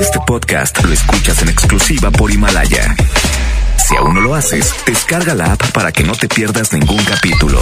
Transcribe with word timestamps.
Este 0.00 0.18
podcast 0.26 0.82
lo 0.84 0.92
escuchas 0.92 1.42
en 1.42 1.48
exclusiva 1.48 2.10
por 2.10 2.30
Himalaya. 2.30 2.94
Si 3.76 3.96
aún 3.96 4.14
no 4.14 4.20
lo 4.20 4.34
haces, 4.34 4.74
descarga 4.84 5.34
la 5.34 5.52
app 5.52 5.70
para 5.72 5.92
que 5.92 6.02
no 6.02 6.12
te 6.12 6.28
pierdas 6.28 6.72
ningún 6.72 7.02
capítulo. 7.04 7.60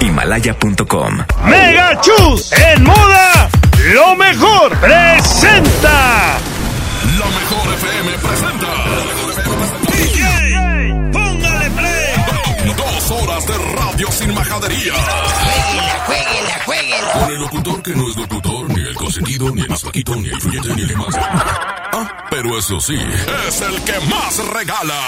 Himalaya.com. 0.00 1.18
Mega 1.44 2.00
Chus 2.00 2.52
en 2.52 2.84
moda, 2.84 3.48
lo 3.94 4.16
mejor 4.16 4.76
presenta. 4.78 6.38
La 7.18 7.26
mejor 7.26 7.74
FM 7.74 8.12
presenta. 8.18 8.66
DJ, 9.92 11.10
póngale 11.12 11.70
play. 11.70 12.74
Dos 12.76 13.10
horas 13.10 13.46
de 13.46 13.58
radio 13.76 14.12
sin 14.12 14.34
majadería. 14.34 14.92
Jueguela, 16.06 16.62
jueguela. 16.66 17.12
Con 17.12 17.30
el 17.30 17.40
locutor 17.40 17.82
que 17.82 17.94
no 17.94 18.10
es 18.10 18.16
locutor, 18.16 18.45
ni 19.20 19.34
el 19.62 19.68
más 19.68 19.82
paquito, 19.82 20.14
ni 20.16 20.28
el 20.28 20.40
fluyente, 20.40 20.74
ni 20.74 20.82
el 20.82 20.96
más. 20.96 21.14
Ah, 21.16 22.26
pero 22.30 22.58
eso 22.58 22.78
sí, 22.80 22.98
es 23.48 23.60
el 23.62 23.82
que 23.84 23.98
más 24.06 24.38
regala. 24.48 25.00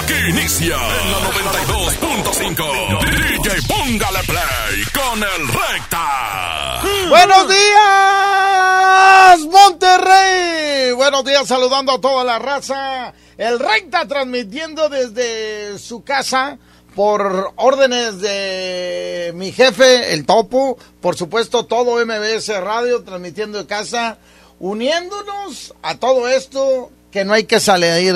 Aquí 0.00 0.14
inicia 0.28 0.76
en 0.76 1.12
la 1.12 1.18
92.5. 1.30 3.00
DJ 3.16 3.62
Póngale 3.66 4.20
Play 4.24 4.84
con 4.92 5.18
el 5.22 5.48
Recta. 5.48 6.82
Buenos 7.08 7.48
días, 7.48 9.40
Monterrey. 9.50 10.92
Buenos 10.92 11.24
días, 11.24 11.46
saludando 11.46 11.92
a 11.92 12.00
toda 12.00 12.24
la 12.24 12.38
raza. 12.38 13.14
El 13.38 13.58
Recta 13.58 14.06
transmitiendo 14.06 14.90
desde 14.90 15.78
su 15.78 16.04
casa 16.04 16.58
por 16.94 17.52
órdenes 17.56 18.20
de 18.20 19.32
mi 19.34 19.52
jefe, 19.52 20.12
el 20.12 20.26
Topo. 20.26 20.78
Por 21.00 21.16
supuesto, 21.16 21.66
todo 21.66 22.04
MBS 22.04 22.48
Radio 22.60 23.02
transmitiendo 23.02 23.58
de 23.58 23.66
casa, 23.66 24.18
uniéndonos 24.58 25.74
a 25.82 25.96
todo 25.96 26.28
esto 26.28 26.90
que 27.10 27.24
no 27.24 27.32
hay 27.32 27.44
que 27.44 27.60
salir, 27.60 28.14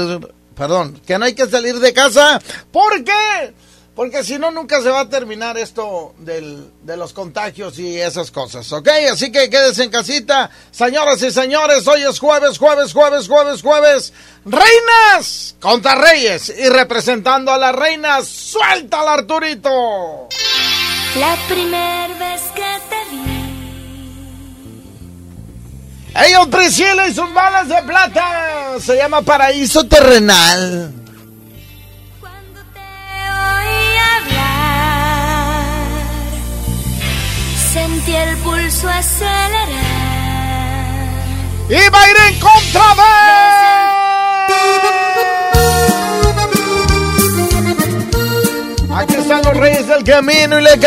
perdón, 0.57 1.01
que 1.07 1.19
no 1.19 1.25
hay 1.25 1.35
que 1.35 1.47
salir 1.47 1.79
de 1.79 1.93
casa. 1.93 2.41
¿Por 2.73 3.05
qué? 3.05 3.55
Porque 3.95 4.25
si 4.25 4.39
no, 4.39 4.51
nunca 4.51 4.83
se 4.83 4.91
va 4.91 5.01
a 5.01 5.09
terminar 5.09 5.57
esto 5.57 6.15
del, 6.19 6.69
de 6.83 6.97
los 6.97 7.13
contagios 7.13 7.79
y 7.79 8.01
esas 8.01 8.33
cosas, 8.33 8.73
¿ok? 8.73 8.89
Así 9.13 9.31
que 9.31 9.49
quédese 9.49 9.85
en 9.85 9.91
casita. 9.91 10.51
Señoras 10.73 11.23
y 11.23 11.31
señores, 11.31 11.87
hoy 11.87 12.03
es 12.03 12.19
jueves, 12.19 12.59
jueves, 12.59 12.93
jueves, 12.93 13.29
jueves, 13.29 13.63
jueves. 13.63 14.13
Reinas 14.45 15.55
contra 15.61 15.95
reyes. 15.95 16.53
Y 16.59 16.69
representando 16.71 17.53
a 17.53 17.59
las 17.59 17.73
reinas, 17.73 18.27
suelta 18.27 19.01
al 19.01 19.21
Arturito. 19.21 20.29
La 21.21 21.37
primera 21.49 22.09
vez 22.19 22.43
que 22.53 22.81
te 22.91 23.05
vi, 23.13 23.45
Ellos 26.27 26.49
Priscila 26.49 27.07
y 27.07 27.15
sus 27.15 27.33
balas 27.33 27.69
de 27.69 27.81
plata. 27.83 28.75
Se 28.81 28.97
llama 28.97 29.23
Paraíso 29.23 29.87
Terrenal. 29.87 31.04
El 38.15 38.37
pulso 38.39 38.89
acelerar. 38.89 39.69
Y 41.69 41.89
va 41.91 42.01
a 42.01 42.11
ir 42.11 42.17
en 42.29 42.41
contra 42.41 42.95
de... 42.95 43.03
Aquí 48.95 49.15
están 49.15 49.43
los 49.43 49.57
reyes 49.57 49.87
del 49.87 50.05
camino 50.05 50.61
y 50.61 50.63
le... 50.63 50.79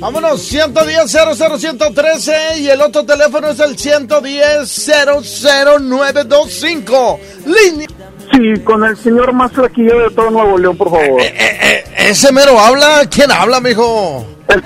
Vámonos, 0.00 0.40
110 0.42 1.10
00113 1.10 2.60
y 2.60 2.68
el 2.68 2.80
otro 2.80 3.04
teléfono 3.04 3.48
es 3.48 3.58
el 3.58 3.76
110 3.76 4.90
00925. 5.10 7.20
Línea. 7.46 7.97
Sí, 8.32 8.60
con 8.62 8.84
el 8.84 8.96
señor 8.96 9.32
más 9.32 9.52
flaquillo 9.52 9.98
de 10.00 10.10
todo 10.14 10.30
Nuevo 10.30 10.58
León, 10.58 10.76
por 10.76 10.90
favor. 10.90 11.20
Eh, 11.20 11.34
eh, 11.38 11.84
ese 12.10 12.30
mero 12.32 12.58
habla. 12.58 13.02
¿Quién 13.10 13.30
habla, 13.30 13.60
mijo? 13.60 14.26
El 14.48 14.62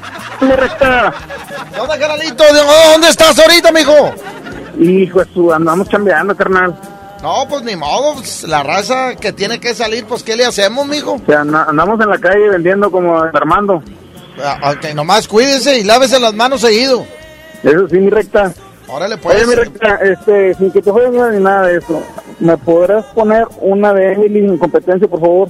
recta. 0.56 1.12
¿Qué 1.75 1.81
onda, 1.81 1.99
carnalito? 1.99 2.45
¿De- 2.45 2.91
¿Dónde 2.93 3.09
estás 3.09 3.39
ahorita, 3.39 3.71
mijo? 3.72 4.12
Hijo 4.78 5.22
su, 5.33 5.53
andamos 5.53 5.89
chambeando, 5.89 6.37
carnal. 6.37 6.75
No, 7.22 7.47
pues 7.49 7.62
ni 7.62 7.77
modo, 7.77 8.15
pues, 8.15 8.43
la 8.45 8.62
raza 8.65 9.15
que 9.15 9.33
tiene 9.33 9.61
que 9.61 9.75
salir, 9.75 10.05
pues 10.06 10.22
¿qué 10.25 10.34
le 10.34 10.45
hacemos, 10.45 10.87
mijo? 10.87 11.12
O 11.12 11.22
sea, 11.25 11.41
anda- 11.43 11.67
andamos 11.69 12.01
en 12.01 12.09
la 12.09 12.19
calle 12.19 12.49
vendiendo 12.49 12.91
como 12.91 13.21
Armando. 13.22 13.83
Ah, 14.43 14.72
Ok, 14.72 14.93
nomás 14.95 15.28
cuídese 15.28 15.78
y 15.78 15.84
lávese 15.84 16.19
las 16.19 16.34
manos 16.34 16.62
seguido. 16.62 17.06
Eso 17.62 17.87
sí, 17.89 17.97
mi 17.99 18.11
recta. 18.11 18.53
Órale, 18.89 19.17
pues. 19.19 19.37
Oye, 19.37 19.47
mi 19.47 19.55
recta, 19.55 19.97
este, 20.03 20.55
sin 20.55 20.72
que 20.72 20.83
te 20.83 20.91
jueguen 20.91 21.37
ni 21.39 21.43
nada 21.45 21.67
de 21.69 21.78
eso, 21.78 22.03
¿me 22.42 22.56
podrás 22.56 23.04
poner 23.06 23.47
una 23.60 23.94
de 23.94 24.14
Emily 24.14 24.41
en 24.41 24.58
competencia, 24.58 25.06
por 25.06 25.20
favor? 25.20 25.48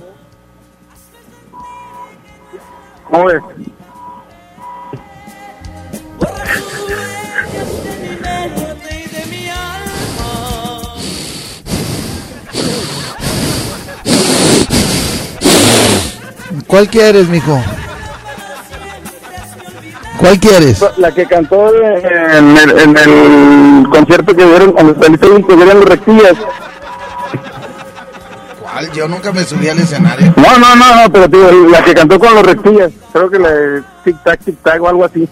¿Cómo 3.11 3.25
ves? 3.25 3.43
¿Cuál 16.67 16.89
quieres, 16.89 17.29
mijo? 17.29 17.59
¿Cuál 20.19 20.39
quieres? 20.39 20.85
La 20.99 21.13
que 21.13 21.27
cantó 21.27 21.75
en 21.75 22.57
el, 22.57 22.79
en 22.79 22.97
el 22.97 23.89
concierto 23.89 24.37
que 24.37 24.45
dieron 24.45 24.73
cuando 24.73 24.95
saliste 25.03 25.27
dieron 25.27 25.81
los 25.81 25.85
rectillas. 25.85 26.35
Yo 28.95 29.09
nunca 29.09 29.33
me 29.33 29.45
subí 29.45 29.69
al 29.69 29.79
escenario. 29.79 30.33
No, 30.37 30.59
no, 30.59 30.77
no, 30.77 31.03
no, 31.03 31.13
pero 31.13 31.29
tío, 31.29 31.69
la 31.69 31.85
que 31.85 31.95
cantó 31.95 32.19
con 32.19 32.35
los 32.35 32.45
rectillas. 32.45 32.93
Creo 33.13 33.31
que 33.31 33.39
la 33.39 33.51
de 33.51 33.83
Tic 34.05 34.23
Tac, 34.25 34.41
Tic 34.45 34.63
Tac 34.63 34.83
o 34.83 34.89
algo 34.89 35.05
así. 35.05 35.29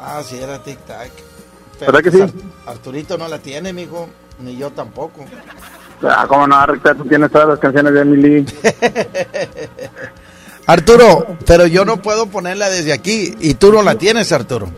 Ah, 0.00 0.22
sí, 0.24 0.38
era 0.38 0.62
tic 0.62 0.78
tac. 0.86 1.10
¿Verdad 1.80 2.00
que 2.00 2.10
pues, 2.12 2.30
sí? 2.30 2.38
Ar- 2.66 2.72
Arturito 2.74 3.18
no 3.18 3.26
la 3.28 3.38
tiene, 3.38 3.72
mijo. 3.72 4.08
Ni 4.38 4.56
yo 4.56 4.70
tampoco. 4.70 5.24
Ah, 6.02 6.26
cómo 6.28 6.46
no, 6.46 6.64
recta, 6.66 6.94
tú 6.94 7.04
tienes 7.06 7.30
todas 7.30 7.48
las 7.48 7.58
canciones 7.58 7.92
de 7.92 8.00
Emily. 8.02 8.46
Arturo, 10.66 11.36
pero 11.46 11.66
yo 11.66 11.84
no 11.84 11.98
puedo 12.02 12.26
ponerla 12.26 12.68
desde 12.68 12.92
aquí. 12.92 13.34
Y 13.40 13.54
tú 13.54 13.72
no 13.72 13.82
la 13.82 13.94
tienes, 13.96 14.30
Arturo. 14.32 14.68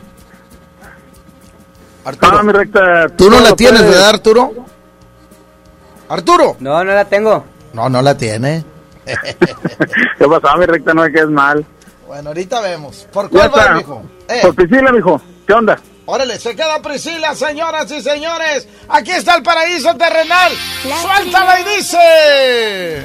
Arturo, 2.05 2.39
Ah, 2.39 2.43
mi 2.43 2.53
recta. 2.53 3.09
tú 3.17 3.31
no 3.31 3.41
la 3.41 3.53
tienes, 3.55 3.81
puedes. 3.81 3.95
¿verdad, 3.97 4.11
Arturo? 4.11 4.53
Arturo. 6.09 6.57
No, 6.61 6.83
no 6.85 6.93
la 6.93 7.05
tengo. 7.05 7.45
No, 7.73 7.89
no 7.89 8.01
la 8.03 8.17
tiene. 8.17 8.65
¿Qué 9.05 10.27
pasó, 10.29 10.57
mi 10.59 10.67
recta? 10.67 10.95
No 10.95 11.03
me 11.03 11.13
quedes 11.13 11.29
mal. 11.29 11.65
Bueno, 12.07 12.31
ahorita 12.31 12.61
vemos. 12.61 13.07
¿Por 13.13 13.29
cuál 13.31 13.51
va, 13.55 13.61
está. 13.63 13.75
mijo? 13.75 14.03
Eh, 14.29 14.39
Por 14.43 14.55
Priscila, 14.55 14.93
mijo. 14.93 15.21
¿Qué 15.47 15.53
onda? 15.53 15.79
órale, 16.11 16.39
se 16.39 16.57
queda 16.57 16.81
Priscila, 16.81 17.35
señoras 17.35 17.91
y 17.91 18.01
señores. 18.01 18.67
Aquí 18.89 19.11
está 19.11 19.37
el 19.37 19.43
paraíso 19.43 19.95
terrenal. 19.97 20.53
La 20.89 20.97
Suéltala 21.03 21.61
y 21.61 21.65
dice. 21.77 23.05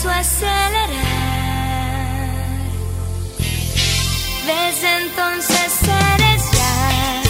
Pulso 0.00 0.10
acelerar. 0.10 0.88
Desde 4.46 4.96
entonces 5.02 5.72
eres 6.12 6.42
ya 6.52 7.22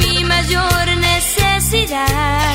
mi 0.00 0.24
mayor 0.24 0.96
necesidad. 0.96 2.51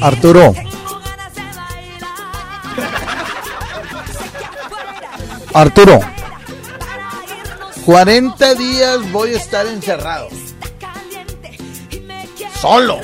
Arturo. 0.00 0.54
Arturo. 5.52 6.00
40 7.84 8.54
días 8.54 9.10
voy 9.10 9.34
a 9.34 9.38
estar 9.38 9.66
encerrado. 9.66 10.28
Solo. 12.60 13.00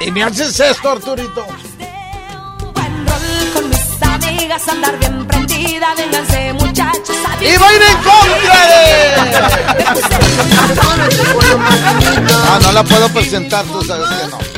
Y 0.00 0.10
me 0.12 0.22
haces 0.22 0.60
esto, 0.60 0.90
Arturito. 0.90 1.46
Y 7.40 7.56
va 7.56 7.68
a 7.68 7.74
ir 7.74 7.82
en 7.82 7.96
contra 8.02 8.66
de. 8.66 9.14
Ah, 12.48 12.58
no 12.62 12.72
la 12.72 12.84
puedo 12.84 13.08
presentar, 13.08 13.64
tú 13.64 13.82
sabes 13.82 14.08
que 14.08 14.30
no. 14.30 14.55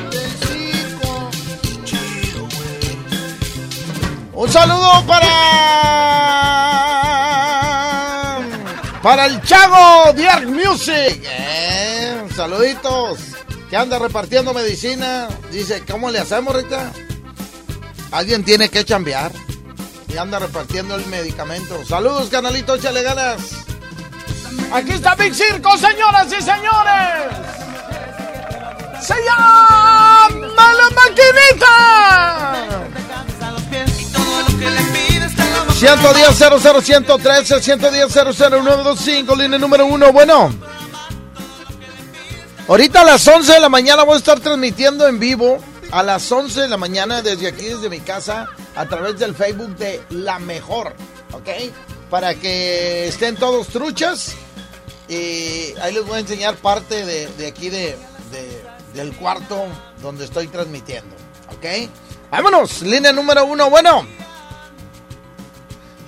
Un 4.39 4.49
saludo 4.53 5.05
para. 5.05 5.27
Para 9.03 9.27
el 9.27 9.43
Chago 9.43 10.13
de 10.13 10.29
Arc 10.29 10.47
Music. 10.47 11.21
Eh, 11.25 12.25
saluditos. 12.37 13.19
Que 13.69 13.77
anda 13.77 13.99
repartiendo 13.99 14.55
medicina. 14.55 15.27
Dice, 15.51 15.83
¿cómo 15.85 16.13
le 16.13 16.21
hacemos, 16.21 16.55
Rita? 16.55 16.93
Alguien 18.13 18.45
tiene 18.45 18.69
que 18.69 18.85
chambear. 18.85 19.33
Y 20.07 20.17
anda 20.17 20.39
repartiendo 20.39 20.95
el 20.95 21.05
medicamento. 21.07 21.85
Saludos, 21.85 22.29
canalito, 22.31 22.77
échale 22.77 23.03
ganas. 23.03 23.41
Aquí 24.73 24.93
está 24.93 25.17
Big 25.17 25.35
Circo, 25.35 25.77
señoras 25.77 26.29
y 26.29 26.41
señores. 26.41 27.25
Se 29.01 29.15
llama 29.15 30.73
la 30.75 30.91
maquinita. 30.95 32.69
110 35.79 36.37
00 36.37 36.81
113 36.83 37.61
110 37.63 38.13
00925 38.13 39.37
línea 39.37 39.59
número 39.59 39.87
uno. 39.87 40.13
Bueno, 40.13 40.53
ahorita 42.67 43.03
a 43.03 43.05
las 43.05 43.27
11 43.27 43.53
de 43.55 43.61
la 43.61 43.69
mañana 43.69 44.03
voy 44.03 44.15
a 44.15 44.19
estar 44.19 44.41
transmitiendo 44.41 45.07
en 45.07 45.19
vivo 45.19 45.59
a 45.93 46.03
las 46.03 46.31
11 46.31 46.63
de 46.63 46.69
la 46.69 46.77
mañana 46.77 47.23
desde 47.23 47.47
aquí, 47.49 47.67
desde 47.67 47.89
mi 47.89 48.01
casa, 48.01 48.47
a 48.75 48.87
través 48.87 49.19
del 49.19 49.35
Facebook 49.35 49.77
de 49.77 50.03
La 50.11 50.39
Mejor, 50.39 50.95
¿ok? 51.33 51.49
Para 52.11 52.35
que 52.35 53.07
estén 53.09 53.37
todos 53.37 53.69
truchas 53.69 54.35
y 55.09 55.75
ahí 55.81 55.93
les 55.95 56.05
voy 56.05 56.17
a 56.17 56.21
enseñar 56.21 56.57
parte 56.57 57.07
de, 57.07 57.29
de 57.39 57.47
aquí 57.47 57.71
de, 57.71 57.97
de- 58.33 58.69
del 58.95 59.15
cuarto 59.15 59.65
donde 60.03 60.25
estoy 60.25 60.49
transmitiendo, 60.49 61.15
¿ok? 61.53 61.89
Vámonos, 62.31 62.83
línea 62.83 63.13
número 63.13 63.45
uno, 63.45 63.71
bueno. 63.71 64.07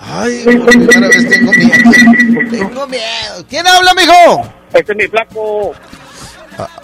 Ay, 0.00 0.45
por 0.45 0.66
primera 0.66 1.09
vez 1.09 1.28
tengo 1.28 1.52
miedo. 1.52 2.50
Tengo 2.50 2.87
miedo. 2.87 3.45
¿Quién 3.49 3.66
habla, 3.66 3.92
mijo? 3.95 4.50
Este 4.73 4.92
es 4.92 4.99
mi 4.99 5.07
flaco. 5.09 5.73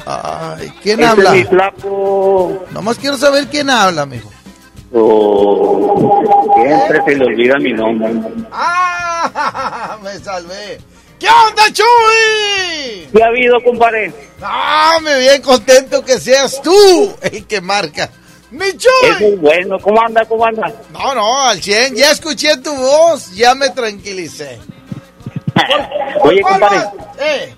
Ay, 0.07 0.73
¿quién 0.83 1.01
Este 1.01 1.07
habla? 1.11 1.31
es 1.37 1.37
mi 1.37 1.45
flaco. 1.45 2.67
Nomás 2.71 2.99
quiero 2.99 3.17
saber 3.17 3.47
quién 3.49 3.71
habla, 3.71 4.05
mijo. 4.07 4.31
Oh, 4.93 6.23
siempre 6.55 7.01
se 7.05 7.15
le 7.17 7.25
olvida 7.25 7.59
mi 7.59 7.73
nombre. 7.73 8.13
¡Ah! 8.53 9.99
Me 10.03 10.19
salvé. 10.19 10.79
¿Qué 11.19 11.27
onda, 11.29 11.65
Chuy? 11.73 13.09
¿Qué 13.13 13.23
ha 13.23 13.27
habido, 13.27 13.57
compadre? 13.65 14.13
¡Ah! 14.43 14.99
Me 15.03 15.19
bien 15.19 15.43
contento 15.43 16.05
que 16.05 16.21
seas 16.21 16.61
tú 16.63 17.15
el 17.23 17.47
que 17.47 17.61
marca. 17.61 18.11
¡Mi 18.57 18.65
Eso 18.67 18.79
Chuy! 19.19 19.27
es 19.35 19.41
bueno. 19.41 19.79
¿Cómo 19.81 20.01
anda? 20.01 20.25
¿Cómo 20.25 20.45
anda? 20.47 20.73
No, 20.93 21.15
no, 21.15 21.41
al 21.43 21.61
100. 21.63 21.95
Ya 21.97 22.11
escuché 22.11 22.57
tu 22.59 22.75
voz, 22.75 23.35
ya 23.35 23.55
me 23.55 23.69
tranquilicé. 23.71 24.59
Oye, 26.23 26.41
¿Cuál 26.43 26.61
compadre? 26.61 26.89
Eh, 27.19 27.55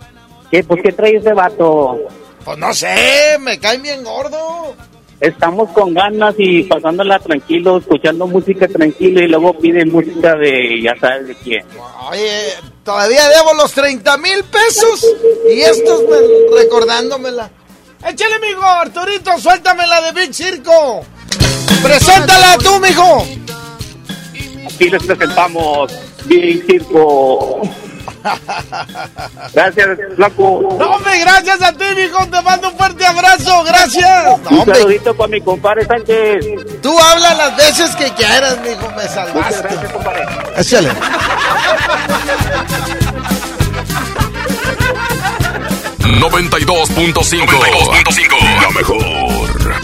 ¿qué, 0.51 0.65
pues, 0.65 0.83
¿qué 0.83 0.93
trae 0.93 1.17
ese 1.17 1.33
vato? 1.33 1.99
pues 2.45 2.57
no 2.59 2.73
sé, 2.73 3.37
me 3.41 3.59
cae 3.59 3.79
bien 3.79 4.03
gordo. 4.05 4.75
Estamos 5.21 5.69
con 5.71 5.93
ganas 5.93 6.35
y 6.39 6.63
pasándola 6.63 7.19
tranquilo, 7.19 7.79
escuchando 7.79 8.27
música 8.29 8.69
tranquilo 8.69 9.21
y 9.21 9.27
luego 9.27 9.53
piden 9.59 9.91
música 9.91 10.37
de 10.37 10.81
ya 10.81 10.95
sabes 11.01 11.27
de 11.29 11.35
quién. 11.37 11.65
Oye, 12.09 12.53
todavía 12.85 13.29
debo 13.29 13.53
los 13.55 13.73
30 13.73 14.17
mil 14.19 14.45
pesos 14.45 15.05
y 15.53 15.61
estos 15.61 16.03
me- 16.05 16.61
recordándomela. 16.63 17.51
Échale, 18.07 18.39
mijo, 18.41 18.65
Arturito, 18.65 19.39
suéltame 19.39 19.87
la 19.87 20.01
de 20.01 20.13
Big 20.13 20.33
Circo. 20.33 21.05
Preséntala 21.83 22.57
tú, 22.59 22.79
mijo. 22.81 23.27
Aquí 24.67 24.89
les 24.91 25.03
presentamos 25.03 25.93
Big 26.25 26.65
Circo. 26.67 27.61
Gracias, 29.53 29.87
flaco. 30.17 30.77
No, 30.79 30.91
hombre, 30.93 31.19
gracias 31.19 31.63
a 31.63 31.73
ti, 31.73 31.85
mijo. 31.97 32.27
Te 32.27 32.43
mando 32.43 32.69
un 32.71 32.77
fuerte 32.77 33.07
abrazo. 33.07 33.65
Gracias. 33.65 34.41
No, 34.51 34.61
Un 34.63 34.67
saludito 34.67 35.15
para 35.17 35.29
mi 35.29 35.41
compadre 35.41 35.85
Sánchez. 35.87 36.45
tú 36.83 36.97
habla 36.99 37.35
las 37.35 37.57
veces 37.57 37.95
que 37.97 38.11
quieras, 38.13 38.59
mijo. 38.61 38.89
Me 38.91 38.95
Muchas 38.95 39.13
salvaste. 39.15 39.63
gracias, 39.63 39.93
compadre. 39.93 40.27
Échale. 40.57 40.91
La 48.63 48.71
mejor. 48.71 49.75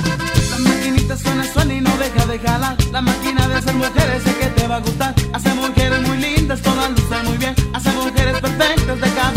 La 0.50 0.58
maquinita 0.58 1.16
suena, 1.16 1.44
suena 1.52 1.74
y 1.74 1.80
no 1.80 1.90
deja 1.98 2.26
de 2.26 2.38
jalar. 2.38 2.76
La 2.92 3.02
máquina 3.02 3.46
de 3.46 3.54
hacer 3.56 3.74
mujeres 3.74 4.22
sé 4.22 4.34
que 4.36 4.46
te 4.46 4.66
va 4.66 4.76
a 4.76 4.80
gustar. 4.80 5.14
Hace 5.34 5.52
mujeres 5.54 6.00
muy 6.08 6.16
lindas, 6.16 6.62
todas 6.62 6.90
lucen 6.90 7.24
muy 7.26 7.36
bien. 7.36 7.54
Hace 7.74 7.90
mujeres 7.92 8.40
perfectas 8.40 9.00
de 9.00 9.10
cabeza 9.10 9.33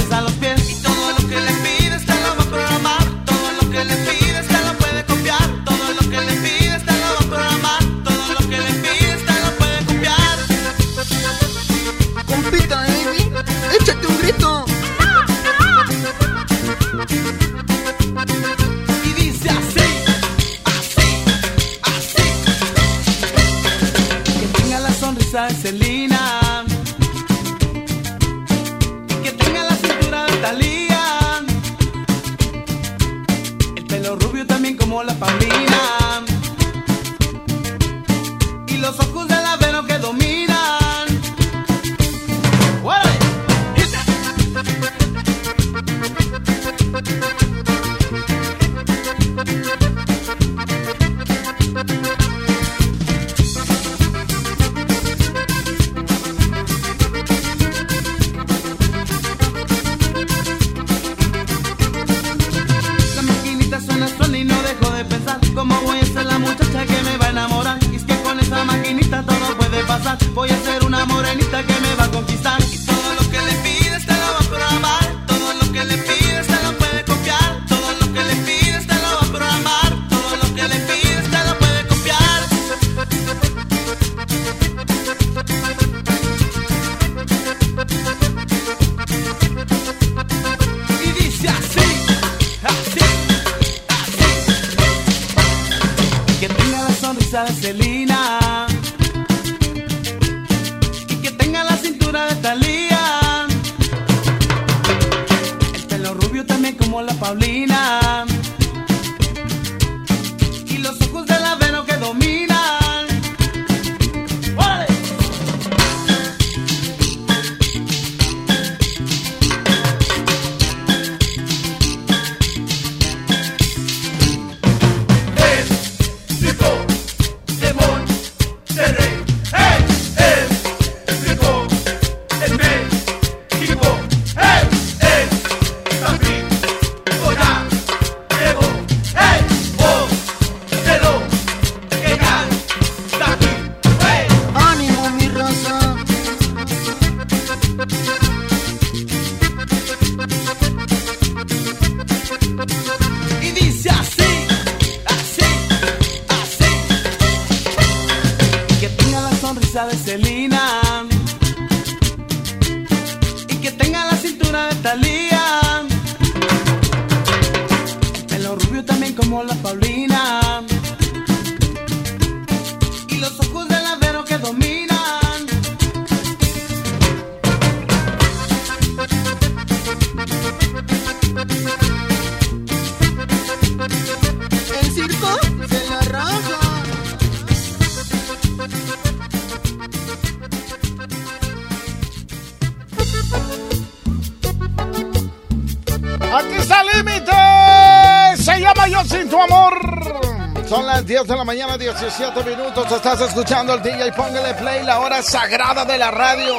10 201.18 201.28
de 201.30 201.36
la 201.36 201.44
mañana, 201.44 201.78
17 201.80 202.44
minutos. 202.44 202.92
Estás 202.92 203.20
escuchando 203.22 203.74
el 203.74 203.82
DJ. 203.82 204.12
Póngale 204.12 204.54
play, 204.54 204.84
la 204.84 205.00
hora 205.00 205.24
sagrada 205.24 205.84
de 205.84 205.98
la 205.98 206.12
radio. 206.12 206.54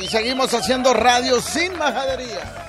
Y 0.00 0.08
seguimos 0.08 0.52
haciendo 0.52 0.92
radio 0.92 1.40
sin 1.40 1.78
majadería. 1.78 2.61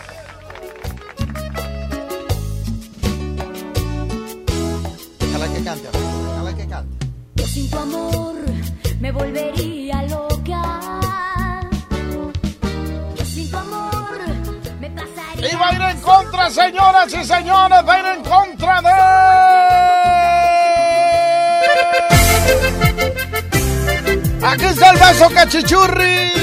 Cachichurris. 25.54 26.34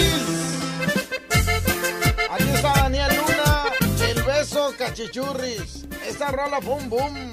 Aquí 2.30 2.48
está 2.54 2.72
Daniel 2.74 3.10
Luna. 3.16 3.64
El 4.08 4.22
beso 4.22 4.72
cachichurris. 4.78 5.86
Esta 6.08 6.30
rola 6.30 6.60
fue 6.60 6.74
un 6.74 6.88
boom 6.88 7.30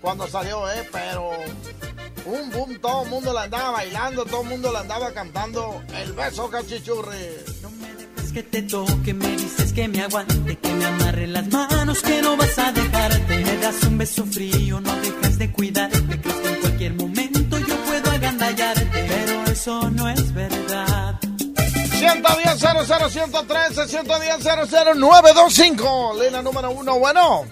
cuando 0.00 0.26
salió, 0.26 0.70
¿eh? 0.70 0.88
Pero. 0.90 1.32
Un 2.24 2.50
boom, 2.50 2.78
todo 2.80 3.02
el 3.02 3.10
mundo 3.10 3.32
la 3.32 3.42
andaba 3.42 3.72
bailando, 3.72 4.24
todo 4.24 4.42
el 4.42 4.48
mundo 4.48 4.72
la 4.72 4.80
andaba 4.80 5.12
cantando. 5.12 5.82
El 5.94 6.12
beso 6.12 6.48
cachichurris. 6.48 7.62
Es 8.24 8.32
que 8.32 8.42
te 8.44 8.62
toque, 8.62 9.12
me 9.12 9.36
dices 9.36 9.72
que 9.74 9.88
me 9.88 10.00
aguante, 10.00 10.56
que 10.56 10.72
me 10.72 10.84
amarre 10.86 11.26
las 11.26 11.46
manos, 11.48 12.00
que 12.00 12.22
no 12.22 12.36
vas 12.38 12.58
a 12.58 12.72
dejarte. 12.72 13.36
Me 13.44 13.56
das 13.58 13.82
un 13.82 13.98
beso 13.98 14.24
frío, 14.24 14.80
no 14.80 14.96
dejas 14.96 15.38
de 15.38 15.52
cuidarte. 15.52 16.20
Crees 16.20 16.36
que 16.36 16.48
en 16.48 16.60
cualquier 16.60 16.94
momento 16.94 17.58
yo 17.58 17.76
puedo 17.84 18.10
agandallarte, 18.10 19.06
pero 19.08 19.44
eso 19.52 19.90
no 19.90 20.08
es. 20.08 20.31
110 22.02 22.58
00 22.58 23.08
113 23.08 23.88
110 23.88 24.42
00 24.42 24.94
925 24.94 26.14
Línea 26.20 26.42
número 26.42 26.70
uno, 26.72 26.98
bueno. 26.98 27.44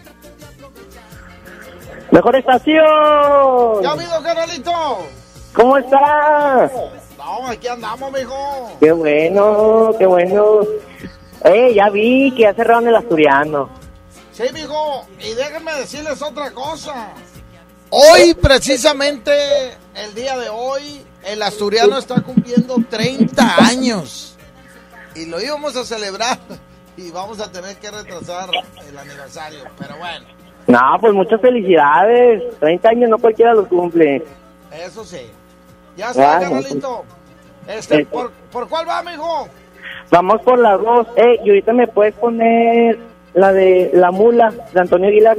Mejor 2.10 2.36
estación. 2.36 3.82
¿Ya 3.82 3.90
ha 3.90 3.92
habido, 3.92 4.22
carnalito? 4.22 4.72
¿Cómo 5.52 5.78
estás? 5.78 6.72
No, 7.16 7.46
aquí 7.46 7.68
andamos, 7.68 8.12
mijo. 8.12 8.76
Qué 8.80 8.90
bueno, 8.90 9.94
qué 9.96 10.06
bueno. 10.06 10.60
Eh, 11.44 11.72
ya 11.74 11.88
vi 11.88 12.32
que 12.32 12.42
ya 12.42 12.54
cerraron 12.54 12.88
el 12.88 12.96
asturiano. 12.96 13.68
Sí, 14.32 14.42
mijo. 14.52 15.06
Y 15.20 15.34
déjenme 15.34 15.72
decirles 15.74 16.20
otra 16.22 16.50
cosa. 16.50 17.10
Hoy, 17.90 18.34
precisamente, 18.34 19.32
el 19.94 20.14
día 20.14 20.36
de 20.36 20.48
hoy, 20.48 21.04
el 21.24 21.42
asturiano 21.42 21.98
está 21.98 22.20
cumpliendo 22.20 22.76
30 22.88 23.56
años. 23.64 24.36
Y 25.20 25.26
lo 25.26 25.40
íbamos 25.40 25.76
a 25.76 25.84
celebrar. 25.84 26.38
Y 26.96 27.10
vamos 27.12 27.40
a 27.40 27.50
tener 27.50 27.76
que 27.76 27.90
retrasar 27.90 28.50
el 28.86 28.98
aniversario. 28.98 29.60
Pero 29.78 29.96
bueno, 29.96 30.26
No, 30.66 30.80
pues 31.00 31.14
muchas 31.14 31.40
felicidades. 31.40 32.42
30 32.58 32.88
años 32.90 33.08
no 33.08 33.16
cualquiera 33.18 33.54
los 33.54 33.68
cumple. 33.68 34.22
eso 34.72 35.02
sí. 35.04 35.30
Ya 35.96 36.10
está, 36.10 36.36
Ah, 36.36 36.40
carnalito. 36.40 37.04
Este, 37.66 37.98
Sí. 37.98 38.04
¿por, 38.04 38.30
¿Por 38.52 38.68
cuál 38.68 38.86
va, 38.86 39.02
mijo? 39.02 39.48
Vamos 40.10 40.42
por 40.42 40.58
las 40.58 40.78
dos. 40.82 41.06
Eh, 41.16 41.38
y 41.44 41.48
ahorita 41.50 41.72
me 41.72 41.86
puedes 41.86 42.12
poner 42.14 42.98
la 43.32 43.52
de 43.52 43.92
La 43.94 44.10
Mula 44.10 44.52
de 44.74 44.80
Antonio 44.80 45.08
Aguilar. 45.08 45.38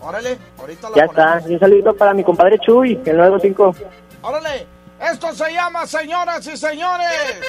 Órale, 0.00 0.38
ahorita 0.58 0.88
la 0.90 0.96
Ya 0.96 1.06
ponemos. 1.08 1.36
está. 1.36 1.50
Y 1.50 1.54
un 1.54 1.60
saludito 1.60 1.94
para 1.96 2.14
mi 2.14 2.24
compadre 2.24 2.58
Chuy, 2.60 2.92
el 3.04 3.16
925. 3.18 3.74
Órale, 4.22 4.66
esto 5.00 5.34
se 5.34 5.52
llama, 5.52 5.86
señoras 5.86 6.46
y 6.46 6.56
señores, 6.56 7.40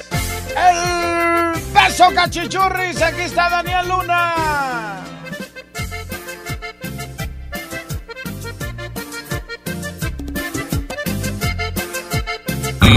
el 0.56 1.52
beso 1.72 2.12
cachichurris. 2.14 3.02
Aquí 3.02 3.22
está 3.22 3.50
Daniel 3.50 3.88
Luna. 3.88 4.98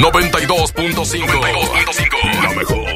92.5. 0.01 2.41
La 2.41 2.49
mejor. 2.55 2.89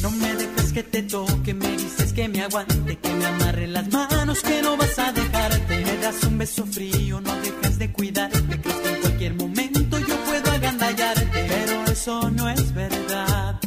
No 0.00 0.10
me 0.12 0.34
dejes 0.34 0.72
que 0.72 0.82
te 0.82 1.02
toque, 1.02 1.52
me 1.52 1.75
que 2.16 2.28
me 2.28 2.40
aguante, 2.40 2.96
que 2.96 3.12
me 3.12 3.26
amarre 3.26 3.66
las 3.66 3.88
manos, 3.88 4.40
que 4.40 4.62
no 4.62 4.74
vas 4.78 4.98
a 4.98 5.12
dejarte. 5.12 5.84
Me 5.84 5.96
das 5.98 6.22
un 6.24 6.38
beso 6.38 6.64
frío, 6.66 7.20
no 7.20 7.32
dejas 7.42 7.78
de 7.78 7.92
cuidarte. 7.92 8.60
Crees 8.62 8.76
que 8.76 8.88
en 8.88 9.00
cualquier 9.02 9.34
momento 9.34 9.98
yo 9.98 10.16
puedo 10.24 10.50
agandallarte, 10.50 11.44
pero 11.46 11.84
eso 11.92 12.30
no 12.30 12.48
es 12.48 12.72
verdad. 12.72 13.60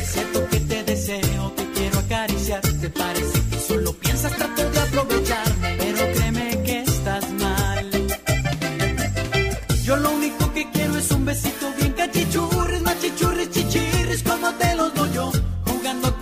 Es 0.00 0.08
cierto 0.12 0.48
que 0.50 0.60
te 0.60 0.82
deseo, 0.82 1.54
que 1.54 1.70
quiero 1.76 1.98
acariciarte. 2.00 2.90
Parece 2.90 3.40
que 3.50 3.58
solo 3.60 3.92
piensas 3.92 4.32
tratar 4.36 4.72
de 4.72 4.80
aprovecharme, 4.80 5.76
pero 5.78 6.12
créeme 6.12 6.62
que 6.64 6.80
estás 6.80 7.30
mal. 7.34 7.90
Yo 9.84 9.96
lo 9.96 10.10
único 10.10 10.52
que 10.52 10.68
quiero 10.72 10.98
es 10.98 11.10
un 11.12 11.24
besito 11.24 11.77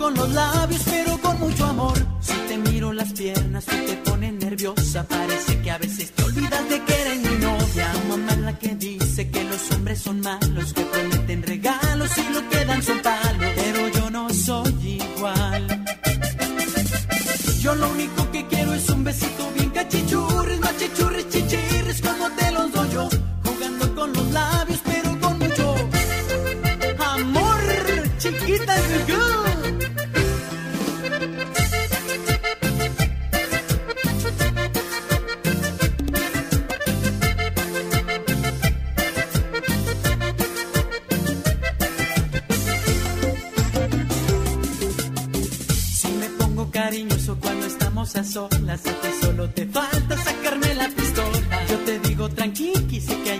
con 0.07 0.15
los 0.15 0.29
labios, 0.31 0.81
pero 0.85 1.17
con 1.17 1.37
mucho 1.37 1.65
amor. 1.65 1.97
Si 2.21 2.33
te 2.47 2.57
miro 2.57 2.93
las 2.93 3.11
piernas, 3.11 3.65
tú 3.65 3.75
te 3.87 3.95
pones 4.09 4.33
nerviosa. 4.45 5.05
Parece 5.05 5.61
que 5.61 5.69
a 5.69 5.77
veces 5.77 6.11
te 6.11 6.23
olvidas 6.23 6.69
de 6.69 6.81
que 6.85 7.01
eres 7.01 7.17
mi 7.25 7.35
novia. 7.47 7.91
Tu 7.91 8.07
mamá 8.07 8.31
es 8.31 8.37
la 8.49 8.57
que 8.57 8.75
dice 8.75 9.29
que 9.29 9.43
los 9.43 9.71
hombres 9.71 9.99
son 9.99 10.21
malos, 10.21 10.71
que 10.73 10.83
prometen 10.83 11.43
regalos 11.43 12.11
y 12.17 12.33
lo 12.33 12.49
que 12.49 12.65
dan 12.65 12.81
son 12.83 12.99
palos. 13.01 13.51
Pero 13.61 13.79
yo 13.89 14.09
no 14.09 14.29
soy 14.29 15.01
igual. 15.01 15.85
Yo 17.59 17.75
lo 17.75 17.89
único 17.89 18.31
que 18.31 18.47
quiero 18.47 18.73
es 18.75 18.89
un 18.89 19.03
besito 19.03 19.51
bien 19.55 19.69
cachichurris, 19.71 20.59
machichurris, 20.61 21.29
chichirris, 21.29 22.01
como 22.01 22.29
te 22.31 22.51
los 22.51 22.71
doy 22.71 22.89
yo. 22.91 23.09
Jugando 23.43 23.95
con 23.95 24.13
los 24.13 24.31
labios, 24.31 24.79
pero 24.85 25.19
con 25.19 25.37
mucho 25.37 25.75
amor, 27.13 27.59
chiquita 28.19 28.73
es 28.77 29.07
good. 29.07 29.26
Estamos 48.07 48.15
a 48.15 48.23
solas, 48.23 48.85
a 48.85 49.01
ti 49.01 49.07
solo 49.21 49.49
te 49.49 49.65
falta 49.65 50.17
sacarme 50.17 50.75
la 50.75 50.87
pistola. 50.89 51.65
Yo 51.69 51.77
te 51.79 51.99
digo 51.99 52.29
tranqui, 52.29 53.01
sé 53.01 53.21
que 53.23 53.31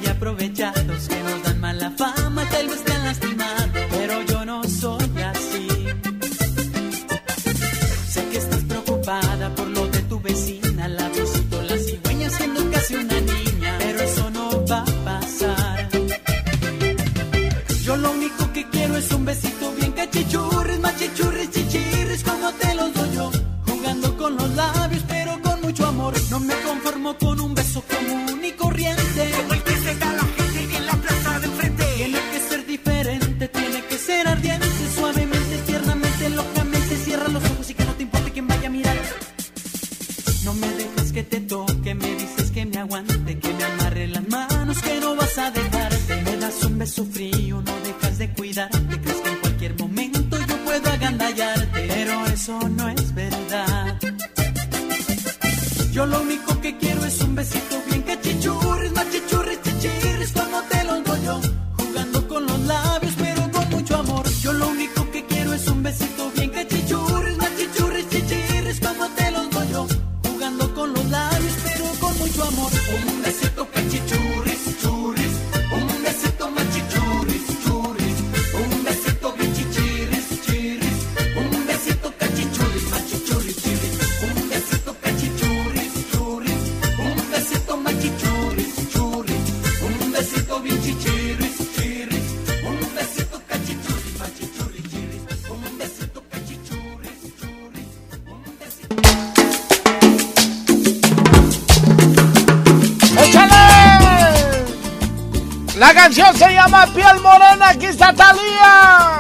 canción 106.07 106.37
se 106.37 106.53
llama 106.53 106.87
Piel 106.95 107.19
Morena, 107.21 107.69
aquí 107.71 107.87
está 107.87 108.13
Talía. 108.13 109.16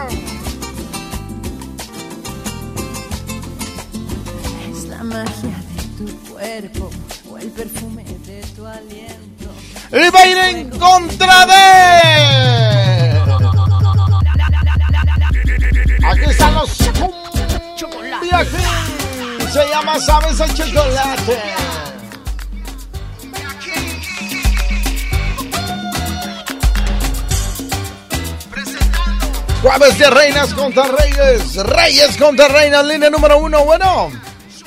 Jueves 29.77 29.99
de 29.99 30.09
reinas 30.09 30.53
contra 30.55 30.85
reyes. 30.85 31.55
Reyes 31.55 32.17
contra 32.17 32.47
reinas. 32.47 32.83
Línea 32.83 33.11
número 33.11 33.37
uno. 33.37 33.63
Bueno. 33.63 34.11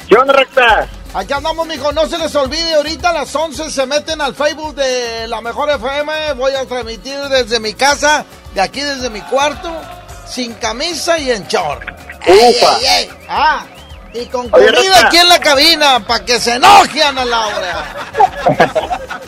¿Qué 0.09 0.17
onda, 0.17 0.33
recta? 0.33 0.87
Aquí 1.15 1.33
andamos, 1.33 1.67
mijo. 1.67 1.91
No 1.91 2.07
se 2.07 2.17
les 2.17 2.33
olvide, 2.37 2.75
ahorita 2.75 3.11
a 3.11 3.13
las 3.15 3.35
11 3.35 3.73
se 3.73 3.87
meten 3.87 4.21
al 4.21 4.37
Facebook 4.37 4.77
de 4.77 5.27
La 5.27 5.41
Mejor 5.41 5.69
FM. 5.71 6.35
Voy 6.35 6.53
a 6.55 6.65
transmitir 6.65 7.19
desde 7.23 7.59
mi 7.59 7.75
casa, 7.75 8.25
de 8.55 8.61
aquí 8.61 8.83
desde 8.83 9.11
mi 9.11 9.21
cuarto, 9.23 9.73
sin 10.29 10.55
camisa 10.55 11.19
y 11.19 11.33
en 11.33 11.45
short. 11.49 11.83
Ey, 12.25 12.39
ey, 12.55 12.87
ey. 12.87 13.11
Ah, 13.29 13.65
y 14.15 14.27
con 14.27 14.43
Oye, 14.53 14.67
comida 14.67 14.93
Rosa. 14.93 15.07
aquí 15.09 15.17
en 15.17 15.29
la 15.29 15.41
cabina, 15.41 16.07
para 16.07 16.25
que 16.25 16.39
se 16.39 16.55
enoje 16.55 17.03
Ana 17.03 17.25
Laura. 17.25 17.85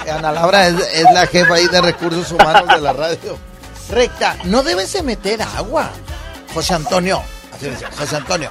Ana 0.16 0.30
Laura 0.30 0.68
es, 0.68 0.74
es 0.94 1.10
la 1.12 1.26
jefa 1.26 1.54
ahí 1.54 1.66
de 1.66 1.80
recursos 1.80 2.30
humanos 2.30 2.68
de 2.68 2.80
la 2.80 2.92
radio. 2.92 3.51
Recta, 3.92 4.36
no 4.44 4.62
debes 4.62 4.90
de 4.94 5.02
meter 5.02 5.42
agua. 5.42 5.90
José 6.54 6.72
Antonio, 6.72 7.22
así 7.52 7.68
dice, 7.68 7.84
José 7.98 8.16
Antonio. 8.16 8.50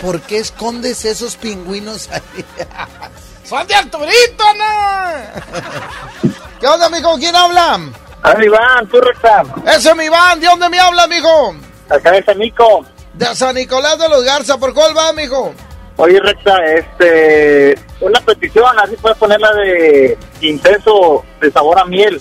¿Por 0.00 0.20
qué 0.20 0.38
escondes 0.38 1.04
esos 1.04 1.34
pingüinos 1.34 2.08
ahí? 2.12 2.44
¡Son 3.44 3.66
de 3.66 3.74
Arturito, 3.74 4.44
no! 4.56 6.30
¿Qué 6.60 6.66
onda, 6.68 6.88
mijo? 6.90 7.16
¿Quién 7.18 7.34
habla? 7.34 7.80
Ah, 8.22 8.36
Iván, 8.40 8.88
tú, 8.88 9.00
recta. 9.00 9.42
Ese 9.66 9.90
es 9.90 9.96
mi 9.96 10.04
Iván. 10.04 10.38
¿De 10.38 10.46
dónde 10.46 10.68
me 10.68 10.78
habla, 10.78 11.08
mijo? 11.08 11.56
Acá 11.88 12.12
de 12.12 12.24
San 12.24 12.38
Nico. 12.38 12.86
De 13.14 13.26
San 13.34 13.56
Nicolás 13.56 13.98
de 13.98 14.08
los 14.08 14.22
Garza. 14.22 14.58
¿Por 14.58 14.72
cuál 14.72 14.96
va, 14.96 15.12
mijo? 15.12 15.54
Oye, 15.96 16.20
recta, 16.20 16.56
este, 16.66 17.76
una 18.00 18.20
petición, 18.20 18.78
así 18.78 18.94
puedes 18.96 19.18
ponerla 19.18 19.52
de 19.54 20.16
intenso 20.40 21.24
de 21.40 21.50
sabor 21.50 21.80
a 21.80 21.84
miel. 21.84 22.20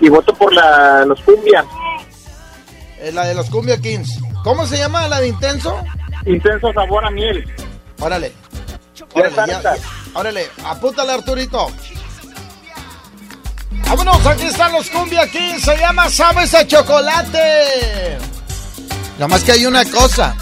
Y 0.00 0.08
voto 0.08 0.34
por 0.34 0.52
la, 0.52 1.04
los 1.04 1.20
cumbia. 1.22 1.64
Eh, 3.04 3.12
la 3.12 3.26
de 3.26 3.34
los 3.34 3.50
Cumbia 3.50 3.78
Kings. 3.78 4.18
¿Cómo 4.42 4.66
se 4.66 4.78
llama 4.78 5.06
la 5.08 5.20
de 5.20 5.28
Intenso? 5.28 5.78
Intenso 6.24 6.72
sabor 6.72 7.04
a 7.04 7.10
miel. 7.10 7.44
Órale. 8.00 8.32
Órale, 9.12 9.36
ya, 9.46 9.62
ya. 9.62 9.74
Órale, 10.14 10.48
apúntale, 10.64 11.12
Arturito. 11.12 11.68
Vámonos, 13.86 14.26
aquí 14.26 14.46
están 14.46 14.72
los 14.72 14.88
Cumbia 14.88 15.28
Kings. 15.30 15.62
Se 15.62 15.76
llama 15.76 16.08
Sabes 16.08 16.54
a 16.54 16.66
Chocolate. 16.66 18.18
Nada 19.14 19.28
más 19.28 19.44
que 19.44 19.52
hay 19.52 19.66
una 19.66 19.84
cosa. 19.84 20.34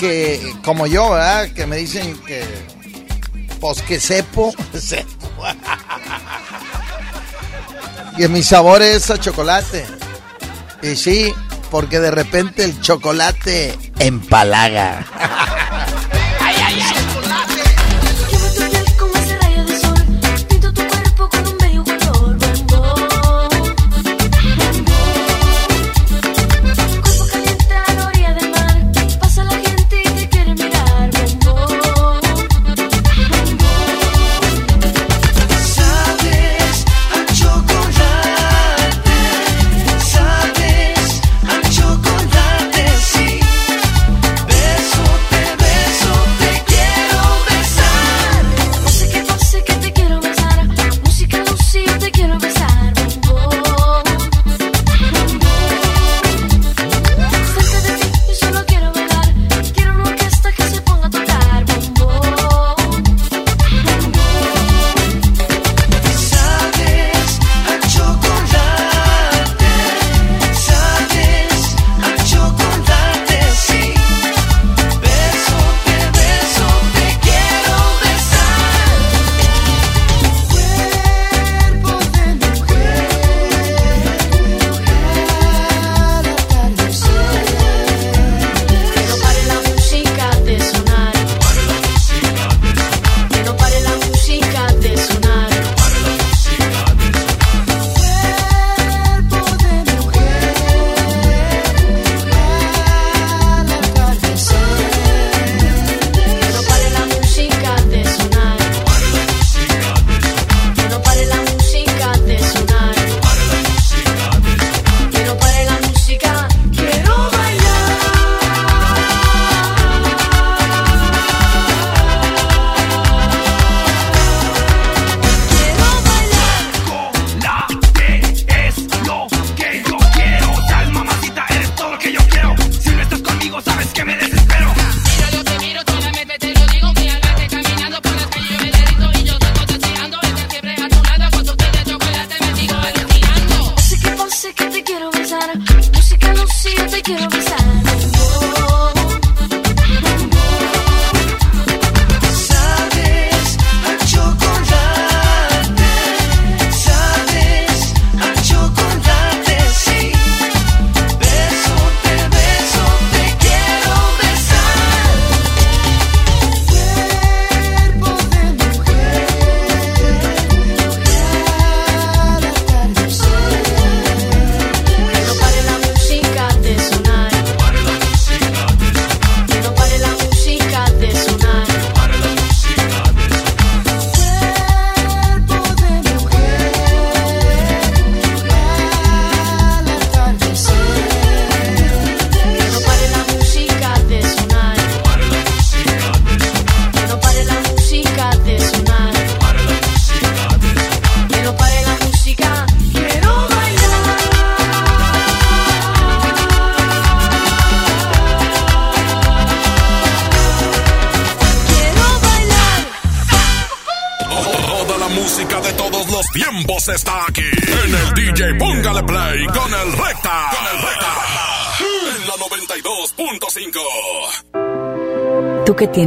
Que, 0.00 0.54
como 0.64 0.86
yo, 0.86 1.10
¿verdad? 1.10 1.48
Que 1.54 1.66
me 1.66 1.76
dicen 1.76 2.18
que. 2.26 2.44
Pues 3.60 3.82
que 3.82 4.00
sepo. 4.00 4.52
sepo. 4.74 5.44
Y 8.18 8.28
mi 8.28 8.42
sabor 8.42 8.82
es 8.82 9.10
a 9.10 9.18
chocolate. 9.18 9.86
Y 10.82 10.96
sí, 10.96 11.32
porque 11.70 12.00
de 12.00 12.10
repente 12.10 12.64
el 12.64 12.80
chocolate 12.80 13.78
empalaga. 13.98 15.06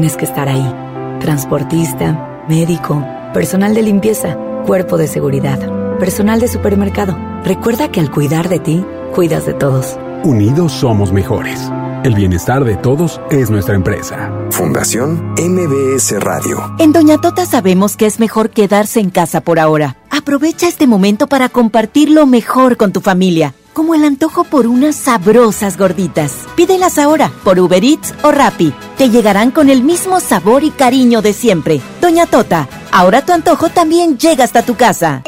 tienes 0.02 0.18
que 0.18 0.26
estar 0.26 0.50
ahí. 0.50 0.68
Transportista, 1.20 2.44
médico, 2.50 3.06
personal 3.36 3.76
de 3.76 3.84
limpieza, 3.84 4.36
cuerpo 4.66 4.98
de 4.98 5.08
seguridad, 5.08 5.60
personal 6.00 6.40
de 6.40 6.48
supermercado. 6.48 7.16
Recuerda 7.46 7.92
que 7.92 8.00
al 8.00 8.10
cuidar 8.10 8.50
de 8.50 8.58
ti, 8.58 8.84
cuidas 9.14 9.46
de 9.46 9.54
todos. 9.54 10.00
Unidos 10.24 10.72
somos 10.72 11.12
mejores. 11.12 11.72
El 12.04 12.16
bienestar 12.16 12.66
de 12.66 12.78
todos 12.78 13.22
es 13.30 13.52
nuestra 13.52 13.76
empresa. 13.76 14.34
Fundación 14.50 15.36
MBS 15.38 16.20
Radio. 16.20 16.74
En 16.80 16.94
Doña 16.94 17.20
Tota 17.20 17.46
sabemos 17.46 17.96
que 17.96 18.08
es 18.08 18.20
mejor 18.20 18.50
quedarse 18.50 19.00
en 19.00 19.12
casa 19.12 19.42
por 19.42 19.60
ahora. 19.60 19.98
Aprovecha 20.10 20.68
este 20.68 20.88
momento 20.88 21.28
para 21.28 21.48
compartir 21.48 22.10
lo 22.10 22.26
mejor 22.26 22.76
con 22.76 22.92
tu 22.92 23.02
familia, 23.02 23.54
como 23.74 23.94
el 23.94 24.04
antojo 24.04 24.46
por 24.46 24.66
unas 24.66 24.96
sabrosas 24.96 25.78
gorditas. 25.78 26.48
Pídelas 26.56 26.98
ahora 26.98 27.32
por 27.44 27.60
Uber 27.60 27.84
Eats 27.84 28.16
o 28.24 28.32
Rappi. 28.32 28.74
Te 29.02 29.10
llegarán 29.10 29.50
con 29.50 29.72
el 29.72 29.82
mismo 29.82 30.20
sabor 30.20 30.64
y 30.64 30.70
cariño 30.70 31.24
de 31.24 31.34
siempre. 31.34 31.82
Doña 32.00 32.28
Tota, 32.28 32.70
ahora 32.92 33.26
tu 33.26 33.34
antojo 33.34 33.70
también 33.70 34.20
llega 34.20 34.44
hasta 34.44 34.62
tu 34.62 34.76
casa. 34.76 35.24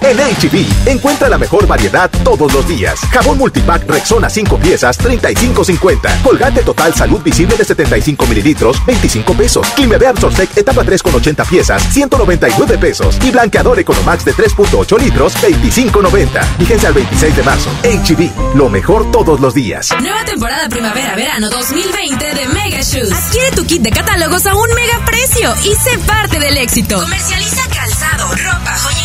En 0.00 0.16
HB, 0.18 0.88
encuentra 0.88 1.28
la 1.28 1.38
mejor 1.38 1.66
variedad 1.66 2.10
todos 2.22 2.52
los 2.52 2.66
días. 2.68 2.98
Jabón 3.10 3.38
multipack 3.38 3.88
Rexona 3.88 4.30
5 4.30 4.58
piezas, 4.58 4.98
35.50. 4.98 6.22
Colgate 6.22 6.62
total 6.62 6.94
salud 6.94 7.20
visible 7.22 7.56
de 7.56 7.64
75 7.64 8.26
mililitros, 8.26 8.84
25 8.86 9.34
pesos. 9.34 9.66
Climebear 9.74 10.18
Sortec 10.18 10.56
etapa 10.56 10.84
3 10.84 11.02
con 11.02 11.14
80 11.14 11.44
piezas, 11.44 11.82
199 11.92 12.78
pesos. 12.78 13.18
Y 13.24 13.30
blanqueador 13.30 13.78
Economax 13.78 14.24
de 14.24 14.34
3.8 14.34 14.98
litros, 14.98 15.34
25.90. 15.42 16.42
Fíjense 16.58 16.86
al 16.86 16.92
26 16.94 17.36
de 17.36 17.42
marzo. 17.42 17.70
HB, 17.82 18.56
lo 18.56 18.68
mejor 18.68 19.10
todos 19.10 19.40
los 19.40 19.54
días. 19.54 19.90
Nueva 20.00 20.24
temporada 20.24 20.68
primavera-verano 20.68 21.50
2020 21.50 22.34
de 22.34 22.46
Mega 22.48 22.80
Shoes. 22.80 23.12
Adquiere 23.12 23.50
tu 23.52 23.64
kit 23.66 23.82
de 23.82 23.90
catálogos 23.90 24.46
a 24.46 24.54
un 24.54 24.68
mega 24.74 25.04
precio 25.04 25.54
y 25.64 25.74
sé 25.74 25.98
parte 26.06 26.38
del 26.38 26.56
éxito. 26.58 27.00
Comercializa 27.00 27.62
calzado, 27.68 28.28
ropa, 28.28 28.76
joyería 28.78 28.95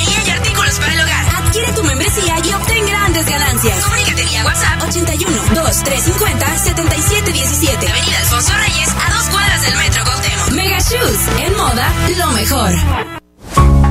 Y 2.23 2.53
obtén 2.53 2.85
grandes 2.85 3.25
ganancias. 3.25 3.83
Comunícate 3.83 4.23
vía 4.23 4.45
WhatsApp 4.45 4.83
81 4.83 5.31
2350 5.53 6.57
7717. 6.57 7.87
Avenida 7.87 8.19
Alfonso 8.19 8.53
Reyes, 8.53 8.89
a 8.89 9.13
dos 9.13 9.29
cuadras 9.29 9.61
del 9.61 9.75
Metro 9.75 10.03
Cuauhtémoc. 10.03 10.51
Mega 10.51 10.79
Shoes, 10.79 11.19
en 11.45 11.57
moda, 11.57 11.93
lo 12.17 12.31
mejor. 12.31 13.90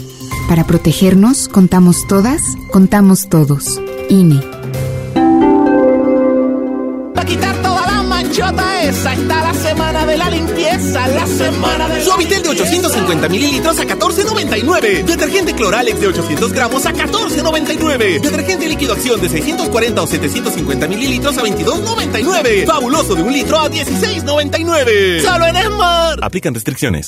Para 0.51 0.65
protegernos, 0.65 1.47
contamos 1.47 2.07
todas, 2.07 2.41
contamos 2.71 3.29
todos. 3.29 3.79
INE. 4.09 4.41
Para 7.15 7.25
quitar 7.25 7.55
toda 7.61 7.87
la 7.87 8.03
manchota 8.03 8.83
esa 8.83 9.13
está 9.13 9.43
la 9.43 9.53
semana 9.53 10.05
de 10.05 10.17
la 10.17 10.29
limpieza, 10.29 11.07
la 11.07 11.25
semana 11.25 11.87
de 11.87 12.03
Suavitel 12.03 12.43
de 12.43 12.49
850 12.49 13.29
mililitros 13.29 13.79
a 13.79 13.85
14.99. 13.85 15.05
Detergente 15.05 15.55
Cloralex 15.55 16.01
de 16.01 16.07
800 16.07 16.51
gramos 16.51 16.85
a 16.85 16.91
14.99. 16.91 18.19
Detergente 18.19 18.67
líquido 18.67 18.91
acción 18.91 19.21
de 19.21 19.29
640 19.29 20.01
o 20.01 20.05
750 20.05 20.87
mililitros 20.89 21.37
a 21.37 21.43
22.99. 21.43 22.65
Fabuloso 22.65 23.15
de 23.15 23.23
un 23.23 23.31
litro 23.31 23.57
a 23.57 23.71
16.99. 23.71 25.21
Solo 25.21 25.45
en 25.45 25.55
Esmar. 25.55 26.19
Aplican 26.21 26.53
restricciones. 26.53 27.07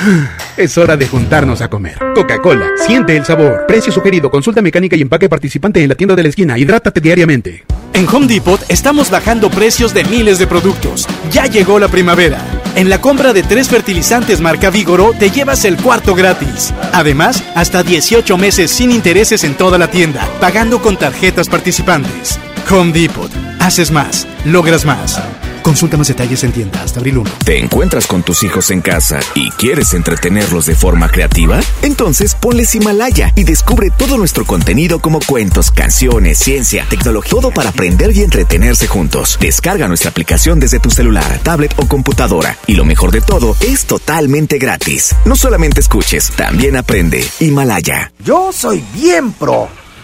Es 0.57 0.79
hora 0.79 0.97
de 0.97 1.07
juntarnos 1.07 1.61
a 1.61 1.69
comer. 1.69 1.99
Coca-Cola, 2.15 2.67
siente 2.87 3.15
el 3.15 3.27
sabor. 3.27 3.67
Precio 3.69 3.93
sugerido, 3.93 4.31
consulta 4.31 4.63
mecánica 4.63 4.97
y 4.97 5.03
empaque 5.03 5.29
participante 5.29 5.83
en 5.83 5.89
la 5.91 5.95
tienda 5.95 6.15
de 6.15 6.23
la 6.23 6.31
esquina. 6.31 6.57
Hidrátate 6.57 7.03
diariamente. 7.03 7.65
En 7.93 8.07
Home 8.09 8.27
Depot 8.27 8.61
estamos 8.69 9.11
bajando 9.11 9.51
precios 9.51 9.95
de 9.95 10.05
miles 10.05 10.39
de 10.39 10.47
productos. 10.47 11.07
Ya 11.31 11.47
llegó 11.47 11.79
la 11.79 11.89
primavera. 11.89 12.39
En 12.75 12.91
la 12.91 13.01
compra 13.01 13.33
de 13.33 13.43
tres 13.43 13.71
fertilizantes 13.71 14.43
marca 14.43 14.69
Vigoro 14.69 15.15
te 15.19 15.31
llevas 15.31 15.65
el 15.65 15.79
cuarto 15.79 16.15
gratis. 16.15 16.75
Además, 16.93 17.43
hasta 17.67 17.83
18 17.83 18.39
meses 18.39 18.71
sin 18.71 18.93
intereses 18.93 19.43
en 19.43 19.57
toda 19.57 19.77
la 19.77 19.91
tienda, 19.91 20.25
pagando 20.41 20.81
con 20.81 20.97
tarjetas 20.97 21.49
participantes. 21.49 22.39
Home 22.71 22.93
Depot. 22.93 23.31
Haces 23.61 23.91
más, 23.91 24.27
logras 24.45 24.85
más. 24.85 25.21
Consulta 25.63 25.97
más 25.97 26.09
detalles 26.09 26.43
en 26.45 26.53
tienda 26.53 26.83
hasta 26.83 27.01
abril 27.01 27.19
1. 27.19 27.31
¿Te 27.45 27.59
encuentras 27.59 28.07
con 28.07 28.23
tus 28.23 28.43
hijos 28.43 28.71
en 28.71 28.81
casa 28.81 29.21
y 29.35 29.51
quieres 29.51 29.95
entretenerlos 29.95 30.67
de 30.67 30.75
forma 30.75 31.09
creativa? 31.09 31.61
Entonces 31.83 32.35
ponles 32.35 32.75
Himalaya 32.75 33.33
y 33.37 33.45
descubre 33.45 33.91
todo 33.97 34.17
nuestro 34.17 34.45
contenido 34.45 35.01
como 35.01 35.21
cuentos, 35.21 35.71
canciones, 35.71 36.39
ciencia, 36.39 36.87
tecnología, 36.89 37.31
todo 37.31 37.51
para 37.51 37.71
aprender 37.71 38.17
y 38.17 38.23
entretenerse 38.23 38.87
juntos. 38.87 39.39
Descarga 39.41 39.89
nuestra 39.89 40.11
aplicación 40.11 40.61
desde 40.61 40.81
tu 40.81 40.91
celular, 40.91 41.41
tablet 41.43 41.75
o 41.79 41.87
computadora. 41.87 42.57
Y 42.67 42.75
lo 42.75 42.85
mejor 42.85 43.11
de 43.11 43.21
todo, 43.21 43.57
es 43.61 43.87
totalmente 43.87 44.59
gratis. 44.59 45.15
No 45.25 45.37
solamente 45.37 45.81
escuches, 45.81 46.31
también 46.37 46.77
aprende. 46.77 47.25
Himalaya. 47.41 48.13
Yo 48.25 48.53
soy 48.53 48.85
bien 48.95 49.33
pro. 49.33 49.69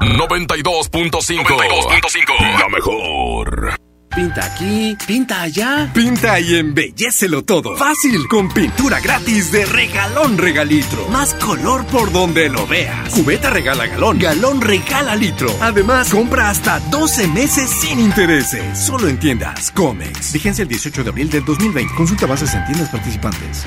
92.5. 0.00 2.58
La 2.58 2.68
mejor. 2.68 3.74
Pinta 4.14 4.44
aquí, 4.46 4.96
pinta 5.06 5.42
allá. 5.42 5.90
Pinta 5.92 6.40
y 6.40 6.56
embellecelo 6.56 7.42
todo. 7.42 7.76
Fácil, 7.76 8.26
con 8.28 8.48
pintura 8.48 8.98
gratis 9.00 9.52
de 9.52 9.66
regalón 9.66 10.38
regalitro. 10.38 11.06
Más 11.08 11.34
color 11.34 11.84
por 11.86 12.10
donde 12.12 12.48
lo 12.48 12.66
veas. 12.66 13.10
Cubeta 13.10 13.50
regala 13.50 13.86
galón, 13.86 14.18
galón 14.18 14.62
regala 14.62 15.14
litro. 15.16 15.54
Además, 15.60 16.08
compra 16.10 16.48
hasta 16.48 16.80
12 16.80 17.28
meses 17.28 17.68
sin 17.68 18.00
intereses. 18.00 18.78
Solo 18.78 19.08
en 19.08 19.18
tiendas 19.18 19.70
Comex. 19.70 20.32
Vigencia 20.32 20.62
el 20.62 20.68
18 20.68 21.04
de 21.04 21.10
abril 21.10 21.28
del 21.28 21.44
2020. 21.44 21.94
Consulta 21.94 22.24
bases 22.26 22.54
en 22.54 22.64
tiendas 22.64 22.88
participantes. 22.88 23.66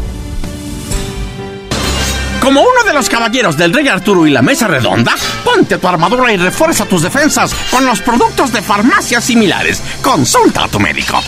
Como 2.41 2.61
uno 2.61 2.83
de 2.83 2.93
los 2.93 3.07
caballeros 3.07 3.55
del 3.55 3.71
Rey 3.71 3.87
Arturo 3.87 4.25
y 4.25 4.31
la 4.31 4.41
Mesa 4.41 4.67
Redonda, 4.67 5.13
ponte 5.45 5.77
tu 5.77 5.87
armadura 5.87 6.33
y 6.33 6.37
refuerza 6.37 6.85
tus 6.85 7.03
defensas 7.03 7.53
con 7.69 7.85
los 7.85 8.01
productos 8.01 8.51
de 8.51 8.63
farmacias 8.63 9.23
similares. 9.23 9.81
Consulta 10.01 10.63
a 10.63 10.67
tu 10.67 10.79
médico. 10.79 11.19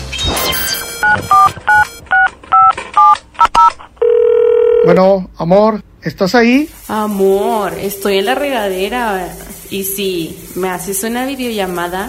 Bueno, 4.84 5.30
amor, 5.38 5.82
¿estás 6.02 6.34
ahí? 6.34 6.68
Amor, 6.88 7.74
estoy 7.74 8.18
en 8.18 8.24
la 8.26 8.34
regadera. 8.34 9.28
Y 9.70 9.84
si 9.84 10.36
me 10.56 10.68
haces 10.68 11.04
una 11.04 11.26
videollamada. 11.26 12.08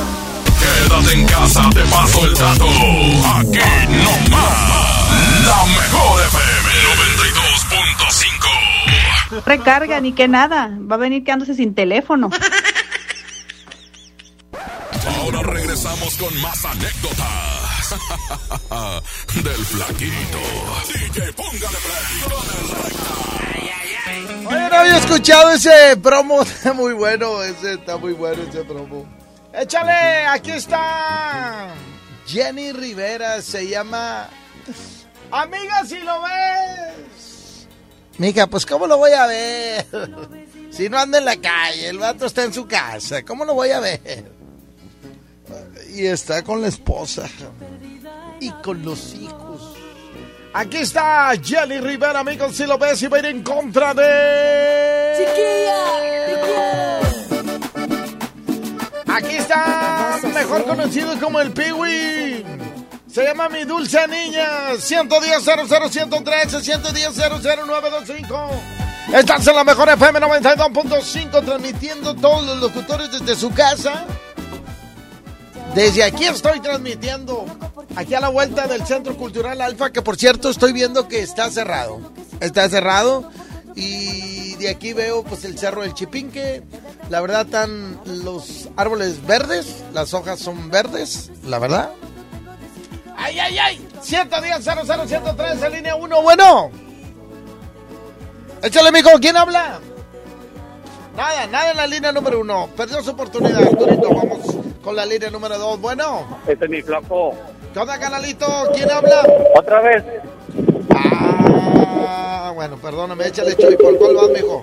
Quédate 1.01 1.19
en 1.19 1.25
casa, 1.25 1.69
te 1.73 1.81
paso 1.85 2.25
el 2.25 2.33
dato. 2.35 2.65
Aquí 2.65 3.59
no 3.89 4.11
más. 4.29 5.45
La 5.45 5.65
mejor 5.65 6.21
FM 6.21 6.69
92.5. 9.33 9.43
Recarga, 9.45 9.99
ni 9.99 10.13
que 10.13 10.27
nada. 10.27 10.69
Va 10.79 10.95
a 10.95 10.99
venir 10.99 11.23
quedándose 11.23 11.55
sin 11.55 11.73
teléfono. 11.73 12.29
Ahora 15.17 15.41
regresamos 15.43 16.15
con 16.17 16.41
más 16.41 16.65
anécdotas. 16.65 17.95
Del 19.43 19.65
flaquito. 19.65 20.39
DJ, 20.93 21.33
póngale 21.33 21.77
play 21.83 22.21
Oye, 24.47 24.69
no 24.69 24.75
había 24.77 24.97
escuchado 24.97 25.51
ese 25.51 25.97
promo. 26.01 26.41
Está 26.43 26.73
muy 26.73 26.93
bueno, 26.93 27.41
ese 27.43 27.73
está 27.73 27.97
muy 27.97 28.13
bueno 28.13 28.43
ese 28.43 28.63
promo. 28.63 29.20
Échale, 29.53 30.25
aquí 30.27 30.51
está. 30.51 31.73
Jenny 32.25 32.71
Rivera 32.71 33.41
se 33.41 33.67
llama. 33.67 34.29
Amiga, 35.31 35.83
si 35.85 35.99
lo 35.99 36.21
ves. 36.21 37.67
Mija, 38.17 38.47
pues 38.47 38.65
¿cómo 38.65 38.87
lo 38.87 38.97
voy 38.97 39.11
a 39.11 39.25
ver? 39.25 39.85
Si 40.71 40.87
no 40.89 40.97
anda 40.99 41.17
en 41.17 41.25
la 41.25 41.35
calle, 41.37 41.89
el 41.89 41.97
vato 41.97 42.25
está 42.25 42.43
en 42.43 42.53
su 42.53 42.67
casa, 42.67 43.23
¿cómo 43.23 43.43
lo 43.45 43.53
voy 43.53 43.71
a 43.71 43.79
ver? 43.79 44.25
Y 45.93 46.05
está 46.05 46.43
con 46.43 46.61
la 46.61 46.67
esposa. 46.67 47.27
Y 48.39 48.51
con 48.63 48.83
los 48.83 49.13
hijos. 49.15 49.75
Aquí 50.53 50.77
está 50.77 51.31
Jenny 51.41 51.79
Rivera, 51.79 52.19
amigos, 52.19 52.55
si 52.55 52.65
lo 52.65 52.77
ves 52.77 53.01
y 53.01 53.07
va 53.07 53.17
a 53.17 53.19
ir 53.19 53.25
en 53.27 53.41
contra 53.43 53.93
de... 53.93 55.11
Aquí 59.13 59.35
está, 59.35 60.19
mejor 60.33 60.63
conocido 60.63 61.19
como 61.19 61.41
el 61.41 61.51
Piwi. 61.51 62.45
Se 63.11 63.23
llama 63.25 63.49
Mi 63.49 63.65
Dulce 63.65 64.07
Niña. 64.07 64.75
110 64.79 65.43
00113 65.43 66.61
110 66.61 67.15
00925. 67.15 68.49
Estás 69.13 69.45
en 69.47 69.55
la 69.55 69.63
mejor 69.65 69.89
FM 69.89 70.19
92.5 70.21 71.45
transmitiendo 71.45 72.15
todos 72.15 72.45
los 72.45 72.57
locutores 72.57 73.11
desde 73.11 73.35
su 73.35 73.51
casa. 73.51 74.05
Desde 75.75 76.03
aquí 76.03 76.25
estoy 76.25 76.61
transmitiendo, 76.61 77.45
aquí 77.95 78.13
a 78.13 78.21
la 78.21 78.29
vuelta 78.29 78.67
del 78.67 78.85
Centro 78.85 79.17
Cultural 79.17 79.59
Alfa, 79.61 79.91
que 79.91 80.01
por 80.01 80.15
cierto 80.15 80.49
estoy 80.49 80.71
viendo 80.71 81.07
que 81.09 81.21
está 81.21 81.49
cerrado. 81.49 81.99
Está 82.39 82.69
cerrado 82.69 83.29
y 83.75 84.55
de 84.55 84.69
aquí 84.69 84.93
veo 84.93 85.23
pues 85.23 85.45
el 85.45 85.57
Cerro 85.57 85.81
del 85.81 85.93
Chipinque. 85.93 86.63
La 87.09 87.21
verdad 87.21 87.45
están 87.45 87.99
los 88.05 88.69
árboles 88.75 89.25
verdes, 89.25 89.83
las 89.93 90.13
hojas 90.13 90.39
son 90.39 90.69
verdes, 90.69 91.31
la 91.45 91.59
verdad. 91.59 91.91
¡Ay, 93.17 93.39
ay, 93.39 93.57
ay! 93.57 93.87
110 94.01 94.63
00 94.63 95.07
113 95.07 95.69
línea 95.69 95.95
1, 95.95 96.21
bueno. 96.21 96.71
Échale, 98.63 98.91
mijo, 98.91 99.09
¿quién 99.19 99.37
habla? 99.37 99.79
Nada, 101.15 101.47
nada 101.47 101.71
en 101.71 101.77
la 101.77 101.87
línea 101.87 102.11
número 102.11 102.39
uno. 102.39 102.69
Perdió 102.75 103.01
su 103.03 103.11
oportunidad, 103.11 103.63
Arturito. 103.63 104.09
Vamos 104.13 104.39
con 104.83 104.95
la 104.95 105.05
línea 105.05 105.29
número 105.29 105.57
dos. 105.57 105.79
Bueno. 105.79 106.39
Este 106.47 106.65
es 106.65 106.71
mi 106.71 106.81
flaco. 106.81 107.35
¿Qué 107.73 107.79
onda, 107.79 107.99
canalito? 107.99 108.45
¿Quién 108.73 108.89
habla? 108.89 109.23
Otra 109.55 109.81
vez. 109.81 110.03
Ah, 110.93 111.60
bueno, 112.53 112.77
perdóname, 112.77 113.27
échale 113.27 113.55
Chuy. 113.55 113.75
¿Por 113.77 113.97
cuál 113.97 114.15
vas, 114.15 114.29
mijo? 114.29 114.61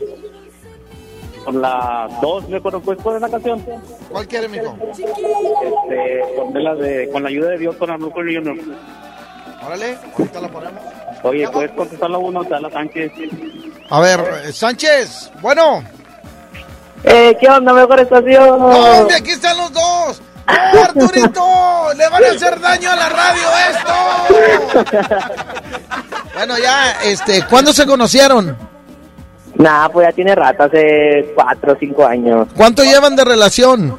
Por 1.44 1.54
la 1.54 2.08
dos, 2.20 2.48
me 2.48 2.58
acuerdo, 2.58 2.80
pues, 2.80 2.98
¿cuál 3.02 3.16
es 3.16 3.22
la 3.22 3.28
canción? 3.30 3.64
¿Cuál 4.10 4.28
quiere, 4.28 4.48
mijo? 4.48 4.76
Este, 4.90 6.22
con 6.36 6.62
la 6.62 6.74
de, 6.74 7.08
con 7.10 7.22
la 7.22 7.28
ayuda 7.28 7.50
de 7.50 7.58
Dios, 7.58 7.76
con 7.76 7.90
Arnulfo 7.90 8.16
Junior. 8.16 8.56
Órale, 9.66 9.98
ahorita 10.16 10.40
la 10.40 10.48
ponemos. 10.48 10.82
Oye, 11.22 11.48
¿puedes 11.48 11.70
contestar 11.72 12.10
la 12.10 12.18
uno, 12.18 12.44
Tala 12.44 12.70
Sánchez? 12.70 13.12
A 13.90 14.00
ver, 14.00 14.52
Sánchez, 14.52 15.30
bueno. 15.40 15.82
Eh, 17.04 17.36
¿qué 17.40 17.48
onda, 17.48 17.72
mejor 17.72 18.00
estación? 18.00 18.60
Hombre, 18.62 19.16
aquí 19.16 19.30
están 19.30 19.56
los 19.56 19.72
dos. 19.72 20.22
¡No, 20.72 20.82
Arturito! 20.82 21.92
¡Le 21.96 22.08
van 22.08 22.24
a 22.24 22.28
hacer 22.28 22.60
daño 22.60 22.90
a 22.90 22.96
la 22.96 23.08
radio 23.08 23.48
esto! 23.70 23.94
bueno, 26.38 26.56
ya, 26.56 26.92
este, 27.02 27.44
¿cuándo 27.50 27.72
se 27.72 27.84
conocieron? 27.84 28.56
Nah, 29.56 29.88
pues 29.88 30.06
ya 30.06 30.12
tiene 30.12 30.36
rato, 30.36 30.62
hace 30.62 31.32
cuatro 31.34 31.72
o 31.72 31.76
cinco 31.80 32.06
años. 32.06 32.46
¿Cuánto 32.56 32.84
llevan 32.84 33.16
de 33.16 33.24
relación? 33.24 33.98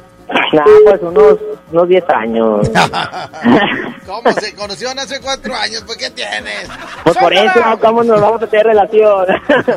Nah, 0.54 0.64
pues 0.86 1.02
unos, 1.02 1.36
unos 1.70 1.88
diez 1.88 2.04
años. 2.08 2.70
¿Cómo 4.06 4.32
se 4.32 4.54
conocieron 4.54 4.98
hace 4.98 5.20
cuatro 5.20 5.54
años? 5.54 5.82
¿Pues 5.84 5.98
qué 5.98 6.08
tienes? 6.12 6.66
Pues 7.04 7.14
por 7.18 7.30
eso, 7.34 7.60
¿cómo 7.78 8.02
nos 8.04 8.18
vamos 8.18 8.42
a 8.42 8.46
tener 8.46 8.64
relación? 8.68 9.26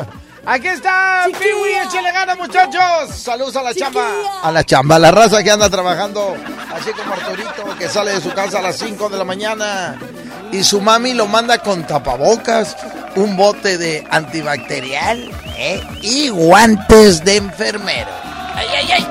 Aquí 0.46 0.68
está, 0.68 1.26
Piwi, 1.26 1.70
échale 1.86 2.12
ganas, 2.12 2.38
muchachos. 2.38 3.10
Saludos 3.14 3.56
a 3.56 3.62
la 3.62 3.74
chamba. 3.74 4.08
A 4.42 4.50
la 4.50 4.64
chamba, 4.64 4.96
a 4.96 4.98
la 5.00 5.10
raza 5.10 5.42
que 5.42 5.50
anda 5.50 5.68
trabajando, 5.68 6.34
así 6.74 6.92
como 6.92 7.12
Arturito, 7.12 7.78
que 7.78 7.88
sale 7.90 8.12
de 8.12 8.20
su 8.22 8.32
casa 8.32 8.60
a 8.60 8.62
las 8.62 8.78
5 8.78 9.10
de 9.10 9.18
la 9.18 9.24
mañana. 9.24 9.98
Y 10.54 10.62
su 10.62 10.80
mami 10.80 11.14
lo 11.14 11.26
manda 11.26 11.58
con 11.58 11.84
tapabocas, 11.84 12.76
un 13.16 13.36
bote 13.36 13.76
de 13.76 14.06
antibacterial 14.08 15.28
¿eh? 15.58 15.82
y 16.00 16.28
guantes 16.28 17.24
de 17.24 17.38
enfermero. 17.38 18.10
¡Ay, 18.54 18.68
ay, 18.76 18.88
ay! 18.92 19.04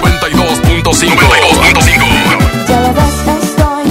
92.5 0.00 2.68
Ya 2.68 2.80
la 2.80 2.92
ves, 2.92 3.14
estoy 3.42 3.84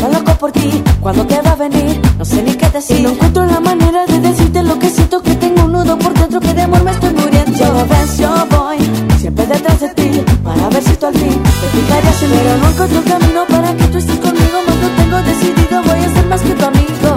tan 0.00 0.12
loco 0.12 0.32
por 0.38 0.52
ti. 0.52 0.80
¿Cuándo 1.00 1.26
te 1.26 1.40
va 1.40 1.50
a 1.50 1.56
venir? 1.56 2.00
No 2.16 2.24
sé 2.24 2.40
ni 2.44 2.54
qué 2.54 2.70
decir. 2.70 3.00
No 3.00 3.10
encuentro 3.10 3.44
la 3.44 3.58
manera 3.58 4.06
de 4.06 4.20
decirte 4.20 4.62
lo 4.62 4.78
que 4.78 4.88
siento. 4.90 5.20
Que 5.24 5.34
tengo 5.34 5.64
un 5.64 5.72
nudo 5.72 5.98
por 5.98 6.14
dentro 6.14 6.38
que 6.38 6.54
de 6.54 6.62
amor 6.62 6.84
me 6.84 6.92
estoy 6.92 7.10
muriendo. 7.10 7.58
Ya 7.58 7.68
lo 7.68 7.84
ves, 7.84 8.16
yo 8.16 8.46
voy 8.48 8.78
siempre 9.18 9.44
detrás 9.44 9.80
de 9.80 9.88
ti. 9.88 10.22
Para 10.44 10.68
ver 10.68 10.84
si 10.84 10.92
tú 10.94 11.06
al 11.06 11.14
fin 11.14 11.42
te 11.42 11.66
fijarías 11.80 12.22
en 12.22 12.30
mí. 12.30 12.36
Pero 12.42 12.56
no 12.58 12.68
encuentro 12.70 12.98
el 13.00 13.04
camino 13.04 13.44
para 13.48 13.74
que 13.76 13.84
tú 13.86 13.98
estés 13.98 14.18
conmigo. 14.20 14.51
Lo 14.82 14.88
tengo 15.00 15.18
decidido. 15.22 15.82
Voy 15.82 16.00
a 16.06 16.08
ser 16.14 16.26
más 16.26 16.42
que 16.42 16.54
tu 16.54 16.64
amigo. 16.64 17.08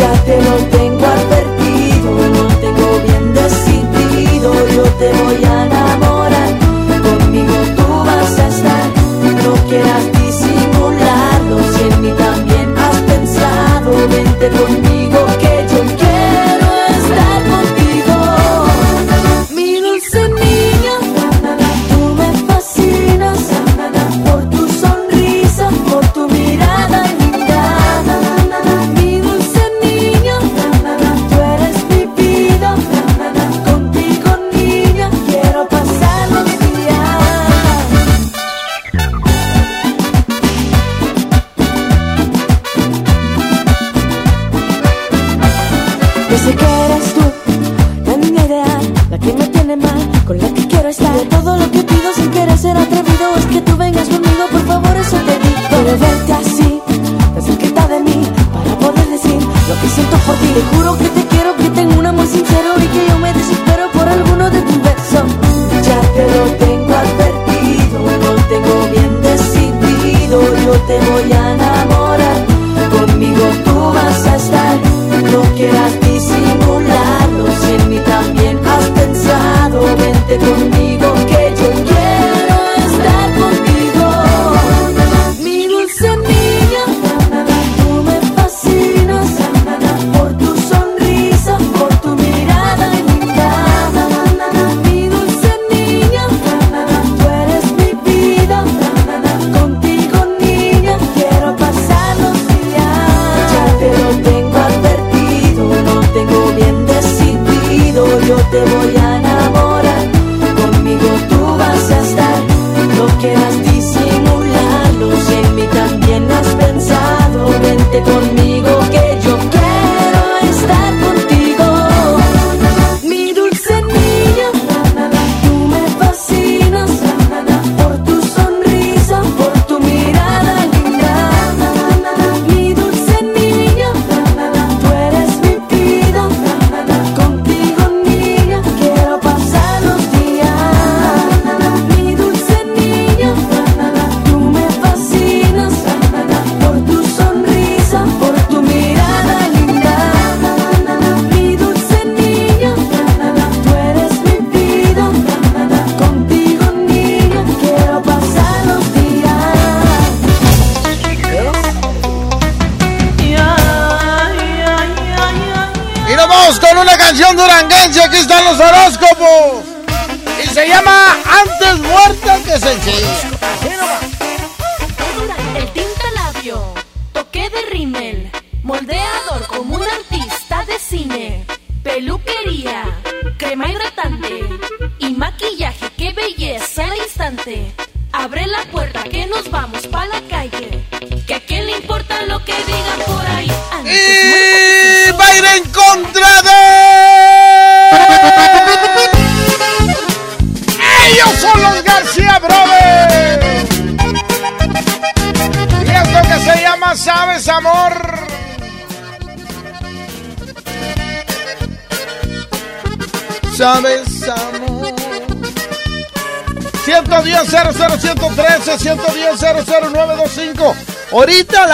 Ya 0.00 0.12
te 0.24 0.36
lo 0.42 0.56
tengo 0.76 1.04
advertido. 1.18 2.10
Lo 2.38 2.46
tengo 2.64 2.88
bien 3.06 3.24
decidido. 3.34 4.52
Yo 4.76 4.82
te 5.00 5.12
voy 5.22 5.44
a 5.44 5.66
enamorar. 5.66 6.50
Conmigo 7.02 7.54
tú 7.76 7.86
vas 8.06 8.38
a 8.38 8.48
estar. 8.48 8.86
No 9.44 9.52
quieras 9.68 10.04
disimularlo. 10.18 11.56
Si 11.72 11.82
en 11.82 12.02
mí 12.02 12.12
también 12.26 12.74
has 12.78 12.96
pensado. 13.12 13.90
Vente 14.08 14.48
conmigo 14.48 14.93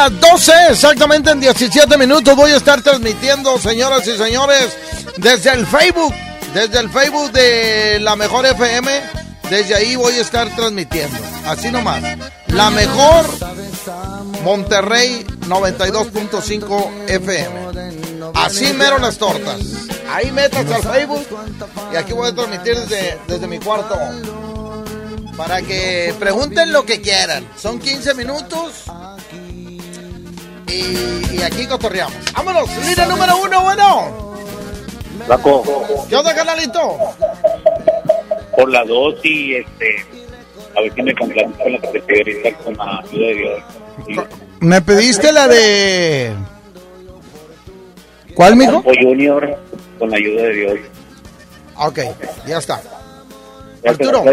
las 0.09 0.19
12, 0.19 0.53
exactamente 0.71 1.31
en 1.31 1.41
17 1.41 1.99
minutos, 1.99 2.35
voy 2.35 2.53
a 2.53 2.57
estar 2.57 2.81
transmitiendo, 2.81 3.59
señoras 3.59 4.07
y 4.07 4.17
señores, 4.17 4.75
desde 5.19 5.51
el 5.53 5.67
Facebook, 5.67 6.15
desde 6.55 6.79
el 6.79 6.89
Facebook 6.89 7.31
de 7.33 7.99
la 8.01 8.17
Mejor 8.17 8.47
FM, 8.47 8.91
desde 9.51 9.75
ahí 9.75 9.97
voy 9.97 10.15
a 10.15 10.23
estar 10.23 10.49
transmitiendo. 10.57 11.19
Así 11.45 11.71
nomás. 11.71 12.03
La 12.47 12.71
Mejor 12.71 13.27
Monterrey 14.43 15.27
92.5 15.41 17.11
FM. 17.11 18.31
Así 18.37 18.73
mero 18.73 18.97
las 18.99 19.19
tortas. 19.19 19.61
Ahí 20.09 20.33
metas 20.33 20.65
al 20.71 20.83
Facebook 20.83 21.27
y 21.93 21.97
aquí 21.97 22.15
voy 22.15 22.31
a 22.31 22.35
transmitir 22.35 22.75
desde, 22.75 23.19
desde 23.29 23.47
mi 23.47 23.59
cuarto. 23.59 23.99
Para 25.37 25.61
que 25.61 26.15
pregunten 26.19 26.73
lo 26.73 26.87
que 26.87 27.03
quieran. 27.03 27.47
Son 27.59 27.79
15 27.79 28.15
minutos. 28.15 28.85
Y, 30.71 31.37
y 31.37 31.43
aquí 31.43 31.67
cotorreamos. 31.67 32.15
¡Vámonos! 32.33 32.69
¡Línea 32.87 33.07
número 33.07 33.37
uno, 33.39 33.61
bueno! 33.63 34.31
Flaco, 35.27 35.63
¿Qué 36.09 36.17
onda, 36.17 36.35
canalito? 36.35 36.97
por 38.57 38.71
la 38.71 38.85
dos 38.85 39.15
y 39.23 39.55
este, 39.55 40.05
a 40.77 40.81
ver 40.81 40.93
si 40.95 41.03
me 41.03 41.15
complaces 41.15 41.57
con 41.57 41.73
la 41.73 41.79
que 41.79 41.89
te 41.89 42.01
pedí 42.01 42.53
con 42.65 42.77
la 42.77 42.99
ayuda 42.99 43.27
de 43.27 43.35
Dios. 43.35 44.27
Me 44.61 44.83
pediste 44.83 45.33
la 45.33 45.49
de. 45.49 46.35
¿Cuál, 48.35 48.57
mijo? 48.57 48.73
Campo 48.83 48.93
Junior 49.01 49.57
con 49.99 50.11
la 50.11 50.17
ayuda 50.17 50.43
de 50.43 50.53
Dios. 50.53 50.79
Ok, 51.77 51.99
ya 52.47 52.59
está. 52.59 52.83
Arturo. 53.87 54.25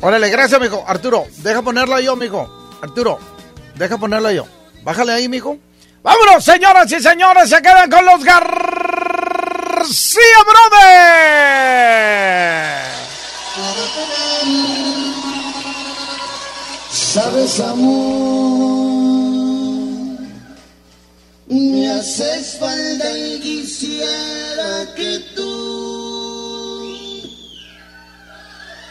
Órale, 0.00 0.30
gracias, 0.30 0.60
mijo. 0.60 0.84
Arturo, 0.86 1.24
deja 1.38 1.62
ponerla 1.62 2.00
yo, 2.00 2.14
mijo. 2.14 2.48
Arturo, 2.82 3.18
deja 3.76 3.98
ponerla 3.98 4.32
yo. 4.32 4.46
Bájale 4.88 5.12
ahí, 5.12 5.28
mijo. 5.28 5.58
¡Vámonos, 6.02 6.42
señoras 6.42 6.90
y 6.90 6.98
señores! 6.98 7.50
Se 7.50 7.60
quedan 7.60 7.90
con 7.90 8.06
los 8.06 8.24
García 8.24 8.48
Brothers. 10.48 12.08
Sabes, 16.90 17.60
amor, 17.60 17.98
me 21.48 21.90
haces 21.90 22.56
falta 22.58 23.18
y 23.18 23.40
quisiera 23.40 24.94
que 24.96 25.18
tú 25.36 25.98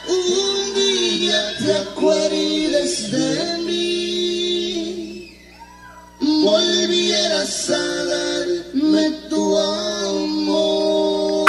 un 0.08 0.74
día 0.76 1.58
te 1.58 1.74
acuerdes 1.74 3.12
de 3.12 3.58
mí, 3.66 4.07
volvieras 6.44 7.70
a 7.70 8.06
darme 8.06 9.12
tu 9.30 9.58
amor. 9.58 11.46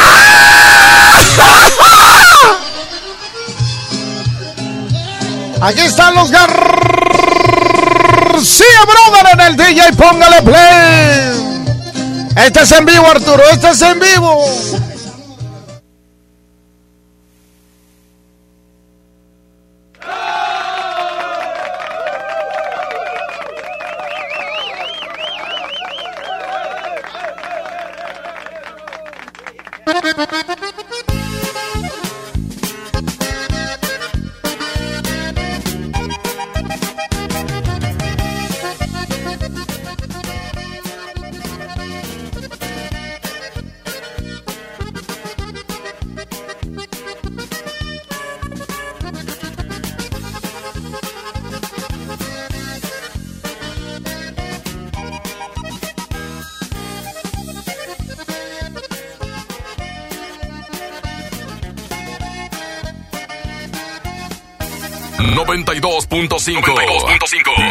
Aquí 5.61 5.81
están 5.81 6.15
los 6.15 6.31
García 6.31 6.47
Brothers 8.87 9.33
en 9.33 9.41
el 9.41 9.57
DJ. 9.57 9.93
Póngale 9.95 10.43
play. 10.43 11.49
Este 12.37 12.63
es 12.63 12.73
en 12.73 12.85
vivo, 12.85 13.07
Arturo. 13.07 13.43
Este 13.51 13.71
es 13.71 13.83
en 13.83 13.99
vivo. 13.99 14.45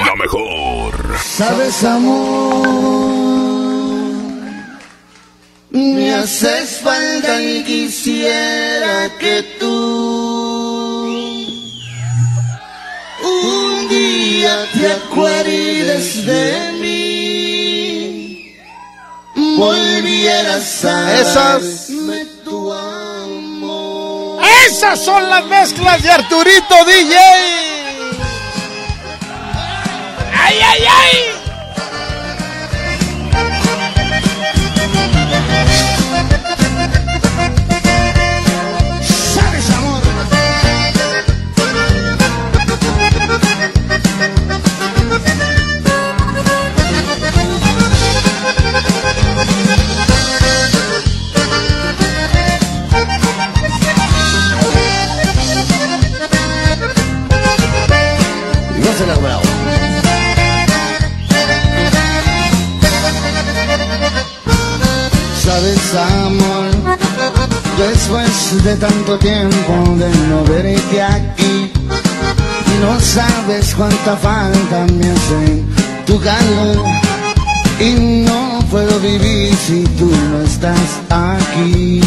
La 0.05 0.15
mejor. 0.15 1.17
Sabes, 1.19 1.83
amor, 1.83 2.67
me 5.71 6.13
haces 6.13 6.79
falta 6.81 7.41
y 7.41 7.63
quisiera 7.65 9.09
que 9.19 9.43
tú 9.59 9.67
un 13.23 13.89
día 13.89 14.65
te 14.73 14.93
acuerdes 14.93 16.25
de 16.25 16.71
mí, 16.79 18.55
volvieras 19.57 20.85
a 20.85 21.19
Esas- 21.19 21.87
tu 22.45 22.71
amor. 22.71 24.41
Esas 24.65 25.03
son 25.03 25.29
las 25.29 25.43
mezclas 25.47 26.01
de 26.01 26.11
Arturito 26.11 26.75
DJ. 26.85 27.17
¡Ay, 30.69 30.83
ay, 30.85 31.26
tanto 68.79 69.17
tiempo 69.17 69.73
de 69.97 70.09
no 70.29 70.43
verte 70.43 71.01
aquí, 71.01 71.71
y 71.71 72.81
no 72.81 72.99
sabes 72.99 73.73
cuánta 73.75 74.15
falta 74.15 74.85
me 74.93 75.09
hace 75.09 75.63
tu 76.05 76.19
calor, 76.19 76.85
y 77.79 78.23
no 78.25 78.59
puedo 78.69 78.99
vivir 78.99 79.55
si 79.55 79.83
tú 79.97 80.11
no 80.31 80.41
estás 80.41 80.99
aquí. 81.09 82.01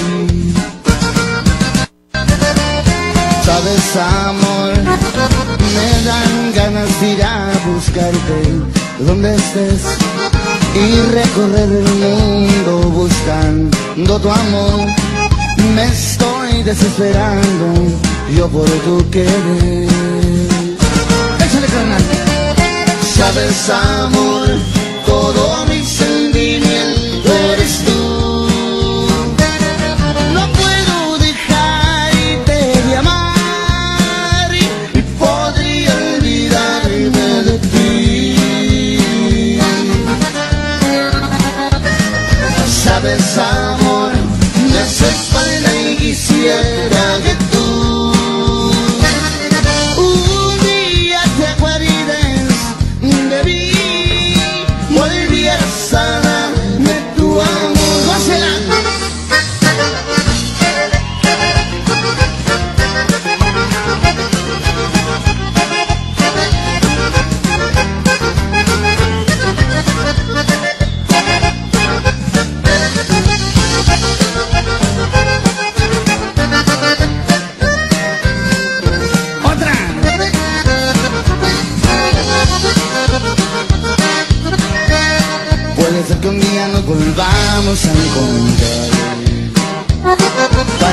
Sabes, 3.45 3.97
amor, 3.97 4.75
me 5.75 6.05
dan 6.05 6.53
ganas 6.55 7.01
de 7.01 7.13
ir 7.15 7.23
a 7.23 7.51
buscarte 7.67 8.41
donde 9.01 9.35
estés 9.35 9.83
y 10.75 11.01
recorrer 11.11 11.69
el 11.69 11.95
mundo 11.95 12.73
buscando 12.91 14.21
tu 14.21 14.31
amor. 14.31 14.87
Me 15.75 15.85
estoy 15.85 16.40
desesperando 16.63 17.75
yo 18.37 18.49
por 18.49 18.69
tu 18.85 19.11
querer. 19.11 19.89
Échale, 21.45 21.67
carnal. 21.67 22.03
Sabes, 23.17 23.71
amor, 23.71 24.49
todo 25.07 25.67
mi 25.67 25.70
Yeah. 46.43 47.30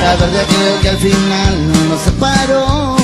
Para 0.08 0.20
ver 0.20 0.30
de 0.30 0.40
aquello 0.40 0.80
que 0.80 0.88
al 0.88 0.96
final 0.96 1.72
nos 1.90 2.00
separó. 2.00 2.96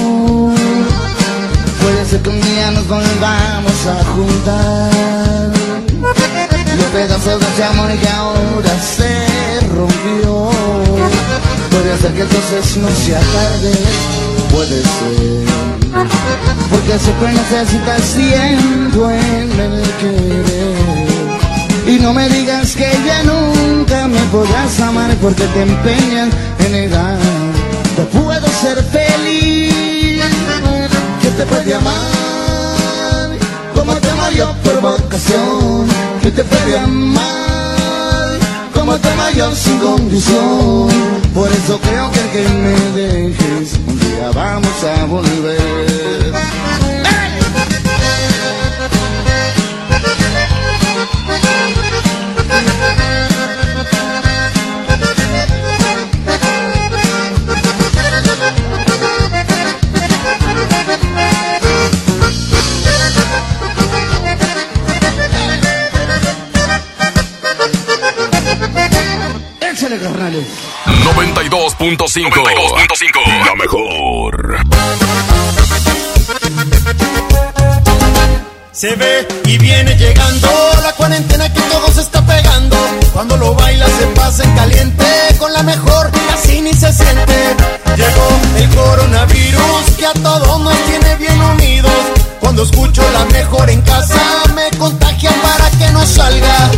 Puede 1.83 2.05
ser 2.07 2.23
que 2.23 2.31
un 2.31 2.41
día 2.41 2.71
nos 2.71 2.89
volvamos 2.89 3.79
a 3.87 4.05
juntar. 4.15 5.51
Los 6.79 6.87
pedazos 6.87 7.41
de 7.41 7.47
ese 7.47 7.65
amor 7.65 7.91
que 7.91 8.09
ahora 8.09 8.75
se 8.81 9.67
rompió. 9.77 10.51
Puede 11.73 11.99
ser 11.99 12.15
que 12.15 12.23
entonces 12.23 12.77
no 12.79 12.89
sea 12.89 13.21
tarde, 13.21 13.73
puede 14.51 14.81
ser. 14.81 15.45
Porque 16.71 16.99
siempre 16.99 17.33
necesitas 17.35 18.01
tiempo 18.15 19.11
en 19.11 19.61
el 19.61 19.83
querer. 20.01 21.25
Y 21.87 21.99
no 21.99 22.15
me 22.15 22.31
digas 22.31 22.75
que 22.75 22.91
ya 23.05 23.23
nunca 23.25 24.09
me 24.09 24.21
podrás 24.33 24.81
amar 24.81 25.15
porque 25.21 25.45
te 25.49 25.63
empeñas 25.63 26.31
No 26.71 28.05
puedo 28.11 28.47
ser 28.49 28.83
feliz. 28.85 30.23
Que 31.21 31.31
te 31.31 31.45
puede 31.45 31.75
amar 31.75 33.31
como 33.75 33.93
te 33.95 34.11
amo 34.11 34.31
yo 34.31 34.55
por 34.65 34.81
vocación. 34.81 35.87
Que 36.23 36.31
te 36.31 36.43
puede 36.43 36.79
amar 36.79 38.39
como 38.73 38.97
te 38.97 39.09
amo 39.11 39.55
sin 39.55 39.79
condición. 39.79 40.89
Por 41.35 41.51
eso 41.53 41.79
creo 41.81 42.11
que 42.13 42.21
el 42.21 42.31
que 42.31 42.49
me 42.49 43.01
dejes 43.01 43.79
un 43.87 44.01
día 44.01 44.31
vamos 44.35 44.85
a 44.85 45.05
volver. 45.05 46.64
Échale, 69.95 70.01
carnales. 70.01 70.47
92.5. 70.87 73.47
La 73.47 73.55
mejor. 73.55 74.57
Se 78.73 78.97
ve 78.97 79.29
y 79.45 79.57
viene 79.59 79.95
llegando 79.97 80.49
la 80.83 80.93
cuarentena 80.93 81.53
que 81.53 81.61
todo 81.61 81.93
se 81.93 82.01
está 82.01 82.25
pegando. 82.27 82.77
Cuando 83.13 83.37
lo 83.37 83.55
baila 83.55 83.87
se 83.87 84.07
pasa 84.09 84.43
en 84.45 84.57
caliente, 84.57 85.05
con 85.39 85.53
la 85.53 85.63
mejor 85.63 86.11
casi 86.29 86.61
ni 86.61 86.73
se 86.73 86.93
siente. 86.93 87.55
Llegó 87.97 88.29
el 88.57 88.69
coronavirus 88.75 89.91
que 89.97 90.07
a 90.07 90.13
todos 90.15 90.61
nos 90.61 90.77
tiene 90.87 91.15
bien 91.17 91.41
unidos. 91.41 91.93
Cuando 92.41 92.65
escucho 92.65 93.09
la 93.13 93.25
mejor 93.27 93.71
en 93.71 93.81
casa 93.83 94.43
me 94.55 94.77
contagia 94.77 95.31
para 95.43 95.71
que 95.71 95.89
no 95.93 96.05
salga. 96.05 96.73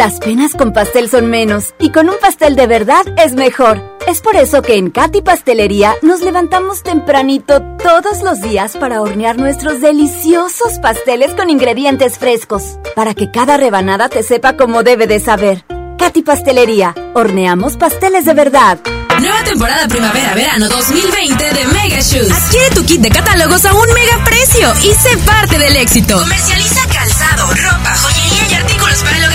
Las 0.00 0.18
penas 0.18 0.54
con 0.54 0.72
pastel 0.72 1.10
son 1.10 1.26
menos 1.26 1.74
y 1.78 1.92
con 1.92 2.08
un 2.08 2.16
pastel 2.18 2.56
de 2.56 2.66
verdad 2.66 3.04
es 3.18 3.34
mejor. 3.34 3.82
Es 4.06 4.22
por 4.22 4.34
eso 4.34 4.62
que 4.62 4.76
en 4.76 4.88
Katy 4.88 5.20
Pastelería 5.20 5.94
nos 6.00 6.22
levantamos 6.22 6.82
tempranito 6.82 7.60
todos 7.82 8.22
los 8.22 8.40
días 8.40 8.78
para 8.78 9.02
hornear 9.02 9.36
nuestros 9.36 9.82
deliciosos 9.82 10.78
pasteles 10.78 11.34
con 11.34 11.50
ingredientes 11.50 12.16
frescos, 12.16 12.78
para 12.96 13.12
que 13.12 13.30
cada 13.30 13.58
rebanada 13.58 14.08
te 14.08 14.22
sepa 14.22 14.56
como 14.56 14.82
debe 14.82 15.06
de 15.06 15.20
saber. 15.20 15.66
Katy 15.98 16.22
Pastelería, 16.22 16.94
horneamos 17.12 17.76
pasteles 17.76 18.24
de 18.24 18.32
verdad. 18.32 18.78
Nueva 19.20 19.44
temporada 19.44 19.86
primavera-verano 19.86 20.70
2020 20.70 21.44
de 21.44 21.66
Mega 21.66 22.00
Shoes. 22.00 22.32
Adquiere 22.32 22.70
tu 22.70 22.86
kit 22.86 23.02
de 23.02 23.10
catálogos 23.10 23.66
a 23.66 23.74
un 23.74 23.92
mega 23.92 24.24
precio 24.24 24.72
y 24.82 24.94
sé 24.94 25.14
parte 25.26 25.58
del 25.58 25.76
éxito. 25.76 26.18
Comercializa 26.18 26.88
calzado, 26.88 27.48
ropa, 27.48 27.94
joyería 27.96 28.48
y 28.50 28.54
artículos 28.54 29.02
para 29.02 29.16
el. 29.18 29.29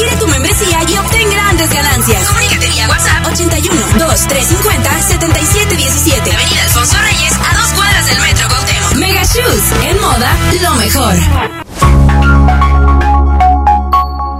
Adquiere 0.00 0.16
tu 0.16 0.28
membresía 0.28 0.78
y 0.88 0.96
obtén 0.96 1.28
grandes 1.28 1.70
ganancias. 1.70 2.26
Comunícate 2.26 2.68
vía 2.70 2.88
WhatsApp 2.88 3.26
81 3.26 3.98
2350 3.98 5.02
7717. 5.02 6.32
Avenida 6.32 6.62
Alfonso 6.64 6.96
Reyes 7.02 7.34
a 7.34 7.54
dos 7.54 7.72
cuadras 7.74 8.06
del 8.06 8.18
Metro 8.20 8.48
Cuauhtémoc. 8.48 8.94
Mega 8.94 9.22
Shoes, 9.24 9.62
en 9.84 10.00
moda, 10.00 10.34
lo 10.62 10.74
mejor. 10.76 12.69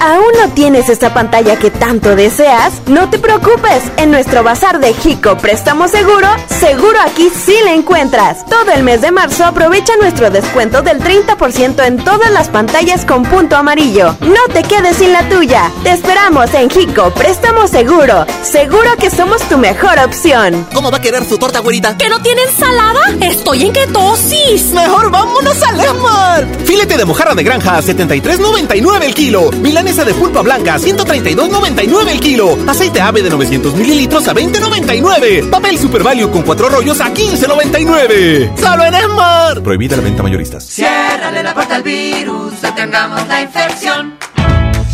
¿Aún 0.00 0.32
no 0.40 0.48
tienes 0.54 0.88
esta 0.88 1.12
pantalla 1.12 1.56
que 1.56 1.70
tanto 1.72 2.14
deseas? 2.14 2.72
No 2.86 3.10
te 3.10 3.18
preocupes, 3.18 3.82
en 3.96 4.12
nuestro 4.12 4.44
bazar 4.44 4.78
de 4.78 4.94
Jico 4.94 5.36
Préstamo 5.38 5.88
Seguro, 5.88 6.28
seguro 6.60 6.98
aquí 7.04 7.28
sí 7.30 7.56
la 7.64 7.72
encuentras. 7.72 8.46
Todo 8.46 8.70
el 8.72 8.84
mes 8.84 9.00
de 9.00 9.10
marzo 9.10 9.44
aprovecha 9.44 9.96
nuestro 9.96 10.30
descuento 10.30 10.82
del 10.82 11.00
30% 11.02 11.84
en 11.84 11.96
todas 12.04 12.30
las 12.30 12.48
pantallas 12.48 13.04
con 13.04 13.24
punto 13.24 13.56
amarillo. 13.56 14.16
No 14.20 14.52
te 14.52 14.62
quedes 14.62 14.98
sin 14.98 15.12
la 15.12 15.28
tuya. 15.28 15.70
Te 15.82 15.90
esperamos 15.90 16.54
en 16.54 16.70
Jico 16.70 17.10
Préstamo 17.10 17.66
Seguro. 17.66 18.24
Seguro 18.42 18.96
que 19.00 19.10
somos 19.10 19.42
tu 19.48 19.58
mejor 19.58 19.98
opción. 19.98 20.64
¿Cómo 20.72 20.92
va 20.92 20.98
a 20.98 21.02
querer 21.02 21.24
su 21.24 21.38
torta, 21.38 21.58
güerita? 21.58 21.96
¿Que 21.96 22.08
no 22.08 22.22
tiene 22.22 22.42
ensalada? 22.42 23.00
Estoy 23.20 23.64
en 23.64 23.72
ketosis. 23.72 24.70
Mejor 24.72 25.10
vámonos 25.10 25.60
al 25.62 25.80
Esmart. 25.80 26.60
Filete 26.64 26.96
de 26.96 27.04
mojarra 27.04 27.34
de 27.34 27.42
granja 27.42 27.78
a 27.78 27.82
73.99 27.82 29.02
el 29.02 29.14
kilo. 29.14 29.50
De 29.88 30.14
pulpa 30.14 30.42
blanca 30.42 30.74
a 30.74 30.78
132.99 30.78 32.08
el 32.08 32.20
kilo. 32.20 32.56
Aceite 32.68 33.00
ave 33.00 33.20
de 33.20 33.30
900 33.30 33.74
mililitros 33.74 34.28
a 34.28 34.34
20.99. 34.34 35.50
Papel 35.50 35.78
Super 35.78 36.04
Value 36.04 36.30
con 36.30 36.42
cuatro 36.42 36.68
rollos 36.68 37.00
a 37.00 37.12
15.99. 37.12 38.56
¡Solo 38.56 38.84
en 38.84 38.94
Esmar! 38.94 39.62
Prohibida 39.62 39.96
la 39.96 40.02
venta 40.02 40.22
mayoristas. 40.22 40.64
Ciérrale 40.64 41.42
la 41.42 41.52
puerta 41.52 41.76
al 41.76 41.82
virus, 41.82 42.60
detengamos 42.62 43.26
la 43.26 43.42
infección. 43.42 44.14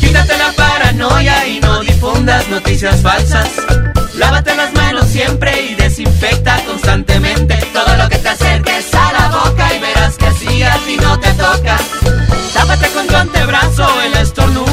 Quítate 0.00 0.38
la 0.38 0.52
paranoia 0.52 1.46
y 1.48 1.60
no 1.60 1.80
difundas 1.80 2.48
noticias 2.48 3.02
falsas. 3.02 3.50
Lávate 4.14 4.54
las 4.54 4.72
manos 4.74 5.06
siempre 5.08 5.70
y 5.70 5.74
desinfecta 5.74 6.64
constantemente 6.64 7.58
todo 7.72 7.96
lo 7.96 8.08
que 8.08 8.16
te 8.18 8.28
acerques 8.28 8.94
a 8.94 9.12
la 9.12 9.28
boca 9.28 9.74
y 9.74 9.80
verás 9.80 10.16
que 10.16 10.26
así 10.26 10.62
a 10.62 10.78
ti 10.86 10.96
no 10.96 11.18
te 11.20 11.30
toca. 11.32 11.76
Tápate 12.54 12.88
con 12.90 13.06
tu 13.06 13.16
antebrazo 13.16 13.86
el 14.02 14.14
estornudo 14.14 14.63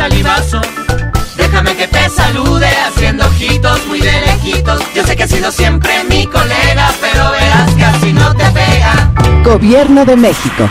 salivazo. 0.00 0.60
Déjame 1.36 1.76
que 1.76 1.86
te 1.86 2.08
salude 2.08 2.68
haciendo 2.86 3.26
ojitos 3.26 3.86
muy 3.86 4.00
de 4.00 4.12
lejitos. 4.12 4.82
Yo 4.94 5.04
sé 5.04 5.16
que 5.16 5.24
has 5.24 5.30
sido 5.30 5.52
siempre 5.52 6.04
mi 6.04 6.26
colega, 6.26 6.90
pero 7.00 7.30
verás 7.32 7.74
que 7.74 7.84
así 7.84 8.12
no 8.12 8.34
te 8.34 8.44
pega. 8.50 9.12
Gobierno 9.44 10.04
de 10.04 10.16
México. 10.16 10.70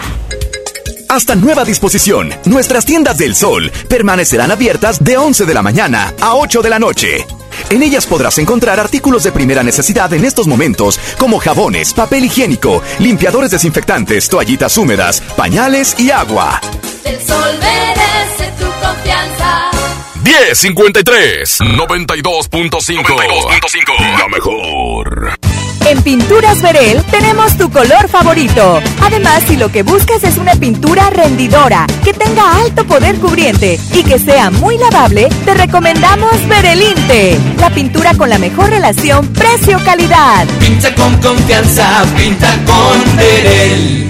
Hasta 1.08 1.36
nueva 1.36 1.64
disposición, 1.66 2.34
nuestras 2.46 2.86
tiendas 2.86 3.18
del 3.18 3.36
sol 3.36 3.72
permanecerán 3.88 4.52
abiertas 4.52 5.04
de 5.04 5.18
11 5.18 5.46
de 5.46 5.54
la 5.54 5.62
mañana 5.62 6.14
a 6.22 6.36
8 6.36 6.62
de 6.62 6.70
la 6.70 6.80
noche. 6.80 7.26
En 7.70 7.84
ellas 7.84 8.06
podrás 8.06 8.38
encontrar 8.38 8.80
artículos 8.80 9.24
de 9.24 9.32
primera 9.32 9.64
necesidad 9.64 10.12
en 10.14 10.26
estos 10.26 10.48
momentos, 10.48 11.00
como 11.18 11.40
jabones, 11.40 11.94
papel 11.94 12.26
higiénico, 12.26 12.82
limpiadores 13.00 13.52
desinfectantes, 13.52 14.30
toallitas 14.30 14.78
húmedas, 14.78 15.22
pañales 15.36 15.96
y 16.00 16.12
agua. 16.12 16.62
El 17.04 17.20
sol 17.26 17.58
merece 17.60 18.19
confianza. 19.00 19.72
1053 20.24 21.62
92.5 21.62 23.04
92.5 23.04 24.18
La 24.18 24.28
mejor. 24.28 25.32
En 25.86 26.04
Pinturas 26.04 26.62
Verel 26.62 27.04
tenemos 27.06 27.58
tu 27.58 27.72
color 27.72 28.10
favorito. 28.10 28.82
Además, 29.02 29.43
si 29.47 29.56
lo 29.56 29.72
que 29.72 29.82
buscas 29.82 30.24
es 30.24 30.38
una 30.38 30.54
pintura 30.56 31.10
rendidora, 31.10 31.88
que 32.04 32.14
tenga 32.14 32.58
alto 32.58 32.86
poder 32.86 33.16
cubriente 33.16 33.80
y 33.93 34.04
que 34.04 34.20
sea 34.20 34.52
muy 34.52 34.78
lavable, 34.78 35.30
te 35.45 35.54
recomendamos 35.54 36.47
Verelinte, 36.47 37.39
la 37.58 37.70
pintura 37.70 38.14
con 38.16 38.30
la 38.30 38.38
mejor 38.38 38.70
relación 38.70 39.28
precio-calidad. 39.34 40.45
Pinta 40.60 40.93
con 40.93 41.18
confianza, 41.18 42.06
pinta 42.16 42.54
con 42.66 43.18
Verel. 43.18 44.10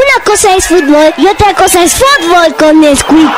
Una 0.00 0.24
cosa 0.24 0.56
es 0.56 0.66
fútbol 0.66 1.12
y 1.18 1.26
otra 1.26 1.54
cosa 1.54 1.82
es 1.84 1.92
fútbol 1.92 2.54
con 2.56 2.80
Nesquik. 2.80 3.30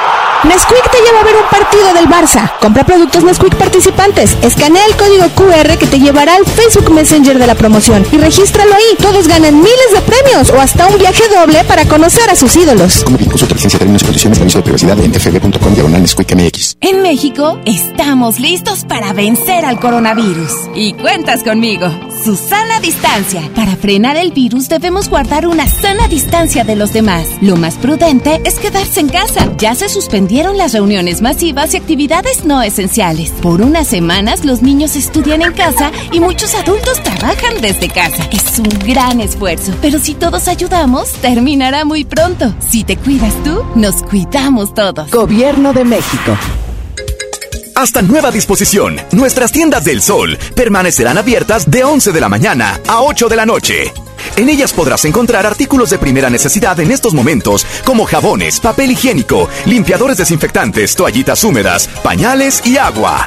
Nesquik 0.44 0.90
te 0.90 0.98
lleva 0.98 1.20
a 1.20 1.24
ver 1.24 1.34
un 1.36 1.48
partido 1.50 1.92
del 1.92 2.06
Barça. 2.06 2.52
Compra 2.60 2.84
productos 2.84 3.24
Nesquik 3.24 3.56
participantes. 3.56 4.36
Escanea 4.42 4.84
el 4.86 4.96
código 4.96 5.28
QR 5.30 5.76
que 5.76 5.86
te 5.86 5.98
llevará 5.98 6.36
al 6.36 6.46
Facebook 6.46 6.90
Messenger 6.90 7.38
de 7.38 7.46
la 7.48 7.56
promoción 7.56 8.06
y 8.12 8.18
regístralo 8.18 8.74
ahí. 8.74 8.96
Todos 9.00 9.26
ganan 9.26 9.56
miles 9.56 9.92
de 9.92 10.00
premios 10.02 10.50
o 10.50 10.60
hasta 10.60 10.86
un 10.86 10.98
viaje 10.98 11.24
doble 11.28 11.64
para 11.64 11.84
conocer 11.86 12.30
a 12.30 12.36
sus 12.36 12.54
ídolos. 12.54 13.02
Como 13.02 13.18
bien 13.18 13.30
consulta 13.30 13.54
licencia, 13.54 13.78
términos 13.80 14.02
y 14.02 14.04
condiciones 14.04 14.40
aviso 14.40 14.58
de 14.58 14.64
privacidad 14.64 15.00
en 15.00 15.12
fb.com 15.14 15.74
diagonal 15.74 16.02
Nesquik 16.02 16.32
MX. 16.32 16.76
En 16.80 17.02
México 17.02 17.58
estamos 17.64 18.38
listos 18.38 18.84
para 18.84 19.12
vencer 19.12 19.64
al 19.64 19.80
coronavirus. 19.80 20.52
Y 20.76 20.92
cuentas 20.92 21.42
conmigo. 21.42 21.88
Susana 22.24 22.78
Distancia. 22.78 23.50
Para 23.54 23.74
frenar 23.74 24.16
el 24.16 24.30
virus 24.30 24.68
debemos 24.68 25.08
guardar 25.08 25.46
una 25.46 25.66
sana 25.66 26.06
distancia 26.06 26.62
de 26.62 26.76
los 26.76 26.92
demás. 26.92 27.26
Lo 27.40 27.56
más 27.56 27.74
prudente 27.76 28.40
es 28.44 28.60
quedarse 28.60 29.00
en 29.00 29.08
casa. 29.08 29.52
Ya 29.58 29.74
se 29.74 29.88
suspendieron 29.88 30.56
las 30.56 30.72
reuniones 30.72 31.20
masivas 31.20 31.74
y 31.74 31.78
actividades 31.78 32.44
no 32.44 32.62
esenciales. 32.62 33.32
Por 33.42 33.60
unas 33.60 33.88
semanas 33.88 34.44
los 34.44 34.62
niños 34.62 34.94
estudian 34.94 35.42
en 35.42 35.52
casa 35.52 35.90
y 36.12 36.20
muchos 36.20 36.54
adultos 36.54 37.02
trabajan 37.02 37.60
desde 37.60 37.88
casa. 37.88 38.28
Es 38.30 38.58
un 38.60 38.68
gran 38.86 39.20
esfuerzo, 39.20 39.72
pero 39.82 39.98
si 39.98 40.14
todos 40.14 40.46
ayudamos, 40.46 41.10
terminará 41.14 41.84
muy 41.84 42.04
pronto. 42.04 42.54
Si 42.60 42.84
te 42.84 42.96
cuidas 42.96 43.34
tú, 43.42 43.64
nos 43.74 44.02
cuidamos 44.04 44.74
todos. 44.74 45.10
Gobierno 45.10 45.72
de 45.72 45.84
México. 45.84 46.36
Hasta 47.74 48.02
nueva 48.02 48.30
disposición, 48.30 49.00
nuestras 49.12 49.50
tiendas 49.50 49.84
del 49.84 50.02
sol 50.02 50.38
permanecerán 50.54 51.16
abiertas 51.16 51.70
de 51.70 51.84
11 51.84 52.12
de 52.12 52.20
la 52.20 52.28
mañana 52.28 52.80
a 52.86 53.00
8 53.00 53.28
de 53.28 53.36
la 53.36 53.46
noche. 53.46 53.92
En 54.36 54.48
ellas 54.48 54.72
podrás 54.72 55.04
encontrar 55.04 55.46
artículos 55.46 55.90
de 55.90 55.98
primera 55.98 56.30
necesidad 56.30 56.78
en 56.80 56.90
estos 56.90 57.14
momentos, 57.14 57.66
como 57.84 58.04
jabones, 58.04 58.60
papel 58.60 58.92
higiénico, 58.92 59.48
limpiadores 59.64 60.18
desinfectantes, 60.18 60.94
toallitas 60.94 61.42
húmedas, 61.44 61.88
pañales 62.02 62.62
y 62.66 62.76
agua. 62.76 63.26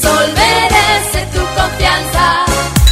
Sol. 0.00 0.34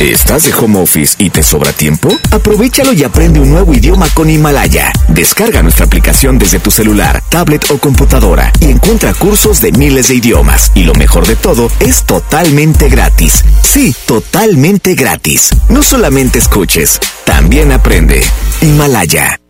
¿Estás 0.01 0.44
de 0.44 0.55
home 0.55 0.78
office 0.78 1.16
y 1.18 1.28
te 1.28 1.42
sobra 1.42 1.72
tiempo? 1.72 2.16
Aprovechalo 2.30 2.92
y 2.92 3.03
aprende 3.03 3.40
un 3.40 3.51
nuevo 3.51 3.74
idioma 3.74 4.07
con 4.14 4.30
Himalaya. 4.30 4.92
Descarga 5.09 5.61
nuestra 5.61 5.86
aplicación 5.86 6.38
desde 6.38 6.61
tu 6.61 6.70
celular, 6.70 7.20
tablet 7.28 7.68
o 7.72 7.78
computadora 7.78 8.53
y 8.61 8.66
encuentra 8.66 9.12
cursos 9.12 9.61
de 9.61 9.72
miles 9.72 10.07
de 10.07 10.14
idiomas. 10.14 10.70
Y 10.76 10.84
lo 10.84 10.94
mejor 10.94 11.26
de 11.26 11.34
todo, 11.34 11.68
es 11.80 12.05
totalmente 12.05 12.88
gratis. 12.88 13.44
Sí, 13.64 13.92
totalmente 14.07 14.94
gratis. 14.94 15.51
No 15.68 15.82
solamente 15.82 16.38
escuches, 16.38 17.01
también 17.24 17.72
aprende. 17.72 18.24
Himalaya. 18.61 19.40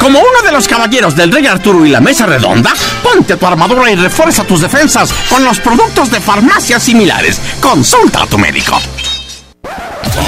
Como 0.00 0.20
uno 0.20 0.42
de 0.42 0.52
los 0.52 0.68
caballeros 0.68 1.14
del 1.16 1.30
Rey 1.30 1.46
Arturo 1.46 1.84
y 1.84 1.90
la 1.90 2.00
Mesa 2.00 2.24
Redonda, 2.24 2.72
ponte 3.02 3.36
tu 3.36 3.46
armadura 3.46 3.90
y 3.90 3.96
refuerza 3.96 4.44
tus 4.44 4.62
defensas 4.62 5.12
con 5.28 5.44
los 5.44 5.60
productos 5.60 6.10
de 6.10 6.20
farmacias 6.20 6.82
similares. 6.82 7.38
Consulta 7.60 8.22
a 8.22 8.26
tu 8.26 8.38
médico. 8.38 8.80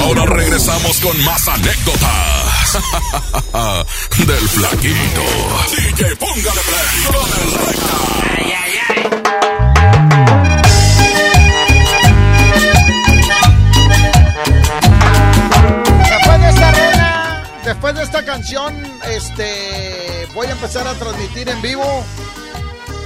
Ahora 0.02 0.24
regresamos 0.26 0.98
con 1.00 1.18
más 1.24 1.48
anécdotas 1.48 2.78
del 4.26 4.48
flaquito. 4.48 5.22
DJ, 5.76 6.16
póngale 6.16 6.60
recta. 6.62 7.98
Después 16.10 16.40
de 16.40 16.48
esta 16.48 16.72
después 17.64 17.94
de 17.94 18.02
esta 18.02 18.24
canción, 18.24 18.74
este, 19.10 20.28
voy 20.34 20.46
a 20.46 20.52
empezar 20.52 20.86
a 20.86 20.94
transmitir 20.94 21.48
en 21.48 21.60
vivo, 21.62 22.04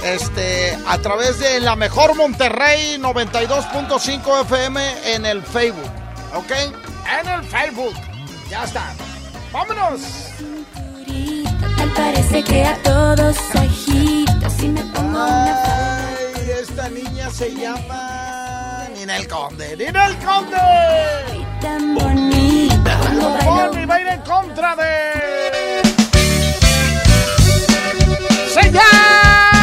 este, 0.03 0.77
a 0.87 0.97
través 0.99 1.39
de 1.39 1.59
la 1.59 1.75
mejor 1.75 2.15
Monterrey 2.15 2.97
92.5 2.99 4.41
FM 4.43 5.13
en 5.15 5.25
el 5.25 5.43
Facebook, 5.43 5.91
¿ok? 6.33 6.51
En 7.19 7.27
el 7.27 7.43
Facebook, 7.43 7.95
ya 8.49 8.63
está. 8.63 8.93
¡Vámonos! 9.51 10.01
Tal 11.77 11.89
parece 11.95 12.43
que 12.43 12.65
a 12.65 12.75
todos 12.83 13.37
agita 13.55 14.49
si 14.49 14.67
me 14.67 14.83
pongo 14.85 15.09
una 15.09 16.07
Ay, 16.07 16.51
esta 16.61 16.89
niña 16.89 17.29
se 17.29 17.53
llama 17.55 18.87
Ninel 18.95 19.27
Conde. 19.27 19.77
¡Ninel 19.77 20.17
Conde! 20.19 21.43
tan 21.63 21.95
bonita. 21.95 22.99
Bonnie 23.45 23.85
va 23.85 23.95
a 23.95 24.01
ir 24.01 24.07
en 24.07 24.21
contra 24.21 24.75
de. 24.75 25.81
¡Se 28.53 28.71
llama 28.71 29.55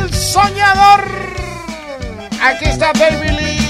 el 0.00 0.12
soñador! 0.12 1.04
Aquí 2.42 2.64
está 2.66 2.92
Baby 2.94 3.30
Lee. 3.30 3.65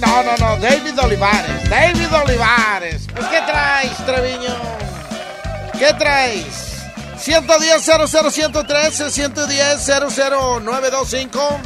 No, 0.00 0.22
no, 0.22 0.36
no, 0.38 0.56
David 0.56 0.98
Olivares. 1.02 1.68
David 1.68 2.12
Olivares. 2.24 3.02
Pues, 3.14 3.26
¿Qué 3.26 3.40
traes, 3.42 3.96
Treviño? 4.06 4.54
¿Qué 5.78 5.92
traes? 5.94 6.44
110 7.18 7.84
00113 7.84 9.10
110 9.10 9.86
00925 9.86 11.60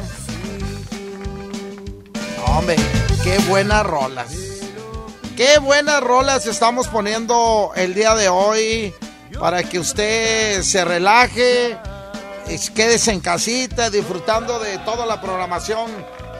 Hombre, 2.47 2.76
qué 3.22 3.39
buenas 3.49 3.85
rolas. 3.87 4.26
Qué 5.37 5.59
buenas 5.59 6.01
rolas 6.01 6.47
estamos 6.47 6.89
poniendo 6.89 7.72
el 7.76 7.95
día 7.95 8.14
de 8.14 8.28
hoy 8.28 8.93
para 9.39 9.62
que 9.64 9.78
usted 9.80 10.62
se 10.62 10.85
relaje, 10.85 11.76
es- 12.49 12.70
quédese 12.70 13.11
en 13.12 13.20
casita 13.20 13.91
disfrutando 13.91 14.59
de 14.61 14.78
toda 14.78 15.07
la 15.07 15.20
programación 15.20 15.91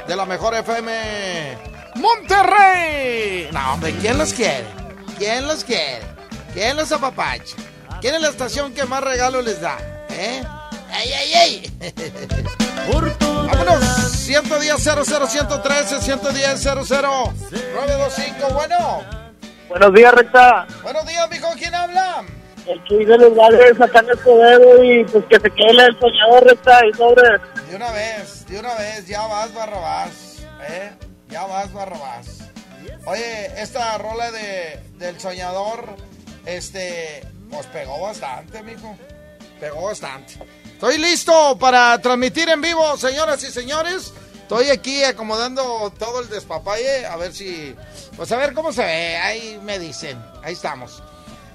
de 0.07 0.14
la 0.16 0.26
mejor 0.26 0.55
FM 0.55 0.92
Monterrey. 1.97 3.49
No, 3.53 3.74
hombre, 3.74 3.92
¿quién 4.01 4.18
los 4.18 4.32
quiere? 4.32 4.64
¿Quién 5.18 5.47
los 5.47 5.64
quiere? 5.64 6.03
¿Quién 6.53 6.76
los 6.76 6.90
apapacha? 6.92 7.57
¿Quién 8.01 8.14
es 8.16 8.20
la 8.22 8.28
estación 8.28 8.72
que 8.74 8.84
más 8.84 9.03
regalos 9.03 9.45
les 9.45 9.61
da? 9.61 9.76
¿Eh? 10.11 10.42
¡Ey, 10.92 11.12
ey, 11.12 11.32
ey! 11.34 11.95
Vámonos, 13.47 13.84
110 14.12 14.76
00113 14.82 16.01
110 16.01 16.64
00925. 16.64 18.49
Bueno, 18.55 19.03
Buenos 19.68 19.95
días, 19.95 20.14
recta. 20.14 20.66
buenos 20.82 21.07
días, 21.07 21.28
mijo. 21.30 21.49
¿Quién 21.59 21.74
habla? 21.74 22.22
El 22.66 22.82
Chuy 22.84 23.05
de 23.05 23.18
los 23.18 23.34
Vales 23.34 23.76
sacando 23.78 24.12
el 24.12 24.18
poder 24.18 24.84
y 24.84 25.05
pues 25.05 25.24
que 25.28 25.40
se 25.40 25.51
quede 25.51 25.86
el 25.86 25.99
soñador, 25.99 26.45
recta, 26.47 26.80
y 26.86 26.92
sobre. 26.95 27.38
De 27.68 27.76
una 27.76 27.90
vez, 27.90 28.47
de 28.47 28.59
una 28.61 28.74
vez, 28.74 29.07
ya 29.07 29.26
vas, 29.26 29.53
Barrabás. 29.53 30.11
¿eh? 30.68 30.92
Ya 31.35 31.47
vas, 31.47 31.72
Barrabás. 31.72 32.26
Oye, 33.07 33.61
esta 33.61 33.99
rola 33.99 34.30
de, 34.30 34.78
del 34.99 35.18
soñador, 35.18 35.97
este, 36.47 37.26
pues 37.51 37.66
pegó 37.66 38.01
bastante, 38.01 38.62
mijo. 38.62 38.97
Pegó 39.59 39.82
bastante. 39.82 40.35
Estoy 40.64 40.99
listo 40.99 41.59
para 41.59 42.01
transmitir 42.01 42.49
en 42.51 42.61
vivo, 42.61 42.97
señoras 42.97 43.43
y 43.43 43.51
señores. 43.51 44.12
Estoy 44.43 44.70
aquí 44.70 45.03
acomodando 45.03 45.93
todo 45.99 46.20
el 46.20 46.28
despapalle, 46.28 47.05
a 47.05 47.16
ver 47.16 47.35
si... 47.35 47.74
Pues 48.16 48.30
a 48.30 48.37
ver 48.37 48.55
cómo 48.55 48.72
se 48.72 48.85
ve, 48.85 49.16
ahí 49.16 49.59
me 49.64 49.80
dicen. 49.80 50.24
Ahí 50.41 50.53
estamos. 50.53 51.03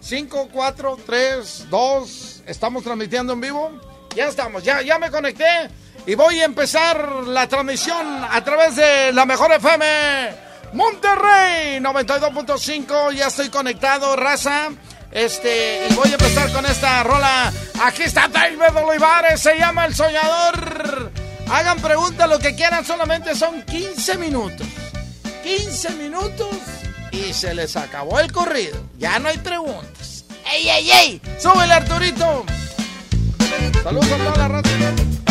5, 0.01 0.49
4, 0.51 0.97
3, 1.05 1.67
2, 1.69 2.43
estamos 2.47 2.83
transmitiendo 2.83 3.31
en 3.31 3.39
vivo. 3.39 3.71
Ya 4.13 4.27
estamos, 4.27 4.61
ya, 4.61 4.81
ya 4.81 4.99
me 4.99 5.09
conecté 5.09 5.69
y 6.05 6.15
voy 6.15 6.39
a 6.39 6.45
empezar 6.45 7.09
la 7.27 7.47
transmisión 7.47 8.25
a 8.29 8.43
través 8.43 8.75
de 8.75 9.11
la 9.13 9.25
mejor 9.25 9.51
FM 9.51 10.49
Monterrey 10.73 11.79
92.5. 11.79 13.13
Ya 13.13 13.27
estoy 13.27 13.49
conectado, 13.49 14.15
raza. 14.15 14.69
Este, 15.11 15.87
y 15.89 15.93
voy 15.95 16.09
a 16.09 16.13
empezar 16.13 16.51
con 16.51 16.65
esta 16.65 17.03
rola. 17.03 17.51
Aquí 17.81 18.03
está 18.03 18.27
David 18.27 18.59
Olivares, 18.75 19.39
se 19.39 19.57
llama 19.57 19.85
El 19.85 19.95
Soñador. 19.95 21.11
Hagan 21.51 21.79
preguntas 21.79 22.29
lo 22.29 22.37
que 22.37 22.55
quieran, 22.55 22.85
solamente 22.85 23.35
son 23.35 23.63
15 23.63 24.17
minutos. 24.17 24.67
15 25.43 25.89
minutos 25.91 26.55
y 27.11 27.33
se 27.33 27.55
les 27.55 27.75
acabó 27.75 28.19
el 28.19 28.31
corrido. 28.31 28.77
Ya 28.97 29.17
no 29.17 29.29
hay 29.29 29.37
preguntas. 29.39 30.25
¡Ey, 30.51 30.69
ey, 30.69 30.91
ey! 30.91 31.21
¡Súbele, 31.39 31.73
Arturito! 31.73 32.45
Saludos 33.83 34.11
a 34.11 34.17
toda 34.17 34.37
la 34.37 34.47
raza. 34.47 35.28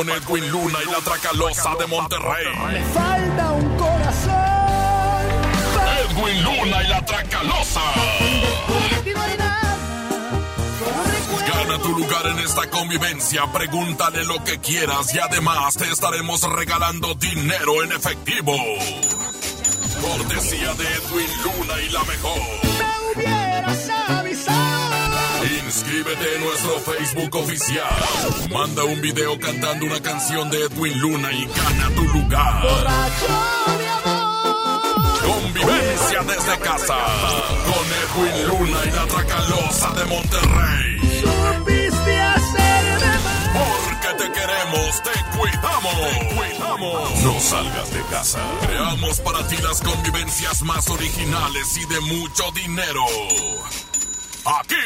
Con 0.00 0.08
Edwin 0.08 0.50
Luna 0.50 0.78
y 0.82 0.90
la 0.90 0.98
Tracalosa 1.00 1.74
de 1.78 1.86
Monterrey. 1.86 2.46
Me 2.72 2.82
falta 2.84 3.52
un 3.52 3.76
corazón. 3.76 4.32
Edwin 6.08 6.42
Luna 6.42 6.82
y 6.82 6.88
la 6.88 7.04
Tracalosa. 7.04 7.82
Gana 11.46 11.78
tu 11.82 11.98
lugar 11.98 12.26
en 12.28 12.38
esta 12.38 12.70
convivencia, 12.70 13.42
pregúntale 13.52 14.24
lo 14.24 14.42
que 14.42 14.58
quieras 14.60 15.14
y 15.14 15.18
además 15.18 15.74
te 15.74 15.90
estaremos 15.90 16.50
regalando 16.50 17.14
dinero 17.16 17.82
en 17.84 17.92
efectivo. 17.92 18.56
Cortesía 20.00 20.72
de 20.74 20.84
Edwin 20.94 21.30
Luna 21.42 21.74
y 21.82 21.90
la 21.90 22.04
mejor. 22.04 22.59
Inscríbete 26.00 26.34
en 26.34 26.44
nuestro 26.44 26.80
Facebook 26.80 27.36
oficial. 27.36 27.84
Manda 28.50 28.84
un 28.84 29.02
video 29.02 29.38
cantando 29.38 29.84
una 29.84 30.00
canción 30.00 30.48
de 30.50 30.64
Edwin 30.64 30.98
Luna 30.98 31.30
y 31.30 31.44
gana 31.44 31.90
tu 31.94 32.04
lugar. 32.04 32.62
Convivencia 35.20 36.22
desde 36.22 36.58
casa. 36.60 36.96
Con 37.66 38.24
Edwin 38.24 38.48
Luna 38.48 38.78
y 38.86 38.90
la 38.92 39.06
Tracalosa 39.08 39.90
de 39.92 40.04
Monterrey. 40.06 41.20
Supiste 41.20 42.18
hacerme 42.18 43.18
mal. 43.22 43.50
Porque 43.52 44.24
te 44.24 44.32
queremos, 44.32 45.02
te 45.02 45.38
cuidamos. 45.38 45.94
Te 46.00 46.34
cuidamos. 46.34 47.20
No 47.24 47.40
salgas 47.40 47.92
de 47.92 48.00
casa. 48.04 48.38
Creamos 48.66 49.20
para 49.20 49.46
ti 49.48 49.56
las 49.58 49.82
convivencias 49.82 50.62
más 50.62 50.88
originales 50.88 51.76
y 51.76 51.84
de 51.84 52.00
mucho 52.00 52.50
dinero. 52.52 53.04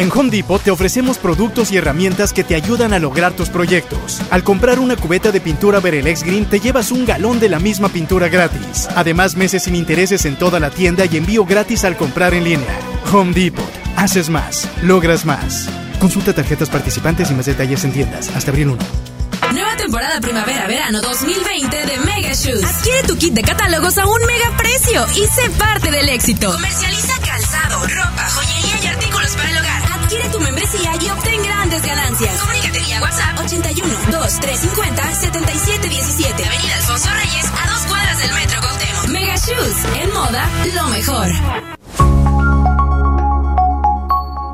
En 0.00 0.10
Home 0.12 0.30
Depot 0.30 0.62
te 0.62 0.70
ofrecemos 0.70 1.18
productos 1.18 1.70
y 1.72 1.76
herramientas 1.76 2.32
que 2.32 2.42
te 2.42 2.54
ayudan 2.54 2.94
a 2.94 2.98
lograr 2.98 3.34
tus 3.34 3.50
proyectos. 3.50 4.22
Al 4.30 4.42
comprar 4.42 4.78
una 4.78 4.96
cubeta 4.96 5.30
de 5.30 5.42
pintura 5.42 5.78
Verelex 5.78 6.22
Green 6.22 6.46
te 6.46 6.58
llevas 6.58 6.90
un 6.90 7.04
galón 7.04 7.38
de 7.38 7.50
la 7.50 7.58
misma 7.58 7.90
pintura 7.90 8.28
gratis. 8.28 8.88
Además, 8.96 9.36
meses 9.36 9.64
sin 9.64 9.76
intereses 9.76 10.24
en 10.24 10.36
toda 10.36 10.58
la 10.58 10.70
tienda 10.70 11.04
y 11.04 11.18
envío 11.18 11.44
gratis 11.44 11.84
al 11.84 11.98
comprar 11.98 12.32
en 12.32 12.44
línea. 12.44 12.80
Home 13.12 13.34
Depot. 13.34 13.70
Haces 13.96 14.30
más. 14.30 14.66
Logras 14.80 15.26
más. 15.26 15.68
Consulta 15.98 16.32
tarjetas 16.32 16.70
participantes 16.70 17.30
y 17.30 17.34
más 17.34 17.44
detalles 17.44 17.84
en 17.84 17.92
tiendas. 17.92 18.30
Hasta 18.34 18.52
abril 18.52 18.68
1. 18.68 18.78
Nueva 19.52 19.76
temporada 19.76 20.18
primavera-verano 20.22 21.02
2020 21.02 21.76
de 21.76 21.98
Mega 21.98 22.32
Shoes. 22.32 22.64
Adquiere 22.64 23.02
tu 23.02 23.18
kit 23.18 23.34
de 23.34 23.42
catálogos 23.42 23.98
a 23.98 24.06
un 24.06 24.20
mega 24.24 24.56
precio 24.56 25.06
y 25.14 25.26
sé 25.26 25.50
parte 25.58 25.90
del 25.90 26.08
éxito. 26.08 26.52
Comercializa 26.52 27.20
calzado, 27.20 27.86
ropa, 27.86 28.30
joyería 28.30 28.82
y 28.82 28.86
artículos 28.86 29.36
para 29.36 29.50
el 29.50 29.58
hogar. 29.58 29.69
Adquiere 30.10 30.28
tu 30.30 30.40
membresía 30.40 30.90
y 31.00 31.08
obtén 31.08 31.40
grandes 31.40 31.82
ganancias. 31.82 32.40
Comunícate 32.40 32.80
vía 32.80 33.00
WhatsApp 33.00 33.38
81 33.38 33.94
2350 34.10 35.14
7717. 35.14 36.44
Avenida 36.46 36.74
Alfonso 36.78 37.08
Reyes, 37.14 37.46
a 37.46 37.70
dos 37.70 37.86
cuadras 37.86 38.18
del 38.18 38.32
Metro 38.32 38.60
Cuauhtémoc. 38.60 39.06
Mega 39.06 39.36
Shoes, 39.36 40.02
en 40.02 40.12
moda, 40.12 40.50
lo 40.74 40.88
mejor. 40.88 42.39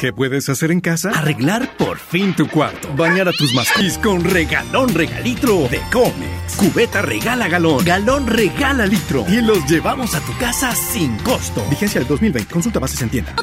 ¿Qué 0.00 0.14
puedes 0.14 0.48
hacer 0.48 0.70
en 0.70 0.80
casa? 0.80 1.10
Arreglar 1.10 1.76
por 1.76 1.98
fin 1.98 2.34
tu 2.34 2.48
cuarto. 2.48 2.88
Bañar 2.96 3.28
a 3.28 3.32
tus 3.32 3.52
mascotas 3.52 3.98
con 3.98 4.24
regalón 4.24 4.94
regalitro 4.94 5.68
de 5.68 5.78
Comex. 5.92 6.56
Cubeta 6.56 7.02
regala 7.02 7.48
galón. 7.48 7.84
Galón 7.84 8.26
regala 8.26 8.86
litro. 8.86 9.26
Y 9.28 9.42
los 9.42 9.66
llevamos 9.66 10.14
a 10.14 10.20
tu 10.20 10.34
casa 10.38 10.74
sin 10.74 11.18
costo. 11.18 11.62
Vigencia 11.68 12.00
del 12.00 12.08
2020. 12.08 12.50
Consulta 12.50 12.78
bases 12.78 13.02
en 13.02 13.10
tienda. 13.10 13.34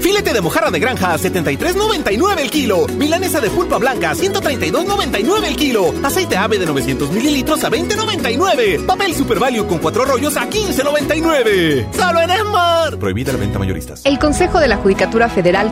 Filete 0.00 0.32
de 0.32 0.40
mojarra 0.40 0.70
de 0.70 0.78
granja 0.78 1.14
a 1.14 1.18
73.99 1.18 2.38
el 2.38 2.50
kilo. 2.52 2.86
Milanesa 2.86 3.40
de 3.40 3.50
pulpa 3.50 3.78
blanca 3.78 4.10
a 4.10 4.14
132.99 4.14 5.44
el 5.44 5.56
kilo. 5.56 5.92
Aceite 6.04 6.36
ave 6.36 6.60
de 6.60 6.66
900 6.66 7.10
mililitros 7.10 7.64
a 7.64 7.70
20.99. 7.70 8.86
Papel 8.86 9.16
Super 9.16 9.40
Value 9.40 9.66
con 9.66 9.78
cuatro 9.78 10.04
rollos 10.04 10.36
a 10.36 10.48
15.99. 10.48 11.92
¡Solo 11.92 12.20
en 12.20 12.30
Esmar! 12.30 12.96
Prohibida 13.00 13.32
la 13.32 13.38
venta 13.38 13.58
mayoristas. 13.58 14.02
El 14.04 14.20
Consejo 14.20 14.60
de 14.60 14.68
la 14.68 14.76
Judicatura 14.76 15.28
Federal 15.28 15.71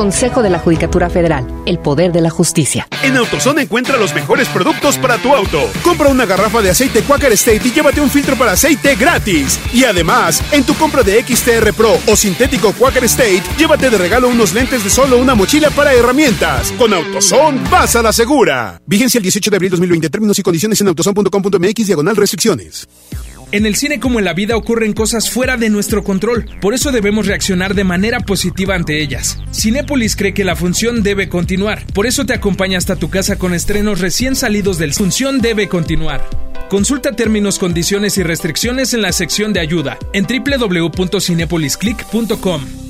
Consejo 0.00 0.42
de 0.42 0.48
la 0.48 0.58
Judicatura 0.58 1.10
Federal, 1.10 1.46
el 1.66 1.78
poder 1.78 2.10
de 2.10 2.22
la 2.22 2.30
justicia. 2.30 2.88
En 3.02 3.18
AutoZone 3.18 3.60
encuentra 3.60 3.98
los 3.98 4.14
mejores 4.14 4.48
productos 4.48 4.96
para 4.96 5.18
tu 5.18 5.34
auto. 5.34 5.60
Compra 5.82 6.08
una 6.08 6.24
garrafa 6.24 6.62
de 6.62 6.70
aceite 6.70 7.02
Quaker 7.02 7.30
State 7.34 7.60
y 7.68 7.70
llévate 7.70 8.00
un 8.00 8.08
filtro 8.08 8.34
para 8.34 8.52
aceite 8.52 8.94
gratis. 8.94 9.60
Y 9.74 9.84
además, 9.84 10.42
en 10.52 10.64
tu 10.64 10.74
compra 10.76 11.02
de 11.02 11.22
XTR 11.22 11.74
Pro 11.74 11.98
o 12.06 12.16
sintético 12.16 12.72
Quaker 12.72 13.04
State, 13.04 13.42
llévate 13.58 13.90
de 13.90 13.98
regalo 13.98 14.28
unos 14.28 14.54
lentes 14.54 14.82
de 14.82 14.88
sol 14.88 15.12
o 15.12 15.18
una 15.18 15.34
mochila 15.34 15.68
para 15.68 15.92
herramientas. 15.92 16.72
Con 16.78 16.94
AutoZone 16.94 17.60
vas 17.68 17.94
a 17.94 18.00
la 18.00 18.14
segura. 18.14 18.80
Vigencia 18.86 19.18
el 19.18 19.24
18 19.24 19.50
de 19.50 19.56
abril 19.56 19.70
2020. 19.72 20.08
Términos 20.08 20.38
y 20.38 20.42
condiciones 20.42 20.80
en 20.80 20.88
autozone.com.mx 20.88 21.86
diagonal 21.86 22.16
restricciones. 22.16 22.88
En 23.52 23.66
el 23.66 23.74
cine 23.74 23.98
como 23.98 24.20
en 24.20 24.24
la 24.24 24.32
vida 24.32 24.56
ocurren 24.56 24.92
cosas 24.92 25.28
fuera 25.28 25.56
de 25.56 25.70
nuestro 25.70 26.04
control, 26.04 26.48
por 26.60 26.72
eso 26.72 26.92
debemos 26.92 27.26
reaccionar 27.26 27.74
de 27.74 27.82
manera 27.82 28.20
positiva 28.20 28.76
ante 28.76 29.02
ellas. 29.02 29.40
Cinépolis 29.52 30.14
cree 30.14 30.34
que 30.34 30.44
la 30.44 30.54
función 30.54 31.02
debe 31.02 31.28
continuar, 31.28 31.84
por 31.92 32.06
eso 32.06 32.24
te 32.24 32.32
acompaña 32.32 32.78
hasta 32.78 32.94
tu 32.94 33.10
casa 33.10 33.38
con 33.38 33.52
estrenos 33.52 33.98
recién 33.98 34.36
salidos 34.36 34.78
del 34.78 34.94
Función 34.94 35.40
debe 35.40 35.68
continuar. 35.68 36.24
Consulta 36.68 37.10
términos, 37.12 37.58
condiciones 37.58 38.18
y 38.18 38.22
restricciones 38.22 38.94
en 38.94 39.02
la 39.02 39.10
sección 39.12 39.52
de 39.52 39.58
ayuda 39.58 39.98
en 40.12 40.26
www.cinepolisclick.com. 40.26 42.89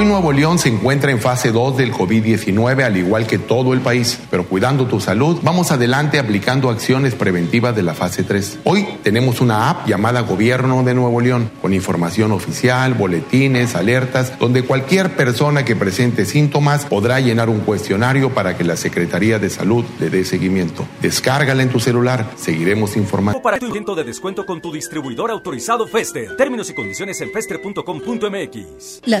Hoy 0.00 0.06
Nuevo 0.06 0.32
León 0.32 0.58
se 0.58 0.70
encuentra 0.70 1.10
en 1.10 1.20
fase 1.20 1.52
2 1.52 1.76
del 1.76 1.92
COVID-19 1.92 2.84
al 2.84 2.96
igual 2.96 3.26
que 3.26 3.38
todo 3.38 3.74
el 3.74 3.80
país, 3.80 4.18
pero 4.30 4.46
cuidando 4.46 4.86
tu 4.86 4.98
salud, 4.98 5.38
vamos 5.42 5.72
adelante 5.72 6.18
aplicando 6.18 6.70
acciones 6.70 7.14
preventivas 7.14 7.76
de 7.76 7.82
la 7.82 7.92
fase 7.92 8.22
3. 8.22 8.60
Hoy 8.64 8.88
tenemos 9.02 9.42
una 9.42 9.68
app 9.68 9.86
llamada 9.86 10.22
Gobierno 10.22 10.82
de 10.84 10.94
Nuevo 10.94 11.20
León, 11.20 11.50
con 11.60 11.74
información 11.74 12.32
oficial, 12.32 12.94
boletines, 12.94 13.74
alertas, 13.74 14.38
donde 14.38 14.62
cualquier 14.62 15.16
persona 15.16 15.66
que 15.66 15.76
presente 15.76 16.24
síntomas 16.24 16.86
podrá 16.86 17.20
llenar 17.20 17.50
un 17.50 17.60
cuestionario 17.60 18.32
para 18.32 18.56
que 18.56 18.64
la 18.64 18.78
Secretaría 18.78 19.38
de 19.38 19.50
Salud 19.50 19.84
le 19.98 20.08
dé 20.08 20.24
seguimiento. 20.24 20.86
Descárgala 21.02 21.62
en 21.62 21.68
tu 21.68 21.78
celular, 21.78 22.24
seguiremos 22.36 22.96
informando. 22.96 23.42
Para 23.42 23.58
tu 23.58 23.66
intento 23.66 23.94
de 23.94 24.04
descuento 24.04 24.46
con 24.46 24.62
tu 24.62 24.72
distribuidor 24.72 25.30
autorizado 25.30 25.86
Fester. 25.86 26.38
Términos 26.38 26.70
y 26.70 26.72
condiciones 26.72 27.20
en 27.20 27.30
fester.com.mx. 27.30 29.02
La 29.04 29.20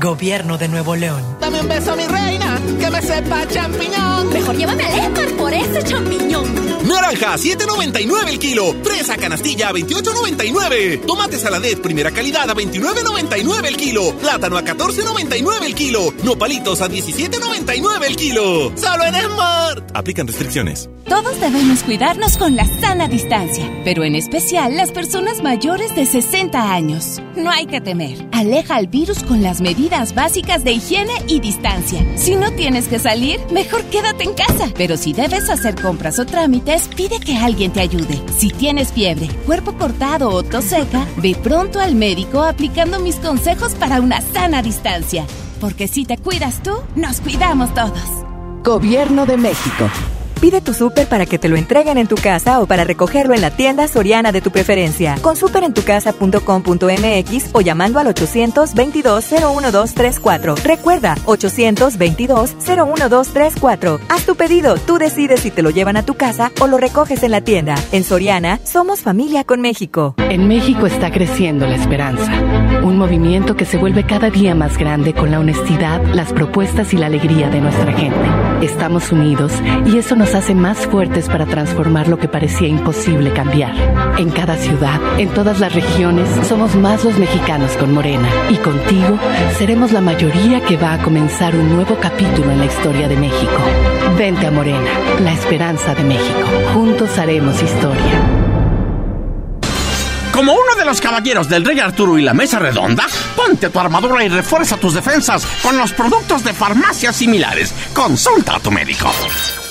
Gobierno 0.00 0.56
de 0.56 0.66
Nuevo 0.66 0.96
León. 0.96 1.22
Dame 1.40 1.60
un 1.60 1.68
beso, 1.68 1.94
mi 1.94 2.06
reina, 2.06 2.58
que 2.80 2.90
me 2.90 3.02
sepa 3.02 3.46
champiñón. 3.46 4.32
Mejor 4.32 4.56
llévame 4.56 4.84
al 4.84 4.98
Esmar 4.98 5.28
por 5.36 5.52
ese 5.52 5.82
champiñón. 5.82 6.46
Naranja, 6.88 7.34
7.99 7.34 8.28
el 8.28 8.38
kilo. 8.38 8.74
Fresa 8.82 9.18
canastilla, 9.18 9.70
28.99. 9.72 11.04
Tomate 11.04 11.36
saladet, 11.36 11.82
primera 11.82 12.10
calidad, 12.12 12.48
a 12.48 12.54
29.99 12.54 13.66
el 13.66 13.76
kilo. 13.76 14.16
Plátano 14.16 14.56
a 14.56 14.64
14.99 14.64 15.64
el 15.66 15.74
kilo. 15.74 16.14
Nopalitos 16.24 16.80
a 16.80 16.88
17.99 16.88 18.06
el 18.06 18.16
kilo. 18.16 18.72
Solo 18.76 19.04
en 19.04 19.14
Smart. 19.14 19.90
Aplican 19.92 20.26
restricciones. 20.26 20.88
Todos 21.06 21.38
debemos 21.40 21.82
cuidarnos 21.82 22.38
con 22.38 22.54
la 22.56 22.64
sana 22.80 23.08
distancia, 23.08 23.68
pero 23.84 24.04
en 24.04 24.14
especial 24.14 24.76
las 24.76 24.92
personas 24.92 25.42
mayores 25.42 25.94
de 25.96 26.06
60 26.06 26.72
años. 26.72 27.20
No 27.36 27.50
hay 27.50 27.66
que 27.66 27.80
temer. 27.80 28.26
Aleja 28.32 28.76
al 28.76 28.86
virus 28.86 29.22
con 29.24 29.42
las 29.42 29.60
medidas 29.60 29.89
básicas 30.14 30.64
de 30.64 30.72
higiene 30.72 31.12
y 31.26 31.40
distancia. 31.40 32.04
Si 32.16 32.36
no 32.36 32.52
tienes 32.52 32.86
que 32.88 32.98
salir, 32.98 33.40
mejor 33.50 33.82
quédate 33.84 34.24
en 34.24 34.34
casa. 34.34 34.68
Pero 34.76 34.96
si 34.96 35.12
debes 35.12 35.50
hacer 35.50 35.74
compras 35.80 36.18
o 36.18 36.26
trámites, 36.26 36.88
pide 36.88 37.18
que 37.18 37.36
alguien 37.36 37.72
te 37.72 37.80
ayude. 37.80 38.22
Si 38.38 38.50
tienes 38.50 38.92
fiebre, 38.92 39.28
cuerpo 39.46 39.72
cortado 39.72 40.30
o 40.30 40.42
tos 40.42 40.64
seca, 40.64 41.06
ve 41.16 41.36
pronto 41.40 41.80
al 41.80 41.94
médico 41.94 42.42
aplicando 42.42 43.00
mis 43.00 43.16
consejos 43.16 43.72
para 43.74 44.00
una 44.00 44.20
sana 44.20 44.62
distancia. 44.62 45.26
Porque 45.60 45.88
si 45.88 46.04
te 46.04 46.16
cuidas 46.16 46.62
tú, 46.62 46.72
nos 46.94 47.20
cuidamos 47.20 47.74
todos. 47.74 48.00
Gobierno 48.62 49.26
de 49.26 49.36
México. 49.36 49.90
Pide 50.40 50.62
tu 50.62 50.72
súper 50.72 51.06
para 51.06 51.26
que 51.26 51.38
te 51.38 51.50
lo 51.50 51.56
entreguen 51.56 51.98
en 51.98 52.06
tu 52.06 52.16
casa 52.16 52.60
o 52.60 52.66
para 52.66 52.84
recogerlo 52.84 53.34
en 53.34 53.42
la 53.42 53.50
tienda 53.50 53.86
soriana 53.88 54.32
de 54.32 54.40
tu 54.40 54.50
preferencia. 54.50 55.16
Con 55.20 55.36
superentucasa.com.mx 55.36 57.50
o 57.52 57.60
llamando 57.60 57.98
al 57.98 58.06
822-01234. 58.06 60.62
Recuerda, 60.62 61.16
822-01234. 61.26 64.00
Haz 64.08 64.24
tu 64.24 64.34
pedido, 64.34 64.76
tú 64.76 64.96
decides 64.96 65.40
si 65.40 65.50
te 65.50 65.60
lo 65.62 65.68
llevan 65.68 65.98
a 65.98 66.04
tu 66.04 66.14
casa 66.14 66.52
o 66.60 66.66
lo 66.66 66.78
recoges 66.78 67.22
en 67.22 67.32
la 67.32 67.42
tienda. 67.42 67.74
En 67.92 68.04
Soriana, 68.04 68.60
somos 68.64 69.00
familia 69.00 69.44
con 69.44 69.60
México. 69.60 70.14
En 70.30 70.48
México 70.48 70.86
está 70.86 71.10
creciendo 71.10 71.66
la 71.66 71.76
esperanza. 71.76 72.32
Un 72.82 72.96
movimiento 72.96 73.56
que 73.56 73.66
se 73.66 73.76
vuelve 73.76 74.06
cada 74.06 74.30
día 74.30 74.54
más 74.54 74.78
grande 74.78 75.12
con 75.12 75.30
la 75.30 75.38
honestidad, 75.38 76.02
las 76.14 76.32
propuestas 76.32 76.94
y 76.94 76.96
la 76.96 77.04
alegría 77.06 77.50
de 77.50 77.60
nuestra 77.60 77.92
gente. 77.92 78.18
Estamos 78.62 79.12
unidos 79.12 79.52
y 79.86 79.98
eso 79.98 80.16
nos 80.16 80.29
hace 80.34 80.54
más 80.54 80.86
fuertes 80.86 81.26
para 81.28 81.46
transformar 81.46 82.08
lo 82.08 82.18
que 82.18 82.28
parecía 82.28 82.68
imposible 82.68 83.32
cambiar. 83.32 83.74
En 84.18 84.30
cada 84.30 84.56
ciudad, 84.56 85.00
en 85.18 85.28
todas 85.30 85.60
las 85.60 85.74
regiones, 85.74 86.28
somos 86.46 86.74
más 86.74 87.04
los 87.04 87.18
mexicanos 87.18 87.72
con 87.76 87.92
Morena. 87.92 88.28
Y 88.50 88.56
contigo 88.56 89.18
seremos 89.58 89.92
la 89.92 90.00
mayoría 90.00 90.60
que 90.64 90.76
va 90.76 90.94
a 90.94 91.02
comenzar 91.02 91.54
un 91.56 91.74
nuevo 91.74 91.96
capítulo 92.00 92.50
en 92.50 92.58
la 92.58 92.66
historia 92.66 93.08
de 93.08 93.16
México. 93.16 93.58
Vente 94.16 94.46
a 94.46 94.50
Morena, 94.50 94.90
la 95.20 95.32
esperanza 95.32 95.94
de 95.94 96.04
México. 96.04 96.48
Juntos 96.74 97.18
haremos 97.18 97.62
historia. 97.62 98.40
Como 100.32 100.52
uno 100.52 100.74
de 100.78 100.84
los 100.84 101.00
caballeros 101.00 101.48
del 101.48 101.64
Rey 101.64 101.80
Arturo 101.80 102.16
y 102.18 102.22
la 102.22 102.34
Mesa 102.34 102.58
Redonda, 102.58 103.06
ponte 103.36 103.68
tu 103.68 103.78
armadura 103.78 104.24
y 104.24 104.28
refuerza 104.28 104.76
tus 104.76 104.94
defensas 104.94 105.44
con 105.62 105.76
los 105.76 105.92
productos 105.92 106.44
de 106.44 106.54
farmacias 106.54 107.16
similares. 107.16 107.74
Consulta 107.92 108.56
a 108.56 108.60
tu 108.60 108.70
médico. 108.70 109.10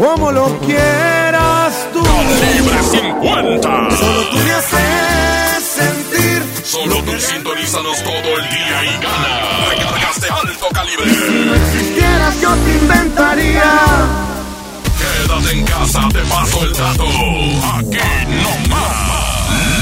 como 0.00 0.32
lo 0.32 0.58
quieras 0.60 1.86
tú. 1.92 2.02
Calibre 2.02 2.82
50. 2.82 3.90
Solo 3.96 4.22
tú 4.30 4.36
me 4.38 4.52
haces 4.52 5.62
sentir. 5.62 6.42
Solo 6.64 7.02
tú 7.02 7.12
sintonízanos 7.20 8.02
todo 8.02 8.38
el 8.38 8.48
día 8.48 8.84
y 8.84 8.92
gana. 9.02 9.68
Recargas 9.68 10.20
de 10.20 10.28
alto 10.30 10.68
calibre. 10.72 11.10
Si 11.10 11.44
no 11.44 11.54
existieras, 11.54 12.40
yo 12.40 12.54
te 12.56 12.70
inventaría. 12.72 13.70
Quédate 14.98 15.50
en 15.58 15.64
casa, 15.66 16.08
te 16.12 16.20
paso 16.20 16.64
el 16.64 16.72
dato. 16.72 17.04
Aquí 17.04 17.98
no 18.42 18.68
más. 18.70 19.10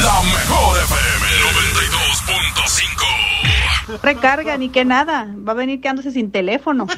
La 0.02 0.20
mejor 0.22 0.78
FM 0.78 1.26
92.5. 3.92 4.00
Recarga, 4.02 4.56
ni 4.56 4.68
que 4.70 4.84
nada. 4.84 5.28
Va 5.46 5.52
a 5.52 5.54
venir 5.54 5.80
quedándose 5.80 6.10
sin 6.10 6.32
teléfono. 6.32 6.86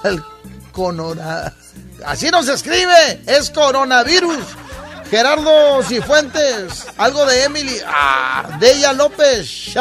Al 0.04 0.22
coronavirus. 0.72 1.69
Así 2.04 2.30
no 2.30 2.42
se 2.42 2.54
escribe. 2.54 3.22
Es 3.26 3.50
coronavirus. 3.50 4.38
Gerardo 5.10 5.82
Cifuentes, 5.82 6.86
algo 6.96 7.26
de 7.26 7.42
Emily, 7.42 7.76
ah, 7.84 8.58
Deya 8.60 8.92
López, 8.92 9.74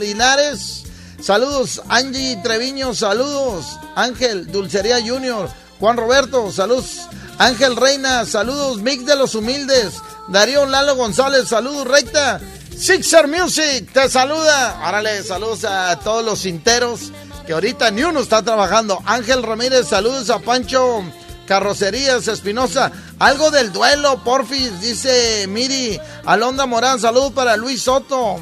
Linares, 0.00 0.84
saludos, 1.20 1.82
Angie 1.90 2.38
Treviño, 2.42 2.94
saludos, 2.94 3.78
Ángel, 3.94 4.50
Dulcería 4.50 5.02
Junior, 5.06 5.50
Juan 5.78 5.98
Roberto, 5.98 6.50
saludos, 6.50 7.02
Ángel 7.36 7.76
Reina, 7.76 8.24
saludos, 8.24 8.80
Mix 8.80 9.04
de 9.04 9.16
los 9.16 9.34
Humildes. 9.34 10.00
Darío 10.28 10.64
Lalo 10.64 10.96
González, 10.96 11.48
saludos, 11.48 11.86
recta. 11.86 12.40
Sixer 12.76 13.28
Music, 13.28 13.92
te 13.92 14.08
saluda. 14.08 14.80
Árale, 14.86 15.22
saludos 15.22 15.64
a 15.64 15.98
todos 15.98 16.24
los 16.24 16.40
cinteros, 16.40 17.12
que 17.46 17.52
ahorita 17.52 17.90
ni 17.90 18.02
uno 18.02 18.20
está 18.20 18.42
trabajando. 18.42 19.00
Ángel 19.04 19.42
Ramírez, 19.42 19.88
saludos 19.88 20.30
a 20.30 20.38
Pancho 20.38 21.04
Carrocerías 21.46 22.28
Espinosa. 22.28 22.92
Algo 23.18 23.50
del 23.50 23.72
duelo, 23.72 24.22
porfis, 24.24 24.80
dice 24.80 25.46
Miri. 25.48 26.00
Alonda 26.24 26.66
Morán, 26.66 27.00
saludos 27.00 27.32
para 27.32 27.56
Luis 27.56 27.82
Soto. 27.82 28.38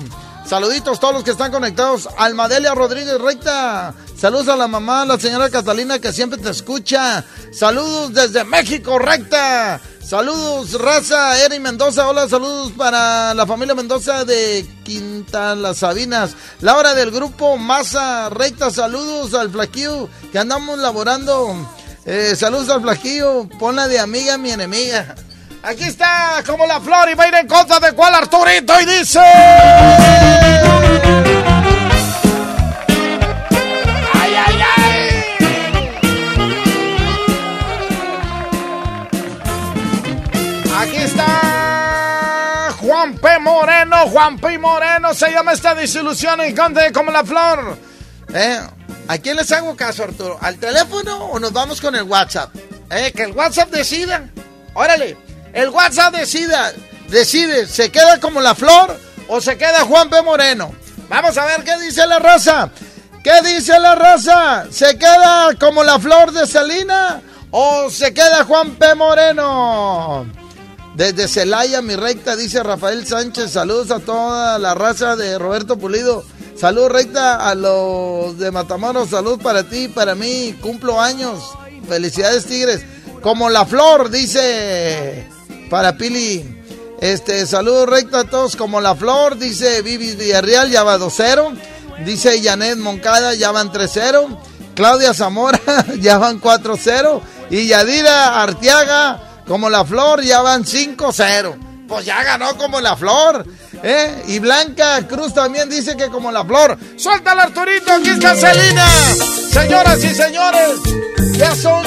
Saluditos 0.47 1.01
todos 1.01 1.15
los 1.15 1.25
que 1.25 1.31
están 1.31 1.53
conectados. 1.53 2.09
Almadelia 2.19 2.75
Rodríguez 2.75 3.21
Recta. 3.21 3.95
Saludos 4.19 4.49
a 4.49 4.57
la 4.57 4.69
mamá, 4.69 5.05
la 5.05 5.19
señora 5.19 5.51
Catalina 5.51 5.99
que 5.99 6.13
siempre 6.13 6.39
te 6.39 6.51
escucha. 6.51 7.25
Saludos 7.53 8.13
desde 8.13 8.45
México 8.45 8.99
Recta. 8.99 9.81
Saludos, 10.05 10.79
raza, 10.81 11.43
Eri 11.43 11.59
Mendoza. 11.59 12.09
Hola, 12.09 12.29
saludos 12.29 12.73
para 12.77 13.35
la 13.35 13.47
familia 13.47 13.75
Mendoza 13.75 14.25
de 14.25 14.67
Quinta 14.85 15.55
Las 15.55 15.79
Sabinas. 15.79 16.33
Laura 16.61 16.95
del 16.95 17.11
grupo 17.11 17.57
Masa 17.57 18.29
Recta. 18.29 18.71
Saludos 18.71 19.33
al 19.35 19.51
Flaquillo 19.51 20.09
que 20.31 20.39
andamos 20.39 20.79
laborando. 20.79 21.67
Eh, 22.05 22.35
saludos 22.37 22.69
al 22.69 22.83
Flaquillo. 22.83 23.49
Ponla 23.59 23.87
de 23.89 23.99
amiga 23.99 24.37
mi 24.39 24.51
enemiga. 24.51 25.15
Aquí 25.63 25.85
está 25.85 26.43
como 26.45 26.67
la 26.67 26.81
flor 26.81 27.09
y 27.11 27.15
va 27.15 27.25
a 27.25 27.29
ir 27.29 27.35
en 27.35 27.47
contra 27.47 27.79
de 27.79 27.93
cuál 27.93 28.15
Arturito 28.15 28.81
y 28.81 28.85
dice. 28.85 29.21
¡Ay, 34.15 34.35
ay, 34.35 34.61
ay! 34.77 35.25
Aquí 40.77 40.97
está 40.97 42.75
Juan 42.81 43.15
P. 43.15 43.39
Moreno, 43.39 43.97
Juan 44.09 44.37
P. 44.39 44.59
Moreno, 44.59 45.15
se 45.15 45.31
llama 45.31 45.53
esta 45.53 45.77
disilusión 45.77 46.41
en 46.41 46.57
contra 46.57 46.83
de 46.83 46.93
como 46.93 47.13
la 47.13 47.23
flor. 47.23 47.79
¿Eh? 48.35 48.59
¿A 49.09 49.19
quién 49.19 49.37
les 49.37 49.51
hago 49.53 49.77
caso, 49.77 50.05
Arturo? 50.05 50.39
¿Al 50.41 50.57
teléfono 50.57 51.27
o 51.27 51.39
nos 51.39 51.53
vamos 51.53 51.81
con 51.81 51.95
el 51.95 52.05
WhatsApp? 52.05 52.55
¿Eh? 52.91 53.13
Que 53.15 53.25
el 53.25 53.33
WhatsApp 53.33 53.71
decida. 53.71 54.31
Órale. 54.75 55.17
El 55.53 55.69
WhatsApp 55.69 56.15
decida, 56.15 56.73
decide, 57.09 57.67
¿se 57.67 57.91
queda 57.91 58.19
como 58.21 58.41
la 58.41 58.55
flor 58.55 58.99
o 59.29 59.41
se 59.41 59.59
queda 59.59 59.85
Juan 59.85 60.09
P. 60.09 60.23
Moreno? 60.23 60.75
Vamos 61.09 61.37
a 61.37 61.45
ver 61.45 61.63
qué 61.63 61.79
dice 61.79 62.07
la 62.07 62.19
raza. 62.19 62.71
¿Qué 63.23 63.41
dice 63.43 63.79
la 63.79 63.95
raza? 63.95 64.67
¿Se 64.71 64.97
queda 64.97 65.55
como 65.61 65.85
la 65.85 65.99
flor 65.99 66.33
de 66.33 66.47
Salina 66.47 67.21
o 67.51 67.91
se 67.91 68.15
queda 68.15 68.45
Juan 68.45 68.77
P. 68.77 68.95
Moreno? 68.95 70.27
Desde 70.95 71.29
Celaya, 71.29 71.83
mi 71.83 71.97
recta, 71.97 72.35
dice 72.35 72.63
Rafael 72.63 73.07
Sánchez. 73.07 73.53
Saludos 73.53 73.91
a 73.91 74.01
toda 74.01 74.59
la 74.59 74.75
raza 74.75 75.17
de 75.17 75.39
Roberto 75.39 75.79
Pulido. 75.79 76.25
Saludos 76.63 76.93
recta 76.93 77.49
a 77.49 77.57
los 77.57 78.39
de 78.39 78.53
Matamoros. 78.53 79.11
Saludos 79.11 79.41
para 79.43 79.65
ti, 79.65 79.89
para 79.89 80.15
mí. 80.15 80.57
Cumplo 80.61 81.01
años. 81.01 81.43
Felicidades, 81.89 82.47
Tigres. 82.47 82.85
Como 83.21 83.51
la 83.51 83.67
flor, 83.67 84.11
dice 84.11 85.27
para 85.69 85.97
Pili. 85.97 86.63
Este, 87.01 87.49
saludos 87.49 87.89
recto 87.89 88.17
a 88.17 88.27
todos 88.27 88.55
como 88.55 88.81
la 88.81 88.95
flor, 88.95 89.37
dice 89.37 89.83
Vivi 89.83 90.15
Villarreal, 90.15 90.71
ya 90.71 90.85
va 90.85 90.99
2-0. 90.99 91.53
Dice 92.05 92.41
Janet 92.41 92.79
Moncada, 92.79 93.35
ya 93.35 93.51
van 93.51 93.73
3-0. 93.73 94.39
Claudia 94.77 95.15
Zamora, 95.15 95.59
ya 95.99 96.19
van 96.19 96.41
4-0. 96.41 97.23
Y 97.51 97.67
Yadira 97.67 98.41
Arteaga, 98.41 99.43
como 99.49 99.69
la 99.69 99.85
flor, 99.85 100.23
ya 100.23 100.43
van 100.43 100.65
5-0. 100.65 101.87
Pues 101.89 102.07
ya 102.07 102.23
ganó 102.23 102.57
como 102.57 102.81
la 102.81 102.95
flor. 102.95 103.45
¿Eh? 103.83 104.23
Y 104.29 104.39
Blanca 104.39 105.07
Cruz 105.07 105.35
también 105.35 105.69
dice 105.69 105.97
que 105.97 106.09
como 106.09 106.31
la 106.33 106.45
flor. 106.45 106.79
¡Suéltala, 106.97 107.45
Arturito! 107.45 107.93
¡Aquí 107.93 108.11
está 108.11 108.35
Celina! 108.35 108.87
Señoras 109.51 110.03
y 110.03 110.15
señores, 110.15 110.79
ya 111.33 111.55
son, 111.55 111.85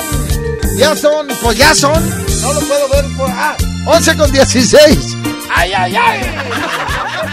ya 0.77 0.95
son, 0.95 1.27
pues 1.41 1.57
ya 1.57 1.73
son. 1.73 2.03
No 2.41 2.53
lo 2.53 2.59
puedo 2.61 2.89
ver 2.89 3.05
por. 3.17 3.29
Ah, 3.31 3.55
11 3.87 4.17
con 4.17 4.31
16. 4.31 5.15
¡Ay, 5.49 5.73
ay, 5.73 5.95
ay! 5.95 7.24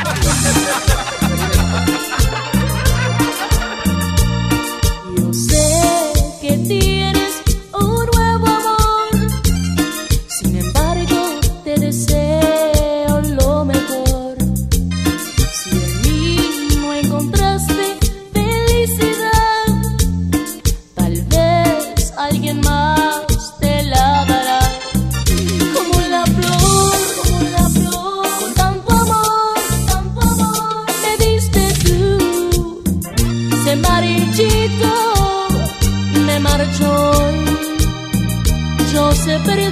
Yo 39.33 39.72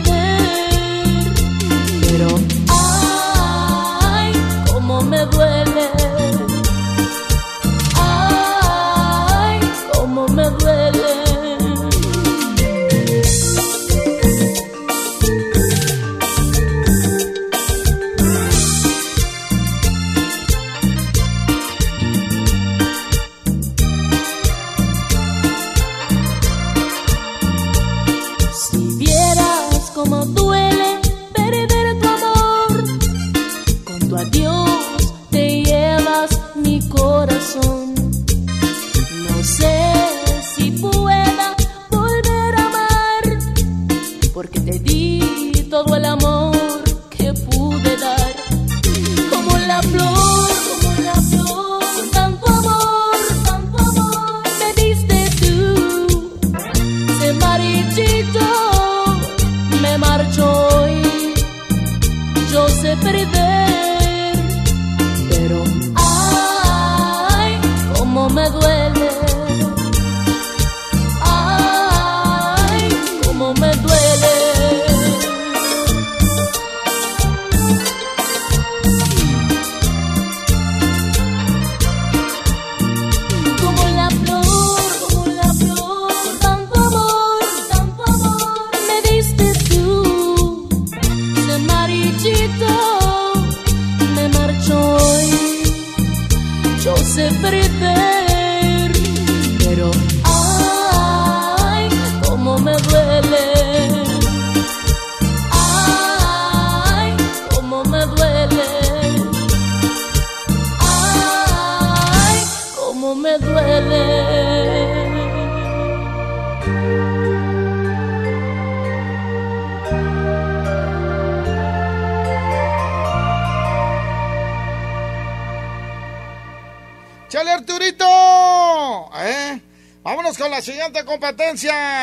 tu 34.10 34.16
adiós 34.16 35.14
te 35.30 35.62
llevas 35.62 36.30
mi 36.56 36.80
corazón. 36.88 37.79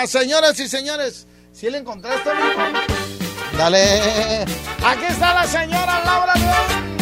Señoras 0.06 0.60
y 0.60 0.68
señores. 0.68 1.26
¿Sí 1.54 1.70
le 1.70 1.80
encontraste? 1.80 2.30
Dale. 3.58 4.46
Aquí 4.86 5.06
está 5.10 5.34
la 5.34 5.48
señora 5.48 6.04
Laura 6.06 6.36
León. 6.36 6.98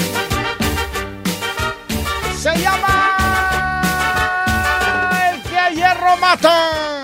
Se 2.42 2.56
llama 2.58 3.18
El 5.30 5.42
que 5.44 5.76
hierro 5.76 6.16
mata. 6.18 7.02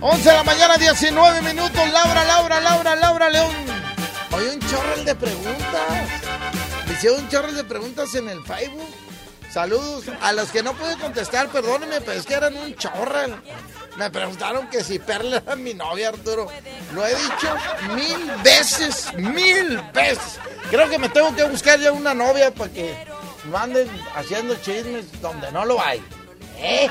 11 0.00 0.28
de 0.28 0.34
la 0.34 0.42
mañana, 0.44 0.76
19 0.76 1.42
minutos. 1.42 1.92
Laura, 1.92 2.24
Laura, 2.24 2.60
Laura, 2.60 2.96
Laura 2.96 3.30
León. 3.30 3.54
Oye, 4.32 4.54
un 4.54 4.60
chorro 4.60 5.04
de 5.04 5.14
preguntas. 5.14 6.08
Dice 6.88 7.10
un 7.12 7.28
chorro 7.28 7.52
de 7.52 7.64
preguntas 7.64 8.14
en 8.14 8.28
el 8.28 8.42
Facebook. 8.42 8.88
Saludos 9.50 10.04
a 10.20 10.32
los 10.32 10.50
que 10.50 10.62
no 10.62 10.74
pude 10.74 10.96
contestar, 10.98 11.48
perdónenme, 11.48 12.00
pero 12.00 12.18
es 12.18 12.26
que 12.26 12.34
eran 12.34 12.56
un 12.56 12.74
chorro. 12.74 13.40
Me 13.98 14.10
preguntaron 14.10 14.70
que 14.70 14.84
si 14.84 15.00
Perla 15.00 15.42
era 15.44 15.56
mi 15.56 15.74
novia, 15.74 16.10
Arturo. 16.10 16.46
Lo 16.94 17.04
he 17.04 17.16
dicho 17.16 17.56
mil 17.96 18.30
veces, 18.44 19.12
mil 19.16 19.82
veces. 19.92 20.38
Creo 20.70 20.88
que 20.88 21.00
me 21.00 21.08
tengo 21.08 21.34
que 21.34 21.42
buscar 21.42 21.80
ya 21.80 21.90
una 21.90 22.14
novia 22.14 22.54
para 22.54 22.70
que 22.70 22.94
no 23.46 23.58
anden 23.58 23.90
haciendo 24.14 24.54
chismes 24.54 25.20
donde 25.20 25.50
no 25.50 25.64
lo 25.64 25.82
hay. 25.82 26.00
¿Eh? 26.58 26.88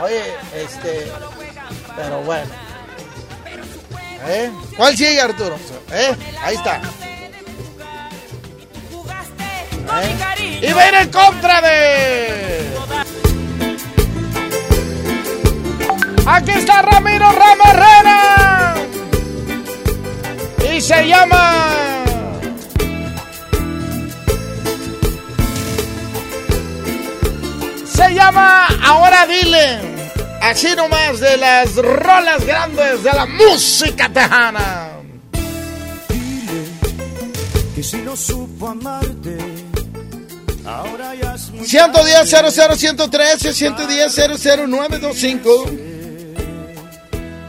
Oye, 0.00 0.22
este. 0.54 1.10
Pero 1.96 2.22
bueno. 2.22 2.52
¿Eh? 4.28 4.52
¿Cuál 4.76 4.96
sigue, 4.96 5.20
Arturo? 5.20 5.58
¿Eh? 5.90 6.14
Ahí 6.40 6.54
está. 6.54 6.80
¿Eh? 10.02 10.68
Y 10.68 10.72
va 10.72 10.82
a 10.82 10.88
ir 10.88 10.94
en 10.94 11.10
contra 11.10 11.60
de. 11.60 12.76
Aquí 16.26 16.50
está 16.50 16.82
Ramiro 16.82 17.26
Herrera. 17.30 18.74
Y 20.74 20.80
se 20.80 21.06
llama. 21.06 22.04
Se 27.86 28.12
llama 28.12 28.66
Ahora 28.84 29.24
Dile. 29.26 29.78
Así 30.42 30.74
nomás 30.76 31.20
de 31.20 31.36
las 31.36 31.76
rolas 31.76 32.44
grandes 32.44 33.04
de 33.04 33.12
la 33.12 33.26
música 33.26 34.08
tejana. 34.08 34.88
Que 37.74 37.82
si 37.82 37.98
no 37.98 38.16
supo 38.16 38.68
amarte, 38.68 39.36
ahora 40.64 41.14
ya 41.14 41.34
es 41.34 41.50
muy 41.50 41.66
110 41.66 42.30
00 42.30 42.76
113 42.76 43.52
110 43.52 44.16
00925 44.68 45.95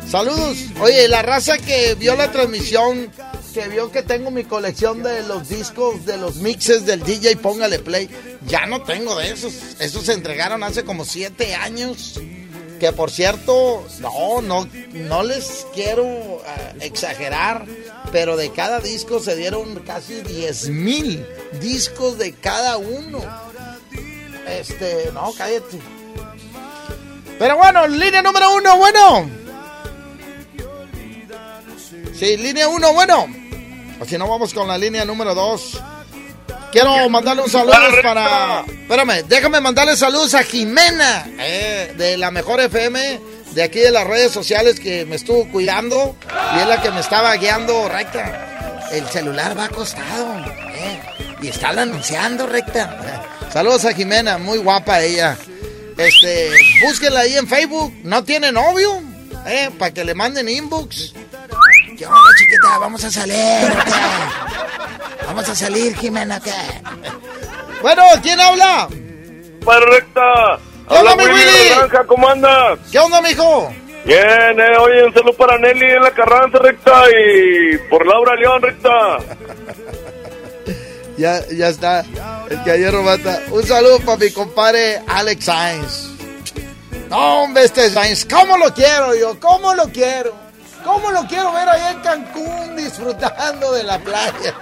Saludos. 0.09 0.57
Oye, 0.79 1.07
la 1.09 1.21
raza 1.21 1.57
que 1.57 1.95
vio 1.95 2.15
la 2.15 2.31
transmisión, 2.31 3.11
que 3.53 3.67
vio 3.67 3.91
que 3.91 4.03
tengo 4.03 4.31
mi 4.31 4.45
colección 4.45 5.03
de 5.03 5.21
los 5.23 5.49
discos, 5.49 6.05
de 6.05 6.15
los 6.17 6.37
mixes 6.37 6.85
del 6.85 7.03
DJ 7.03 7.35
Póngale 7.35 7.79
Play, 7.79 8.09
ya 8.45 8.65
no 8.67 8.83
tengo 8.83 9.17
de 9.17 9.31
esos. 9.31 9.53
Esos 9.79 10.05
se 10.05 10.13
entregaron 10.13 10.63
hace 10.63 10.85
como 10.85 11.03
siete 11.03 11.55
años. 11.55 12.21
Que 12.79 12.93
por 12.93 13.11
cierto, 13.11 13.85
no, 13.99 14.41
no, 14.41 14.69
no 14.93 15.23
les 15.23 15.65
quiero 15.73 16.41
ah, 16.45 16.73
exagerar, 16.79 17.65
pero 18.11 18.37
de 18.37 18.51
cada 18.51 18.79
disco 18.79 19.19
se 19.19 19.35
dieron 19.35 19.79
casi 19.79 20.21
10 20.21 20.69
mil 20.69 21.25
discos 21.59 22.17
de 22.17 22.33
cada 22.33 22.77
uno. 22.77 23.19
Este, 24.47 25.09
no, 25.13 25.33
cállate. 25.35 25.79
Pero 27.39 27.57
bueno, 27.57 27.87
línea 27.87 28.21
número 28.21 28.55
uno, 28.55 28.77
bueno. 28.77 29.46
Sí, 32.17 32.35
línea 32.35 32.67
uno, 32.67 32.93
bueno. 32.93 33.27
O 33.99 34.05
si 34.05 34.17
no, 34.17 34.27
vamos 34.27 34.53
con 34.53 34.67
la 34.67 34.77
línea 34.77 35.05
número 35.05 35.35
dos. 35.35 35.79
Quiero 36.71 37.09
mandarle 37.09 37.43
un 37.43 37.49
saludo 37.49 37.73
para. 38.01 38.65
Espérame, 38.67 39.23
déjame 39.27 39.61
mandarle 39.61 39.95
saludos 39.95 40.33
a 40.33 40.43
Jimena, 40.43 41.27
eh, 41.39 41.93
de 41.95 42.17
la 42.17 42.31
Mejor 42.31 42.59
FM, 42.59 43.19
de 43.51 43.63
aquí 43.63 43.79
de 43.79 43.91
las 43.91 44.05
redes 44.05 44.31
sociales, 44.31 44.79
que 44.79 45.05
me 45.05 45.15
estuvo 45.15 45.47
cuidando 45.49 46.15
y 46.55 46.59
es 46.59 46.67
la 46.67 46.81
que 46.81 46.91
me 46.91 47.01
estaba 47.01 47.35
guiando 47.35 47.87
recta. 47.87 48.89
El 48.91 49.05
celular 49.07 49.57
va 49.57 49.65
acostado, 49.65 50.39
eh, 50.73 50.99
y 51.41 51.49
está 51.49 51.69
anunciando 51.69 52.47
recta. 52.47 53.25
Saludos 53.51 53.85
a 53.85 53.93
Jimena, 53.93 54.37
muy 54.37 54.57
guapa 54.57 55.01
ella. 55.01 55.37
Este, 55.97 56.51
búsquenla 56.85 57.21
ahí 57.21 57.37
en 57.37 57.47
Facebook. 57.47 57.93
No 58.03 58.23
tiene 58.23 58.51
novio, 58.51 59.01
eh, 59.45 59.69
para 59.77 59.93
que 59.93 60.03
le 60.03 60.13
manden 60.13 60.49
inbox. 60.49 61.13
¿Qué 61.97 62.05
onda, 62.05 62.29
chiquita? 62.37 62.77
Vamos 62.79 63.03
a 63.03 63.11
salir. 63.11 63.73
Vamos 65.25 65.49
a 65.49 65.55
salir, 65.55 65.95
Jimena, 65.97 66.39
¿qué? 66.39 66.53
Bueno, 67.81 68.03
¿quién 68.21 68.39
habla? 68.39 68.87
Para 69.65 69.85
recta. 69.87 70.59
¿Qué 70.87 70.95
onda, 70.95 71.11
Habla 71.11 71.15
mi 71.15 71.33
Willy 71.33 72.05
¿cómo 72.07 72.29
andas? 72.29 72.79
¿Qué 72.91 72.99
onda, 72.99 73.21
mijo? 73.21 73.73
Bien, 74.05 74.59
eh, 74.59 74.77
oye, 74.79 75.05
un 75.05 75.13
saludo 75.13 75.33
para 75.33 75.57
Nelly 75.57 75.85
en 75.85 76.03
la 76.03 76.11
Carranza, 76.11 76.59
recta, 76.59 77.03
y 77.09 77.77
por 77.89 78.05
Laura 78.05 78.35
León, 78.35 78.61
recta. 78.61 78.89
Ya, 81.17 81.41
ya 81.47 81.69
está. 81.69 82.05
El 82.47 82.63
que 82.63 82.69
ayer 82.69 82.93
mata. 82.93 83.41
Un 83.49 83.63
saludo 83.63 83.99
para 84.01 84.19
mi 84.19 84.29
compadre 84.29 85.01
Alex 85.07 85.45
Sainz. 85.45 86.11
No, 87.09 87.41
hombre, 87.41 87.63
este 87.63 87.89
Sainz, 87.89 88.23
¿cómo 88.23 88.55
lo 88.55 88.71
quiero 88.71 89.15
yo? 89.15 89.39
¿Cómo 89.39 89.73
lo 89.73 89.85
quiero? 89.85 90.46
¿Cómo 90.83 91.11
lo 91.11 91.25
quiero 91.27 91.51
ver 91.51 91.67
allá 91.67 91.91
en 91.91 91.99
Cancún 92.01 92.75
disfrutando 92.75 93.71
de 93.73 93.83
la 93.83 93.99
playa? 93.99 94.53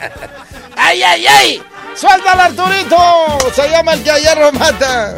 ¡Ay, 0.76 1.02
ay, 1.02 1.26
ay! 1.26 1.62
¡Suéltalo, 1.94 2.42
Arturito! 2.42 3.38
Se 3.54 3.68
llama 3.70 3.94
el 3.94 4.02
que 4.02 4.10
ayer 4.10 4.36
lo 4.36 4.52
mata. 4.52 5.14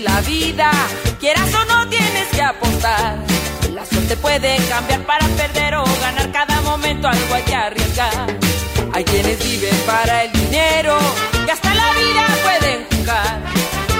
La 0.00 0.20
vida, 0.20 0.70
quieras 1.18 1.52
o 1.54 1.64
no 1.64 1.88
tienes 1.88 2.26
que 2.28 2.42
apostar. 2.42 3.16
La 3.72 3.84
suerte 3.84 4.16
puede 4.16 4.56
cambiar 4.68 5.00
para 5.02 5.26
perder 5.28 5.74
o 5.76 5.84
ganar 6.00 6.30
cada 6.30 6.60
momento, 6.60 7.08
algo 7.08 7.34
hay 7.34 7.42
que 7.42 7.54
arriesgar. 7.54 8.26
Hay 8.92 9.04
quienes 9.04 9.42
viven 9.42 9.76
para 9.86 10.24
el 10.24 10.32
dinero, 10.32 10.98
que 11.44 11.52
hasta 11.52 11.74
la 11.74 11.92
vida 11.92 12.26
pueden 12.42 12.86
jugar. 12.90 13.40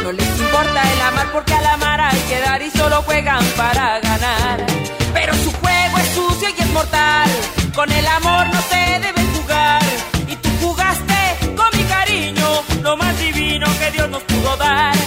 No 0.03 0.13
les 0.13 0.41
importa 0.41 0.93
el 0.93 1.01
amar 1.01 1.33
porque 1.33 1.55
al 1.55 1.67
amar 1.67 2.01
hay 2.01 2.21
que 2.29 2.41
dar 2.41 2.63
y 2.63 2.71
solo 2.71 3.03
juegan 3.03 3.45
para 3.57 4.01
ganar. 4.01 4.67
Pero 5.13 5.35
su 5.35 5.53
juego 5.53 5.99
es 5.99 6.09
sucio 6.15 6.49
y 6.57 6.61
es 6.61 6.71
mortal, 6.71 7.31
con 7.75 7.91
el 7.91 8.07
amor 8.07 8.47
no 8.49 8.61
se 8.63 9.01
debe 9.01 9.23
jugar. 9.35 9.83
Y 10.29 10.37
tú 10.37 10.49
jugaste 10.61 11.55
con 11.57 11.69
mi 11.77 11.85
cariño, 11.85 12.63
lo 12.83 12.97
más 12.97 13.19
divino 13.19 13.67
que 13.79 13.91
Dios 13.91 14.09
nos 14.11 14.23
pudo 14.23 14.57
dar. 14.57 14.98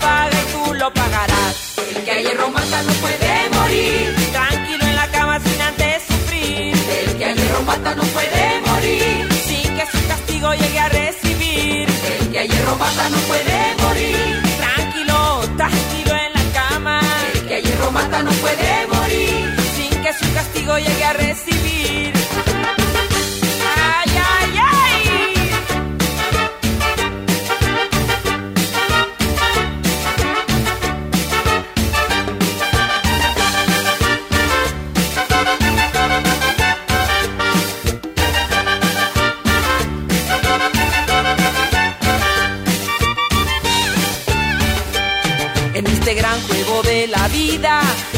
Paga 0.00 0.40
tú 0.52 0.74
lo 0.74 0.92
pagarás. 0.92 1.54
El 1.94 2.04
que 2.04 2.10
a 2.10 2.20
hierro 2.20 2.48
mata 2.50 2.82
no 2.82 2.92
puede 2.94 3.32
morir, 3.58 4.16
tranquilo 4.32 4.84
en 4.84 4.96
la 4.96 5.08
cama 5.08 5.40
sin 5.40 5.60
antes 5.60 6.02
sufrir. 6.08 6.74
El 7.04 7.16
que 7.18 7.24
a 7.24 7.32
hierro 7.34 7.62
mata 7.62 7.94
no 7.94 8.02
puede 8.02 8.60
morir, 8.66 9.28
sin 9.46 9.76
que 9.76 9.84
su 9.92 10.08
castigo 10.08 10.52
llegue 10.54 10.78
a 10.78 10.88
recibir. 10.88 11.88
El 12.20 12.30
que 12.32 12.38
a 12.38 12.44
hierro 12.44 12.76
mata 12.76 13.08
no 13.10 13.18
puede 13.30 13.58
morir, 13.74 13.79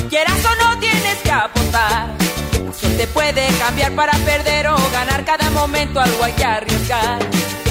quieras 0.09 0.45
o 0.45 0.65
no 0.65 0.79
tienes 0.79 1.17
que 1.23 1.31
apostar. 1.31 2.15
La 2.65 2.73
suerte 2.73 3.07
puede 3.09 3.47
cambiar 3.59 3.93
para 3.93 4.13
perder 4.19 4.69
o 4.69 4.77
ganar 4.93 5.25
cada 5.25 5.51
momento 5.51 6.01
algo 6.01 6.25
hay 6.25 6.33
que 6.33 6.45
arriesgar. 6.45 7.19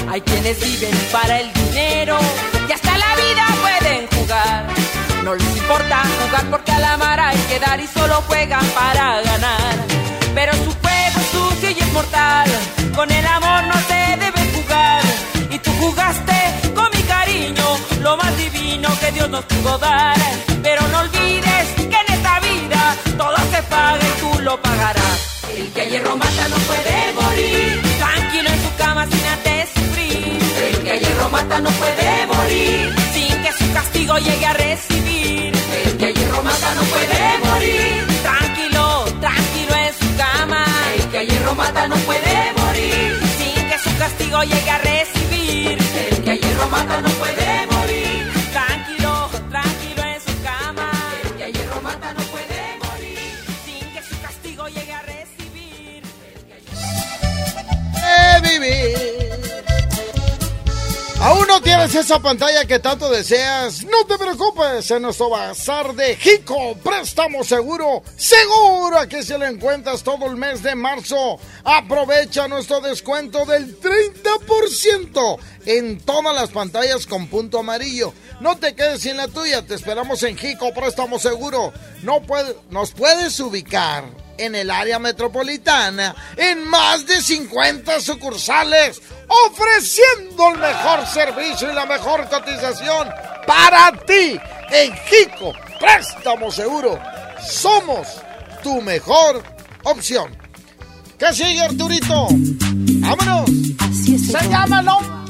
Hay 0.08 0.20
quienes 0.20 0.60
viven 0.60 0.96
para 1.10 1.40
el 1.40 1.52
dinero 1.52 2.18
y 2.68 2.72
hasta 2.72 2.98
la 2.98 3.16
vida 3.16 3.46
pueden 3.60 4.06
jugar. 4.08 4.66
No 5.24 5.34
les 5.34 5.56
importa 5.56 6.02
jugar 6.24 6.44
porque 6.50 6.72
a 6.72 6.78
la 6.80 6.96
mar 6.96 7.20
hay 7.20 7.38
que 7.48 7.58
dar 7.58 7.80
y 7.80 7.86
solo 7.86 8.22
juegan 8.26 8.66
para 8.74 9.22
ganar. 9.22 9.74
Pero 10.34 10.52
su 10.52 10.72
juego 10.80 11.20
es 11.20 11.26
sucio 11.30 11.70
y 11.70 11.78
es 11.78 11.92
mortal, 11.92 12.50
con 12.94 13.10
el 13.10 13.26
amor 13.26 13.64
no 13.64 13.74
se 13.88 14.16
debe 14.16 14.42
jugar. 14.54 15.02
Y 15.50 15.58
tú 15.58 15.70
jugaste 15.80 16.72
con 16.74 16.88
mi 16.94 17.02
cariño, 17.02 17.64
lo 18.00 18.16
más 18.16 18.36
divino 18.36 18.88
que 19.00 19.12
Dios 19.12 19.28
nos 19.30 19.44
pudo 19.44 19.78
dar. 19.78 20.51
Pero 20.62 20.86
no 20.88 20.98
olvides 21.00 21.66
que 21.76 21.96
en 22.04 22.08
esta 22.16 22.40
vida 22.40 22.96
todo 23.18 23.36
se 23.52 23.62
paga 23.64 23.98
y 23.98 24.20
tú 24.20 24.40
lo 24.40 24.60
pagarás. 24.62 25.42
El 25.56 25.72
que 25.72 25.90
hierro 25.90 26.16
mata 26.16 26.48
no 26.48 26.56
puede 26.56 27.12
morir, 27.20 27.82
tranquilo 27.98 28.48
en 28.48 28.62
su 28.62 28.76
cama 28.76 29.06
sin 29.10 29.26
antes 29.26 29.68
sufrir. 29.74 30.38
El 30.68 30.78
que 30.84 30.98
hierro 31.00 31.28
mata 31.30 31.58
no 31.60 31.70
puede 31.70 32.26
morir, 32.26 32.94
sin 33.12 33.42
que 33.42 33.52
su 33.52 33.72
castigo 33.72 34.18
llegue 34.18 34.46
a 34.46 34.52
recibir. 34.52 35.52
El 35.84 35.96
que 35.98 36.12
hierro 36.14 36.42
mata 36.42 36.74
no 36.74 36.82
puede 36.82 37.38
morir, 37.48 38.06
tranquilo, 38.22 39.04
tranquilo 39.20 39.74
en 39.86 39.92
su 40.00 40.16
cama. 40.16 40.64
El 40.96 41.04
que 41.10 41.26
hierro 41.26 41.54
mata 41.54 41.88
no 41.88 41.96
puede 41.96 42.52
morir, 42.56 43.20
sin 43.38 43.68
que 43.68 43.78
su 43.78 43.98
castigo 43.98 44.42
llegue 44.44 44.70
a 44.70 44.78
recibir. 44.78 45.78
El 46.10 46.22
que 46.24 46.38
hierro 46.38 46.68
mata 46.68 47.00
no 47.00 47.11
¿Aún 61.92 61.96
no 61.96 62.00
tienes 62.00 62.10
esa 62.10 62.22
pantalla 62.22 62.64
que 62.64 62.78
tanto 62.78 63.10
deseas? 63.10 63.84
No 63.84 64.06
te 64.06 64.16
preocupes, 64.16 64.90
en 64.90 65.02
nuestro 65.02 65.28
bazar 65.28 65.94
de 65.94 66.16
Jico, 66.16 66.74
préstamo 66.82 67.44
seguro, 67.44 68.02
seguro 68.16 68.98
aquí 68.98 69.22
se 69.22 69.36
lo 69.36 69.44
encuentras 69.44 70.02
todo 70.02 70.26
el 70.26 70.36
mes 70.36 70.62
de 70.62 70.74
marzo. 70.74 71.38
Aprovecha 71.64 72.48
nuestro 72.48 72.80
descuento 72.80 73.44
del 73.44 73.78
30% 73.78 75.38
en 75.66 76.00
todas 76.00 76.34
las 76.34 76.50
pantallas 76.50 77.06
con 77.06 77.26
punto 77.26 77.58
amarillo. 77.58 78.14
No 78.40 78.56
te 78.56 78.74
quedes 78.74 79.02
sin 79.02 79.18
la 79.18 79.28
tuya, 79.28 79.66
te 79.66 79.74
esperamos 79.74 80.22
en 80.22 80.38
Jico, 80.38 80.72
préstamo 80.72 81.18
seguro. 81.18 81.74
No 82.02 82.22
nos 82.70 82.92
puedes 82.92 83.38
ubicar 83.38 84.21
en 84.38 84.54
el 84.54 84.70
área 84.70 84.98
metropolitana 84.98 86.14
en 86.36 86.66
más 86.68 87.06
de 87.06 87.20
50 87.20 88.00
sucursales, 88.00 89.00
ofreciendo 89.28 90.48
el 90.50 90.58
mejor 90.58 91.06
servicio 91.06 91.70
y 91.70 91.74
la 91.74 91.86
mejor 91.86 92.28
cotización 92.28 93.08
para 93.46 93.92
ti. 94.06 94.38
En 94.70 94.92
Jico, 95.06 95.52
préstamo 95.78 96.50
seguro. 96.50 96.98
Somos 97.46 98.06
tu 98.62 98.80
mejor 98.80 99.42
opción. 99.84 100.36
¿Qué 101.18 101.32
sigue, 101.32 101.60
Arturito? 101.60 102.28
¡Vámonos! 102.30 103.50
Se 104.04 104.48
llama 104.48 104.80
el 104.80 104.88
hombre 104.88 105.22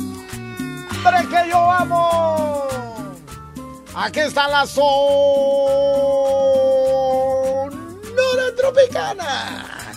que 1.29 1.51
yo 1.51 1.70
amo. 1.70 2.69
Aquí 3.95 4.20
está 4.20 4.49
la 4.49 4.66
Sonora 8.12 8.55
Tropicana. 8.55 9.94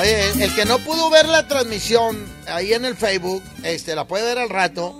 Oye, 0.00 0.44
el 0.44 0.54
que 0.54 0.64
no 0.64 0.78
pudo 0.80 1.10
ver 1.10 1.28
la 1.28 1.46
transmisión 1.46 2.26
ahí 2.48 2.72
en 2.72 2.84
el 2.84 2.96
Facebook, 2.96 3.42
este, 3.62 3.94
la 3.94 4.06
puede 4.06 4.24
ver 4.24 4.38
al 4.38 4.48
rato. 4.48 4.94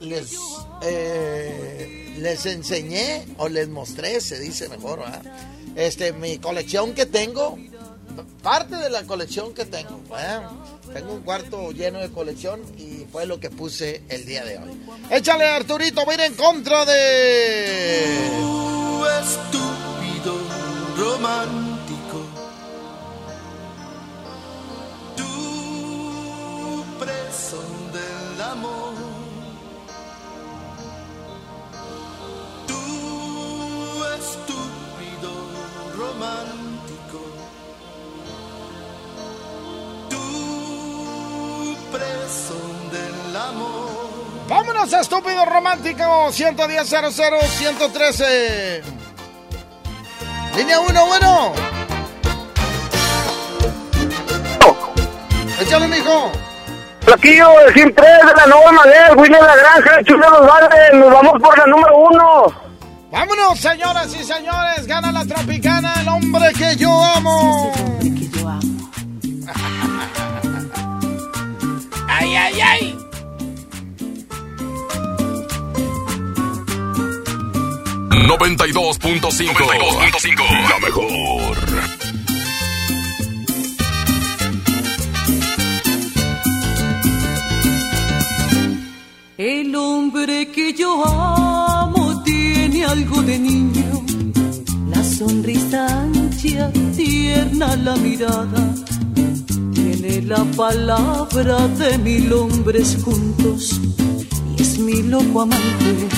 Les, 0.00 0.34
eh, 0.82 2.14
les 2.18 2.46
enseñé 2.46 3.26
o 3.36 3.48
les 3.48 3.68
mostré, 3.68 4.20
se 4.22 4.38
dice 4.38 4.70
mejor. 4.70 5.04
Este, 5.76 6.14
mi 6.14 6.38
colección 6.38 6.94
que 6.94 7.04
tengo, 7.04 7.58
parte 8.42 8.76
de 8.76 8.90
la 8.90 9.04
colección 9.04 9.54
que 9.54 9.64
tengo. 9.64 10.00
¿verdad? 10.10 10.50
Tengo 10.92 11.14
un 11.14 11.22
cuarto 11.22 11.70
lleno 11.72 12.00
de 12.00 12.10
colección 12.10 12.60
y 12.76 13.06
fue 13.10 13.26
lo 13.26 13.40
que 13.40 13.50
puse 13.50 14.02
el 14.08 14.24
día 14.26 14.44
de 14.44 14.58
hoy. 14.58 14.70
Échale, 15.10 15.48
Arturito, 15.48 16.04
va 16.04 16.12
a 16.12 16.14
ir 16.14 16.20
en 16.20 16.34
contra 16.34 16.84
de. 16.84 18.28
Tú, 18.40 19.04
estúpido 19.20 20.38
romántico. 20.96 22.26
Tú, 25.16 26.84
preso 26.98 27.62
del 27.92 28.40
amor. 28.42 28.94
Tú, 32.66 34.04
estúpido 34.18 35.30
romántico. 35.96 36.71
Del 41.92 43.36
amor. 43.36 43.90
Vámonos, 44.48 44.90
estúpido 44.94 45.44
romántico. 45.44 46.32
110 46.32 46.88
00 46.88 47.40
113. 47.42 48.82
Línea 50.56 50.80
1, 50.80 51.06
bueno. 51.06 51.52
Échale, 55.60 55.88
mijo. 55.88 56.32
Flaquillo, 57.02 57.60
el 57.60 57.74
Gil 57.74 57.94
3 57.94 58.08
de 58.26 58.34
la 58.36 58.46
Nueva 58.46 58.72
Madera, 58.72 59.12
Willy 59.14 59.34
de 59.34 59.40
la 59.42 59.56
Granja, 59.56 60.02
Chulo 60.04 60.30
los 60.30 60.46
Valles, 60.46 60.94
nos 60.94 61.12
vamos 61.12 61.42
por 61.42 61.58
la 61.58 61.66
número 61.66 61.98
uno. 61.98 62.44
Vámonos, 63.10 63.58
señoras 63.58 64.14
y 64.14 64.24
señores. 64.24 64.86
Gana 64.86 65.12
la 65.12 65.26
tropicana, 65.26 65.92
el 66.00 66.08
hombre 66.08 66.52
que 66.54 66.74
yo 66.76 67.04
amo. 67.04 67.70
Ay, 72.32 72.38
ay, 72.38 72.60
ay. 72.60 72.96
La 80.68 80.78
mejor. 80.78 81.58
El 89.36 89.74
hombre 89.76 90.50
que 90.52 90.72
yo 90.72 91.04
amo 91.04 92.22
tiene 92.22 92.86
algo 92.86 93.20
de 93.22 93.38
niño, 93.38 94.04
la 94.88 95.04
sonrisa 95.04 95.86
ancha, 96.00 96.72
tierna 96.96 97.76
la 97.76 97.96
mirada, 97.96 98.74
tiene 100.02 100.22
la 100.26 100.44
palabra 100.56 101.68
de 101.68 101.98
mil 101.98 102.32
hombres 102.32 102.98
juntos 103.04 103.80
y 104.56 104.62
es 104.62 104.78
mi 104.78 105.02
loco 105.02 105.42
amante, 105.42 106.08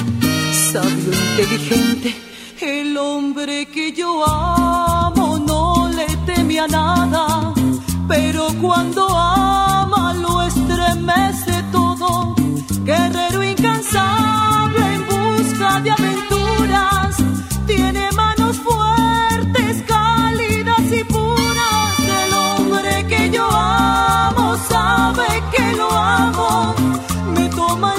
sabio, 0.73 1.12
inteligente. 1.12 2.15
El 2.61 2.97
hombre 2.97 3.66
que 3.66 3.93
yo 3.93 4.24
amo 4.27 5.39
no 5.39 5.89
le 5.89 6.06
teme 6.24 6.61
a 6.61 6.66
nada, 6.66 7.52
pero 8.09 8.48
cuando 8.61 9.06
ama 9.09 10.15
lo 10.15 10.43
estremece 10.43 11.62
todo. 11.70 12.35
Guerrero 12.85 13.43
incansable 13.43 14.94
en 14.94 15.06
busca 15.06 15.81
de 15.81 15.90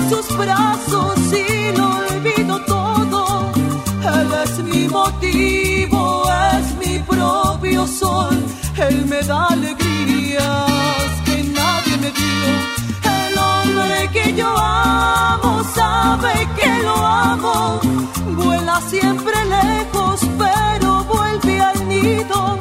sus 0.10 0.38
brazos 0.38 1.18
y 1.34 1.76
lo 1.78 1.88
olvido 1.98 2.60
todo. 2.66 3.52
Él 4.18 4.30
es 4.44 4.60
mi 4.60 4.88
motivo, 4.88 6.24
es 6.54 6.68
mi 6.88 7.00
propio 7.00 7.88
sol, 7.88 8.38
él 8.78 9.06
me 9.06 9.22
da 9.24 9.48
alegrías 9.48 11.10
que 11.26 11.44
nadie 11.44 11.98
me 11.98 12.12
dio. 12.12 12.54
El 13.22 13.38
hombre 13.38 14.10
que 14.14 14.34
yo 14.34 14.56
amo 14.58 15.64
sabe 15.74 16.34
que 16.60 16.84
lo 16.84 16.96
amo. 16.96 17.80
Vuela 18.38 18.80
siempre 18.82 19.34
lejos, 19.46 20.20
pero 20.38 21.04
vuelve 21.06 21.60
al 21.62 21.88
nido. 21.88 22.58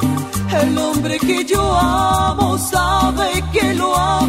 El 0.61 0.77
hombre 0.77 1.19
que 1.19 1.45
yo 1.45 1.61
amo 1.77 2.57
sabe 2.57 3.43
que 3.53 3.73
lo 3.75 3.95
amo. 3.95 4.24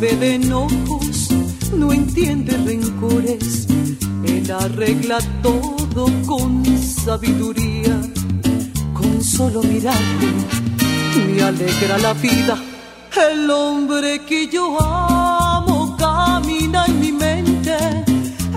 Sabe 0.00 0.16
de 0.16 0.34
enojos, 0.36 1.28
no 1.74 1.92
entiende 1.92 2.56
rencores, 2.56 3.66
él 4.24 4.50
arregla 4.50 5.18
todo 5.42 6.06
con 6.26 6.64
sabiduría, 6.78 8.00
con 8.94 9.22
solo 9.22 9.62
mirarle 9.62 10.28
me 11.16 11.42
alegra 11.42 11.98
la 11.98 12.14
vida. 12.14 12.56
El 13.14 13.50
hombre 13.50 14.24
que 14.24 14.48
yo 14.48 14.80
amo 14.80 15.94
camina 15.98 16.86
en 16.86 17.00
mi 17.00 17.12
mente, 17.12 17.76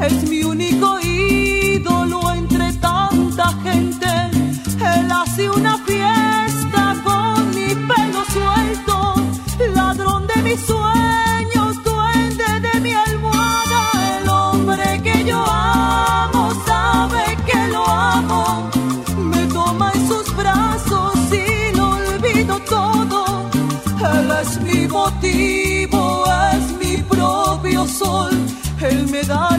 es 0.02 0.30
mi 0.30 0.44
único 0.44 0.98
ídolo 1.02 2.32
entre 2.32 2.72
tanta 2.74 3.48
gente. 3.64 4.08
Él 4.96 5.12
hace 5.12 5.50
una 5.50 5.83
motivo, 24.94 26.24
es 26.54 26.66
mi 26.80 26.98
propio 27.04 27.86
sol, 27.88 28.32
él 28.80 29.08
me 29.10 29.24
da 29.24 29.58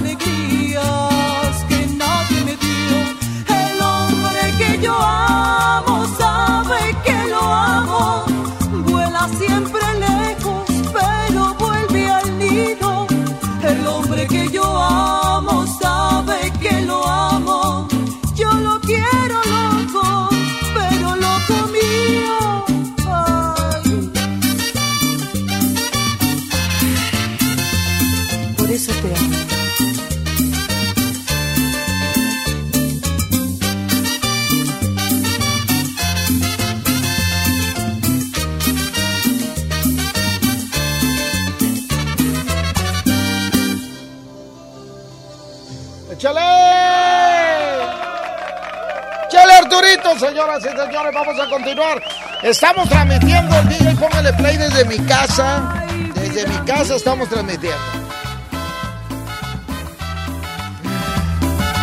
Señoras 50.18 50.60
y 50.60 50.68
señores! 50.68 51.12
Vamos 51.12 51.40
a 51.40 51.48
continuar. 51.50 52.02
Estamos 52.42 52.88
transmitiendo 52.88 53.56
el 53.58 53.92
y 53.92 53.94
póngale 53.96 54.32
play 54.34 54.56
desde 54.56 54.84
mi 54.84 54.98
casa. 54.98 55.84
Desde 56.14 56.46
mi 56.46 56.56
casa 56.58 56.94
estamos 56.94 57.28
transmitiendo. 57.28 57.78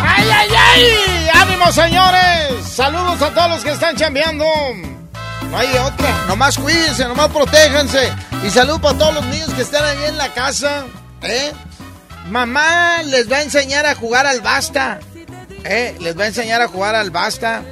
¡Ay, 0.02 0.30
ay, 0.30 0.48
ay! 0.56 1.30
¡Ánimo, 1.42 1.70
señores! 1.72 2.66
Saludos 2.66 3.20
a 3.20 3.30
todos 3.30 3.50
los 3.50 3.64
que 3.64 3.72
están 3.72 3.96
chambeando. 3.96 4.46
No 5.50 5.58
hay 5.58 5.68
otra. 5.76 6.24
Nomás 6.26 6.56
cuídense, 6.56 7.04
nomás 7.04 7.28
protéjanse. 7.28 8.12
Y 8.46 8.50
salud 8.50 8.80
para 8.80 8.96
todos 8.96 9.14
los 9.14 9.26
niños 9.26 9.52
que 9.52 9.62
están 9.62 9.84
ahí 9.84 10.04
en 10.08 10.16
la 10.16 10.32
casa. 10.32 10.84
¿Eh? 11.20 11.52
Mamá 12.30 13.02
les 13.02 13.30
va 13.30 13.36
a 13.36 13.42
enseñar 13.42 13.84
a 13.84 13.94
jugar 13.94 14.26
al 14.26 14.40
basta. 14.40 15.00
¿Eh? 15.64 15.94
Les 16.00 16.18
va 16.18 16.24
a 16.24 16.26
enseñar 16.28 16.62
a 16.62 16.68
jugar 16.68 16.94
al 16.94 17.10
basta. 17.10 17.62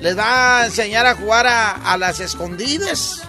Les 0.00 0.16
va 0.16 0.60
a 0.60 0.66
enseñar 0.66 1.06
a 1.06 1.14
jugar 1.16 1.46
a, 1.46 1.72
a 1.92 1.96
las 1.98 2.20
escondidas. 2.20 3.22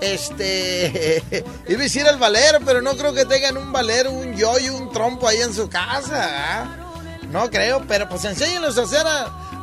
Este. 0.00 1.22
Iba 1.68 1.80
a 1.80 1.82
decir 1.82 2.06
al 2.06 2.18
valero, 2.18 2.58
pero 2.64 2.82
no 2.82 2.96
creo 2.96 3.14
que 3.14 3.24
tengan 3.24 3.56
un 3.56 3.72
valero, 3.72 4.10
un 4.10 4.36
yo 4.36 4.58
y 4.58 4.68
un 4.68 4.92
trompo 4.92 5.28
ahí 5.28 5.40
en 5.40 5.54
su 5.54 5.68
casa. 5.68 6.28
¿ah? 6.28 6.76
No 7.30 7.48
creo, 7.50 7.84
pero 7.88 8.08
pues 8.08 8.24
enséñenlos 8.24 8.76
a 8.78 8.82
hacer 8.82 9.06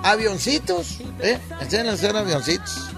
avioncitos. 0.04 0.98
¿eh? 1.20 1.40
Enséñenlos 1.62 1.96
a 1.96 1.98
hacer 1.98 2.18
avioncitos. 2.18 2.90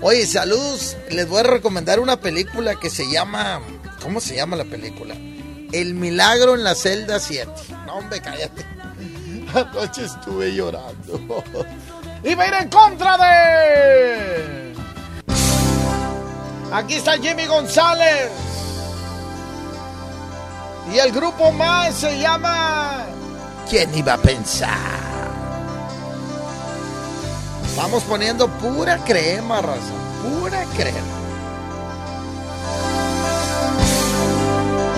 Oye, 0.00 0.26
saludos. 0.26 0.96
Les 1.10 1.28
voy 1.28 1.40
a 1.40 1.44
recomendar 1.44 2.00
una 2.00 2.18
película 2.18 2.74
que 2.76 2.90
se 2.90 3.10
llama. 3.10 3.60
¿Cómo 4.02 4.20
se 4.20 4.34
llama 4.34 4.56
la 4.56 4.64
película? 4.64 5.14
El 5.72 5.94
milagro 5.94 6.54
en 6.54 6.64
la 6.64 6.74
celda 6.74 7.20
7. 7.20 7.50
No, 7.86 7.96
hombre, 7.96 8.20
cállate. 8.20 8.66
Anoche 9.54 10.04
estuve 10.06 10.54
llorando. 10.54 11.44
Iba 12.24 12.44
a 12.44 12.48
ir 12.48 12.54
en 12.54 12.68
contra 12.68 13.18
de. 13.18 14.74
Aquí 16.72 16.94
está 16.94 17.18
Jimmy 17.18 17.46
González. 17.46 18.30
Y 20.92 20.98
el 20.98 21.10
grupo 21.12 21.50
más 21.52 21.94
se 21.94 22.18
llama. 22.20 23.04
¿Quién 23.68 23.92
iba 23.94 24.14
a 24.14 24.18
pensar? 24.18 24.68
Vamos 27.76 28.04
poniendo 28.04 28.48
pura 28.48 28.98
crema, 28.98 29.60
raza. 29.60 29.80
Pura 30.22 30.64
crema. 30.76 30.98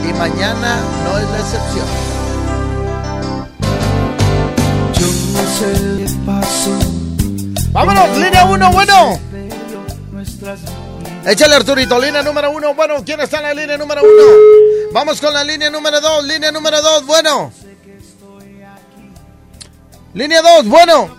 Y 0.07 0.13
mañana 0.13 0.77
no 1.05 1.19
es 1.19 1.31
la 1.31 1.39
excepción. 1.39 1.87
Yo 4.93 5.07
no 5.33 5.49
sé 5.49 6.05
qué 6.05 6.27
pasó. 6.27 6.94
Vámonos, 7.75 8.17
línea 8.19 8.45
1, 8.45 8.71
bueno. 8.71 9.19
Échale 11.27 11.57
Arturito, 11.57 11.99
línea 11.99 12.23
número 12.23 12.53
1, 12.53 12.73
bueno. 12.75 13.03
¿Quién 13.05 13.21
está 13.21 13.39
en 13.39 13.43
la 13.43 13.55
línea 13.55 13.77
número 13.77 14.01
1? 14.01 14.13
Vamos 14.93 15.21
con 15.21 15.35
la 15.35 15.43
línea 15.43 15.71
número 15.71 16.01
2, 16.01 16.25
línea 16.25 16.53
número 16.53 16.81
2, 16.81 17.05
bueno. 17.05 17.53
Línea 20.13 20.41
2, 20.41 20.69
bueno. 20.69 21.17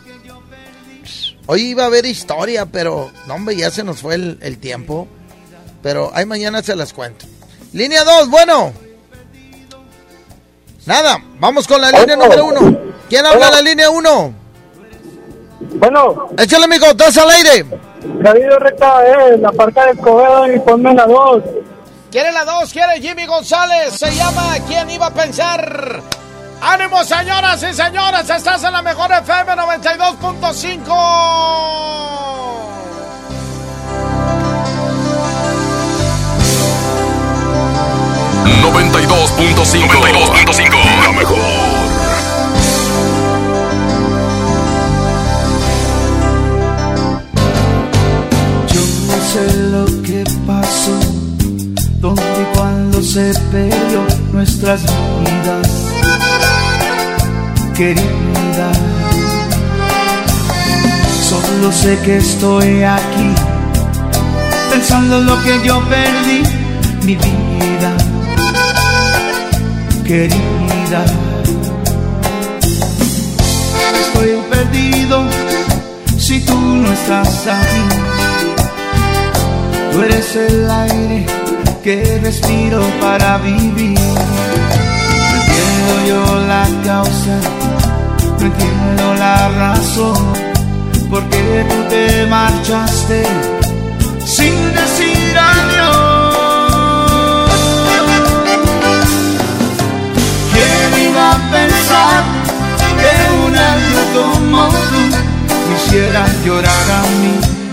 Hoy 1.47 1.61
iba 1.63 1.83
a 1.83 1.87
haber 1.87 2.05
historia, 2.05 2.65
pero 2.65 3.11
no, 3.27 3.33
hombre, 3.33 3.57
ya 3.57 3.69
se 3.69 3.83
nos 3.83 3.99
fue 3.99 4.15
el, 4.15 4.39
el 4.41 4.57
tiempo. 4.57 5.09
Pero 5.83 6.09
ahí 6.13 6.25
mañana 6.25 6.63
se 6.63 6.73
las 6.77 6.93
cuento. 6.93 7.25
Línea 7.73 8.05
2, 8.05 8.29
bueno. 8.29 8.71
Nada, 10.85 11.21
vamos 11.37 11.67
con 11.67 11.81
la 11.81 11.91
línea 11.91 12.15
número 12.15 12.45
1. 12.45 12.79
¿Quién 13.09 13.25
habla 13.25 13.47
en 13.47 13.53
la 13.55 13.61
línea 13.61 13.89
1? 13.89 14.44
Bueno. 15.75 16.29
Échale, 16.37 16.65
amigo, 16.65 16.85
estás 16.87 17.17
al 17.17 17.29
aire. 17.29 17.65
David 18.21 18.49
recta, 18.59 19.05
eh, 19.05 19.37
la 19.37 19.51
parca 19.51 19.85
de 19.85 19.91
Escobedo 19.91 20.53
y 20.53 20.59
ponme 20.59 20.93
la 20.93 21.05
2. 21.05 21.43
Quiere 22.11 22.31
la 22.31 22.45
2, 22.45 22.71
quiere 22.71 23.01
Jimmy 23.01 23.25
González. 23.25 23.93
Se 23.93 24.13
llama 24.13 24.55
¿Quién 24.67 24.89
iba 24.89 25.07
a 25.07 25.13
pensar? 25.13 26.01
¡Ánimo, 26.61 27.03
señoras 27.03 27.61
y 27.63 27.73
señores! 27.73 28.29
Estás 28.29 28.63
en 28.63 28.71
la 28.73 28.81
mejor 28.81 29.11
FM 29.11 29.53
92.5. 29.53 30.85
92.5. 38.61 39.87
92.5. 39.87 41.03
La 41.03 41.11
mejor. 41.11 41.64
Sé 49.35 49.53
lo 49.69 49.85
que 50.01 50.23
pasó, 50.47 50.97
dónde 51.99 52.21
y 52.43 52.57
cuándo 52.57 53.01
se 53.01 53.33
perdió 53.51 53.99
nuestras 54.31 54.81
vidas, 55.23 55.67
querida. 57.75 58.69
Solo 61.29 61.69
sé 61.73 61.97
que 62.05 62.17
estoy 62.17 62.83
aquí, 62.83 63.29
pensando 64.71 65.17
en 65.17 65.25
lo 65.25 65.43
que 65.43 65.53
yo 65.67 65.81
perdí, 65.89 66.41
mi 67.03 67.15
vida, 67.15 67.91
querida. 70.05 71.01
Estoy 74.03 74.29
perdido 74.49 75.25
si 76.17 76.39
tú 76.39 76.57
no 76.57 76.89
estás 76.93 77.47
aquí. 77.47 78.24
Tú 79.95 80.01
eres 80.01 80.35
el 80.35 80.69
aire 80.69 81.25
que 81.81 82.19
respiro 82.21 82.81
para 82.99 83.37
vivir. 83.37 83.97
No 83.97 85.35
entiendo 85.39 86.05
yo 86.05 86.21
la 86.47 86.67
causa, 86.83 87.39
no 88.37 88.45
entiendo 88.45 89.13
la 89.13 89.47
razón 89.47 90.33
porque 91.09 91.65
tú 91.69 91.75
te 91.89 92.25
marchaste 92.25 93.23
sin 94.25 94.53
decir 94.73 95.37
adiós. 95.39 95.95
¿Quién 100.51 101.09
iba 101.09 101.31
a 101.31 101.37
pensar 101.51 102.23
que 102.99 103.13
un 103.45 103.55
ángel 103.55 104.05
como 104.13 104.67
tú 104.67 105.01
quisiera 105.69 106.27
llorar 106.43 106.91
a 106.91 107.01
mí? 107.21 107.64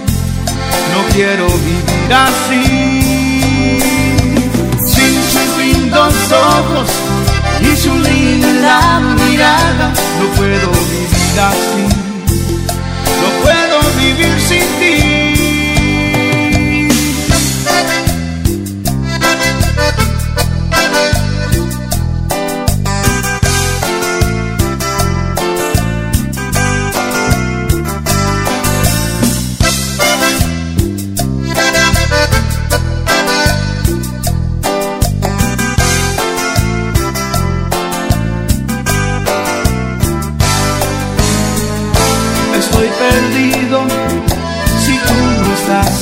No 0.92 1.14
quiero 1.14 1.46
vivir 1.46 2.12
así, 2.12 3.80
sin 4.86 5.14
sus 5.32 5.58
lindos 5.58 6.14
ojos 6.32 6.88
y 7.60 7.76
su 7.76 7.94
linda 7.98 9.00
mirada. 9.26 9.92
No 10.20 10.26
puedo 10.36 10.70
vivir 10.70 11.40
así, 11.40 11.84
no 13.22 13.28
puedo 13.42 13.76
vivir 13.98 14.40
sin. 14.48 14.81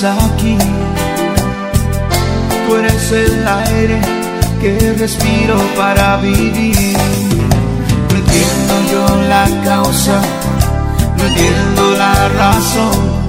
Aquí. 0.05 0.56
Tú 2.66 2.77
eres 2.77 3.12
el 3.12 3.47
aire 3.47 4.01
que 4.60 4.94
respiro 4.98 5.56
para 5.77 6.16
vivir. 6.18 6.97
No 8.09 8.16
entiendo 8.16 8.74
yo 8.93 9.22
la 9.28 9.47
causa, 9.64 10.20
no 11.16 11.24
entiendo 11.27 11.90
la 11.98 12.28
razón. 12.28 13.20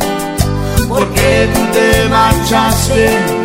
Porque 0.87 1.49
tú 1.53 1.59
te 1.73 2.09
marchaste 2.09 3.40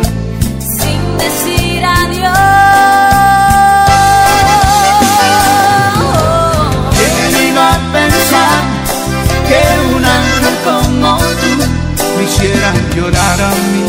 tú 12.27 12.41
me 12.41 12.45
hiciera 12.47 12.73
llorar 12.95 13.41
a 13.41 13.49
mí? 13.49 13.83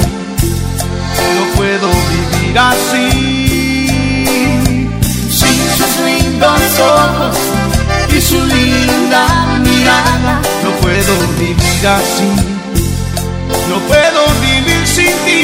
No 1.36 1.44
puedo 1.56 1.88
vivir 1.88 2.58
así, 2.58 3.86
sin 5.30 5.58
sus 5.76 5.94
lindos 6.04 6.80
ojos 6.80 7.36
y 8.16 8.20
su 8.20 8.44
linda 8.46 9.26
mirada. 9.60 10.40
No 10.64 10.70
puedo 10.80 11.14
vivir 11.38 11.86
así, 11.86 12.30
no 13.68 13.78
puedo 13.86 14.26
vivir 14.40 14.86
sin 14.86 15.16
ti. 15.24 15.42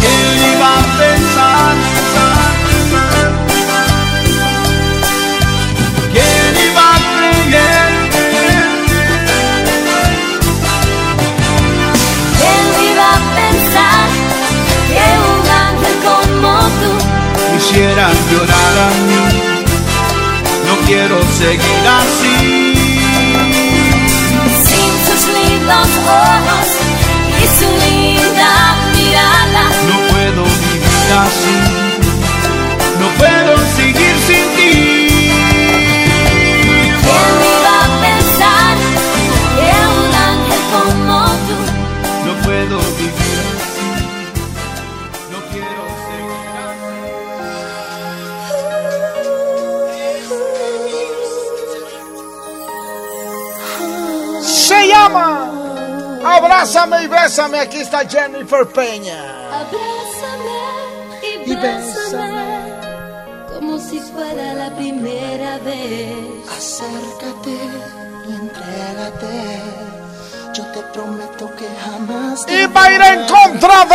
¿Quién 0.00 0.52
iba 0.54 0.68
a 0.68 1.15
No 20.66 20.74
quiero 20.86 21.18
seguir 21.38 21.84
así. 22.00 22.74
sin 24.66 24.92
sus 25.06 25.22
lindos 25.34 25.88
ojos 26.06 26.68
y 27.42 27.46
su 27.58 27.68
linda 27.84 28.50
mirada? 28.94 29.64
No 29.88 29.96
puedo 30.12 30.42
vivir 30.44 31.10
así, 31.26 31.56
no 33.00 33.06
puedo 33.18 33.65
llama 54.96 55.66
Abrázame 56.24 57.04
y 57.04 57.06
bésame. 57.06 57.60
Aquí 57.60 57.78
está 57.78 58.08
Jennifer 58.08 58.66
Peña. 58.66 59.22
Abrázame 59.60 60.56
y 61.46 61.54
bésame 61.54 62.56
como 63.54 63.78
si 63.78 64.00
fuera 64.00 64.54
la 64.54 64.74
primera 64.74 65.58
vez. 65.58 66.16
Acércate 66.56 67.56
y 68.28 68.32
entrégate. 68.34 69.62
Yo 70.52 70.64
te 70.72 70.80
prometo 70.92 71.54
que 71.56 71.68
jamás. 71.84 72.44
Y 72.48 72.66
va 72.66 72.84
a 72.84 72.92
ir 72.92 73.00
en 73.00 73.26
contra 73.26 73.84
de. 73.84 73.94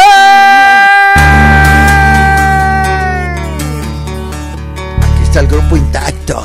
Aquí 5.05 5.23
está 5.23 5.39
el 5.41 5.47
grupo 5.47 5.75
intacto. 5.75 6.41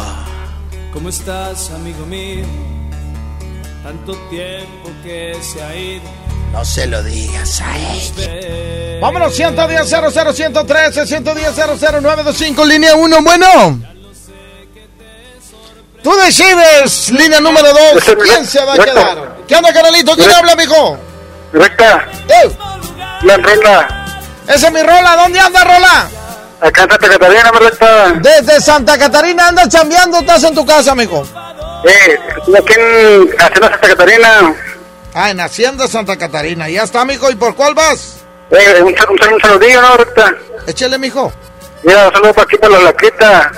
¿Cómo 0.93 1.11
estás, 1.11 1.71
amigo 1.71 2.05
mío? 2.07 2.76
Tanto 3.87 4.17
tiempo 4.29 4.91
que 5.05 5.39
se 5.41 5.63
ha 5.63 5.77
ido. 5.77 6.03
No 6.51 6.65
se 6.65 6.89
lo 6.89 7.01
digas 7.05 7.61
a 7.61 7.79
ella. 7.79 8.99
Vámonos, 9.01 9.33
110 9.33 9.89
00 9.89 10.33
113 10.33 11.07
110 11.07 11.55
00 11.55 12.01
925, 12.01 12.65
línea 12.65 12.97
1. 12.97 13.23
Bueno. 13.23 13.81
Tú 16.03 16.17
decides, 16.17 17.11
línea 17.11 17.41
número 17.41 17.69
2. 17.95 18.17
¿Quién 18.25 18.45
se 18.45 18.65
va 18.65 18.75
a 18.75 18.77
quedar? 18.77 19.37
¿Qué 19.47 19.55
onda, 19.55 19.73
canalito? 19.73 20.17
¿Quién 20.17 20.33
habla, 20.33 20.57
mijo? 20.57 20.99
Recta. 21.53 22.09
La 23.23 23.37
rola. 23.37 24.19
Esa 24.49 24.67
es 24.67 24.73
mi 24.73 24.83
rola. 24.83 25.15
¿Dónde 25.15 25.39
anda, 25.39 25.63
rola? 25.63 26.09
Acá 26.61 26.83
en 26.83 26.91
Santa 26.91 27.09
Catarina, 27.09 27.53
recta. 27.53 28.13
Desde 28.15 28.61
Santa 28.61 28.99
Catarina 28.99 29.47
andas 29.47 29.69
chambeando, 29.69 30.19
estás 30.19 30.43
en 30.43 30.57
tu 30.57 30.67
casa, 30.67 30.93
mijo. 30.97 31.25
Eh, 31.87 32.19
aquí 32.59 32.75
en 32.75 33.29
Hacienda 33.39 33.69
Santa 33.71 33.89
Catarina. 33.89 34.55
Ah, 35.15 35.31
en 35.31 35.41
Hacienda 35.41 35.89
Santa 35.89 36.17
Catarina. 36.17 36.69
Ya 36.69 36.83
está, 36.83 37.05
mijo. 37.05 37.31
¿Y 37.31 37.37
por 37.37 37.55
cuál 37.55 37.75
vas? 37.75 38.19
Eh, 38.51 38.83
un, 38.83 38.89
un, 38.89 39.33
un 39.35 39.41
saludillo, 39.41 39.81
¿no, 39.81 39.97
recta? 39.97 40.35
Échale, 40.67 40.99
mijo. 40.99 41.33
Mira, 41.83 42.09
un 42.09 42.13
saludo 42.13 42.35
para 42.35 42.45
aquí, 42.45 42.57
para 42.59 42.79
la 42.79 42.81
Laquita. 42.85 43.53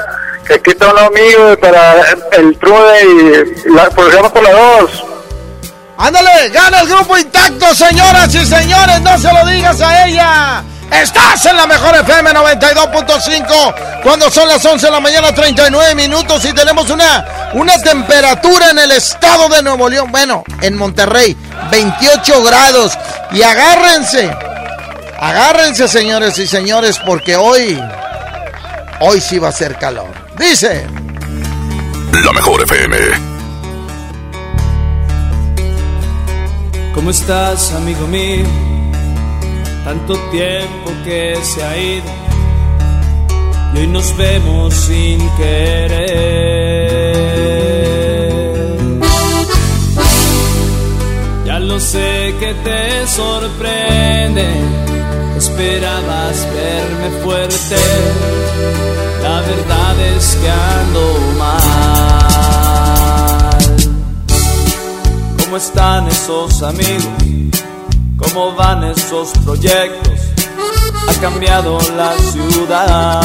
Que 0.47 0.55
aquí 0.55 0.71
está 0.71 0.89
un 0.89 0.95
lado 0.97 1.11
mío, 1.11 1.59
para 1.61 1.95
el 2.33 2.59
Trude 2.59 3.03
y 3.67 3.71
la, 3.71 3.89
vamos 3.91 4.33
por 4.33 4.43
la 4.43 4.53
dos. 4.53 5.05
Ándale, 5.99 6.49
gana 6.51 6.81
el 6.81 6.89
grupo 6.89 7.19
intacto, 7.19 7.75
señoras 7.75 8.35
y 8.35 8.47
señores. 8.47 9.01
No 9.03 9.19
se 9.19 9.33
lo 9.33 9.47
digas 9.47 9.81
a 9.81 10.07
ella. 10.07 10.63
Estás 10.91 11.47
en 11.47 11.57
la 11.57 11.67
mejor 11.67 11.95
FM 11.97 12.31
92.5 12.31 14.03
cuando 14.03 14.31
son 14.31 14.49
las 14.49 14.65
11 14.65 14.87
de 14.87 14.93
la 14.93 15.01
mañana 15.01 15.35
39 15.35 15.95
minutos 15.95 16.45
y 16.45 16.53
tenemos 16.53 16.89
una, 16.91 17.51
una 17.55 17.79
temperatura 17.81 18.71
en 18.71 18.79
el 18.79 18.93
estado 18.93 19.49
de 19.49 19.63
Nuevo 19.63 19.89
León, 19.89 20.11
bueno, 20.11 20.45
en 20.63 20.77
Monterrey, 20.77 21.37
28 21.71 22.43
grados. 22.43 22.99
Y 23.33 23.43
agárrense, 23.43 24.31
agárrense 25.21 25.89
señores 25.89 26.39
y 26.39 26.47
señores 26.47 26.99
porque 27.05 27.37
hoy, 27.37 27.79
hoy 29.01 29.21
sí 29.21 29.39
va 29.39 29.49
a 29.49 29.53
ser 29.53 29.77
calor. 29.77 30.11
Dice, 30.39 30.87
La 32.25 32.33
mejor 32.33 32.63
FM. 32.63 32.97
¿Cómo 36.95 37.11
estás, 37.11 37.73
amigo 37.75 38.07
mío? 38.09 38.45
tanto 39.89 40.15
tiempo 40.31 40.93
que 41.03 41.35
se 41.43 41.63
ha 41.65 41.75
ido 41.79 42.13
y 43.73 43.79
hoy 43.79 43.87
nos 43.87 44.15
vemos 44.19 44.75
sin 44.75 45.19
querer. 45.39 46.09
Ya 51.47 51.59
lo 51.59 51.81
sé 51.81 52.35
que 52.39 52.53
te 52.67 53.07
sorprende, 53.07 54.47
esperabas 55.39 56.47
verme 56.53 57.09
fuerte, 57.25 57.77
la 59.23 59.41
verdad 59.41 60.01
es 60.15 60.37
que 60.37 60.51
ando 60.51 61.19
mal. 61.39 62.29
¿Cómo 65.45 65.57
están 65.57 66.09
esos 66.09 66.63
amigos? 66.63 67.29
¿Cómo 68.29 68.53
van 68.53 68.85
esos 68.85 69.31
proyectos? 69.45 70.13
Ha 71.09 71.15
cambiado 71.21 71.79
la 71.97 72.13
ciudad. 72.19 73.25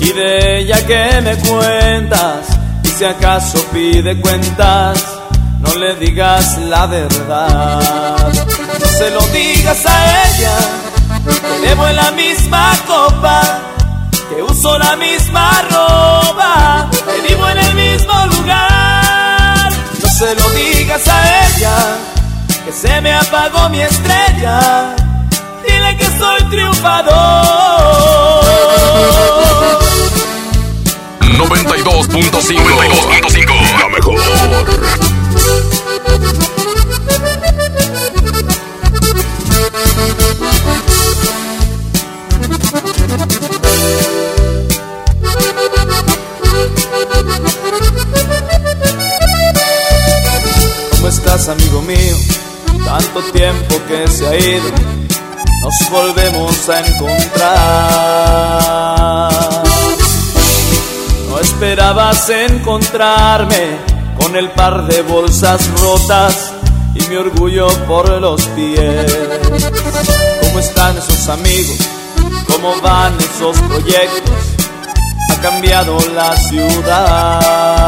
Y 0.00 0.12
de 0.12 0.60
ella 0.60 0.86
que 0.86 1.20
me 1.20 1.36
cuentas, 1.36 2.46
y 2.84 2.88
si 2.88 3.04
acaso 3.04 3.58
pide 3.72 4.18
cuentas, 4.20 5.04
no 5.60 5.74
le 5.74 5.94
digas 5.96 6.58
la 6.58 6.86
verdad. 6.86 8.32
No 8.80 8.86
se 8.86 9.10
lo 9.10 9.20
digas 9.28 9.84
a 9.84 10.28
ella, 10.28 10.56
que 11.24 11.68
bebo 11.68 11.86
en 11.88 11.96
la 11.96 12.10
misma 12.12 12.72
copa, 12.86 13.42
que 14.30 14.42
uso 14.42 14.78
la 14.78 14.96
misma 14.96 15.62
ropa, 15.70 16.88
que 16.90 17.20
vivo 17.28 17.48
en 17.48 17.58
el 17.58 17.74
mismo 17.74 18.26
lugar. 18.26 18.91
Se 20.22 20.34
lo 20.36 20.50
digas 20.50 21.08
a 21.08 21.48
ella, 21.48 21.98
que 22.64 22.70
se 22.70 23.00
me 23.00 23.12
apagó 23.12 23.68
mi 23.70 23.80
estrella. 23.80 24.94
Dile 25.66 25.96
que 25.96 26.04
soy 26.16 26.44
triunfador. 26.48 27.12
92.5 31.22 32.30
92.5 32.30 33.78
La 33.80 33.88
mejor. 33.88 34.20
¿Cómo 43.18 44.36
amigo 51.48 51.82
mío? 51.82 52.16
Tanto 52.84 53.22
tiempo 53.32 53.74
que 53.88 54.06
se 54.08 54.26
ha 54.26 54.36
ido, 54.36 54.70
nos 55.62 55.90
volvemos 55.90 56.68
a 56.68 56.80
encontrar. 56.86 57.52
No 61.28 61.38
esperabas 61.40 62.28
encontrarme 62.30 63.78
con 64.20 64.36
el 64.36 64.50
par 64.50 64.86
de 64.86 65.02
bolsas 65.02 65.68
rotas 65.80 66.52
y 66.94 67.02
mi 67.08 67.16
orgullo 67.16 67.66
por 67.86 68.08
los 68.20 68.46
pies. 68.48 69.16
¿Cómo 70.42 70.58
están 70.58 70.96
esos 70.98 71.28
amigos? 71.28 71.78
¿Cómo 72.46 72.80
van 72.82 73.16
esos 73.18 73.58
proyectos? 73.62 74.34
Ha 75.30 75.36
cambiado 75.40 75.98
la 76.14 76.36
ciudad. 76.36 77.82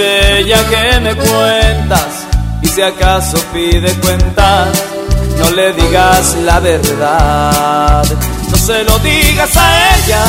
Ella 0.00 0.64
que 0.70 1.00
me 1.00 1.16
cuentas, 1.16 2.26
y 2.62 2.68
si 2.68 2.80
acaso 2.80 3.36
pide 3.52 3.92
cuentas, 3.94 4.68
no 5.38 5.50
le 5.50 5.72
digas 5.72 6.36
la 6.44 6.60
verdad. 6.60 8.04
No 8.48 8.56
se 8.56 8.84
lo 8.84 8.96
digas 9.00 9.56
a 9.56 9.96
ella, 9.96 10.24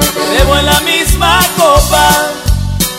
que 0.00 0.38
bebo 0.38 0.56
en 0.56 0.64
la 0.64 0.80
misma 0.80 1.38
copa, 1.54 2.08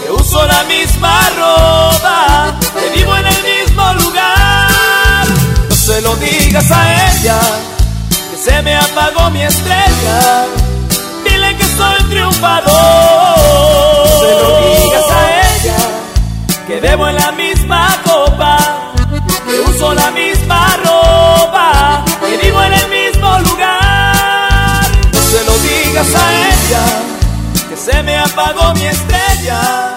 que 0.03 0.11
uso 0.11 0.45
la 0.45 0.63
misma 0.65 1.21
ropa, 1.39 2.53
que 2.79 2.99
vivo 2.99 3.15
en 3.17 3.25
el 3.25 3.43
mismo 3.43 3.93
lugar. 3.93 5.25
No 5.67 5.75
se 5.75 6.01
lo 6.01 6.15
digas 6.17 6.69
a 6.69 7.09
ella, 7.09 7.39
que 8.09 8.37
se 8.37 8.61
me 8.61 8.75
apagó 8.75 9.31
mi 9.31 9.41
estrella. 9.41 10.45
Dile 11.23 11.57
que 11.57 11.65
soy 11.65 12.03
triunfador. 12.09 12.71
No 14.05 14.19
se 14.19 14.31
lo 14.39 14.47
digas 14.59 15.09
a 15.09 15.14
que 16.67 16.79
bebo 16.79 17.07
en 17.07 17.15
la 17.15 17.31
misma 17.31 17.87
copa, 18.03 18.57
que 19.47 19.59
uso 19.59 19.93
la 19.93 20.09
misma 20.11 20.75
ropa, 20.77 22.03
que 22.19 22.37
vivo 22.37 22.63
en 22.63 22.73
el 22.73 22.89
mismo 22.89 23.39
lugar. 23.39 24.83
No 25.13 25.19
se 25.19 25.43
lo 25.45 25.55
digas 25.59 26.15
a 26.15 26.49
ella, 26.49 26.83
que 27.69 27.77
se 27.77 28.01
me 28.03 28.17
apagó 28.17 28.73
mi 28.73 28.85
estrella. 28.85 29.95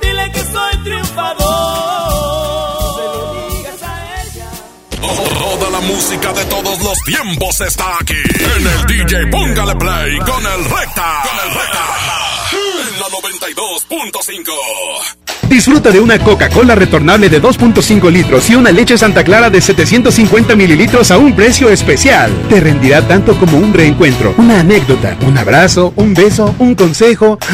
Dile 0.00 0.32
que 0.32 0.40
soy 0.40 0.76
triunfador. 0.84 2.80
No 2.80 2.96
se 2.96 3.02
lo 3.02 3.48
digas 3.50 3.82
a 3.82 4.22
ella. 4.22 4.48
Toda 5.00 5.70
la 5.70 5.80
música 5.80 6.32
de 6.32 6.44
todos 6.44 6.78
los 6.80 6.98
tiempos 7.02 7.60
está 7.60 7.96
aquí. 8.00 8.14
En 8.14 8.66
el 8.66 8.86
DJ 8.86 9.26
Póngale 9.26 9.74
Play 9.74 10.16
con 10.18 10.46
el 10.46 10.64
Recta. 10.64 11.22
Con 11.24 11.38
el 11.48 11.54
Recta. 11.54 11.84
En 12.52 13.00
la 13.00 13.08
92.5. 13.08 15.27
Disfruta 15.48 15.90
de 15.90 15.98
una 15.98 16.18
Coca-Cola 16.18 16.74
retornable 16.74 17.30
de 17.30 17.40
2.5 17.40 18.12
litros 18.12 18.50
y 18.50 18.54
una 18.54 18.70
leche 18.70 18.98
Santa 18.98 19.24
Clara 19.24 19.48
de 19.48 19.62
750 19.62 20.54
mililitros 20.54 21.10
a 21.10 21.16
un 21.16 21.34
precio 21.34 21.70
especial. 21.70 22.30
Te 22.50 22.60
rendirá 22.60 23.00
tanto 23.08 23.34
como 23.38 23.56
un 23.56 23.72
reencuentro, 23.72 24.34
una 24.36 24.60
anécdota, 24.60 25.16
un 25.26 25.38
abrazo, 25.38 25.94
un 25.96 26.12
beso, 26.12 26.54
un 26.58 26.74
consejo. 26.74 27.38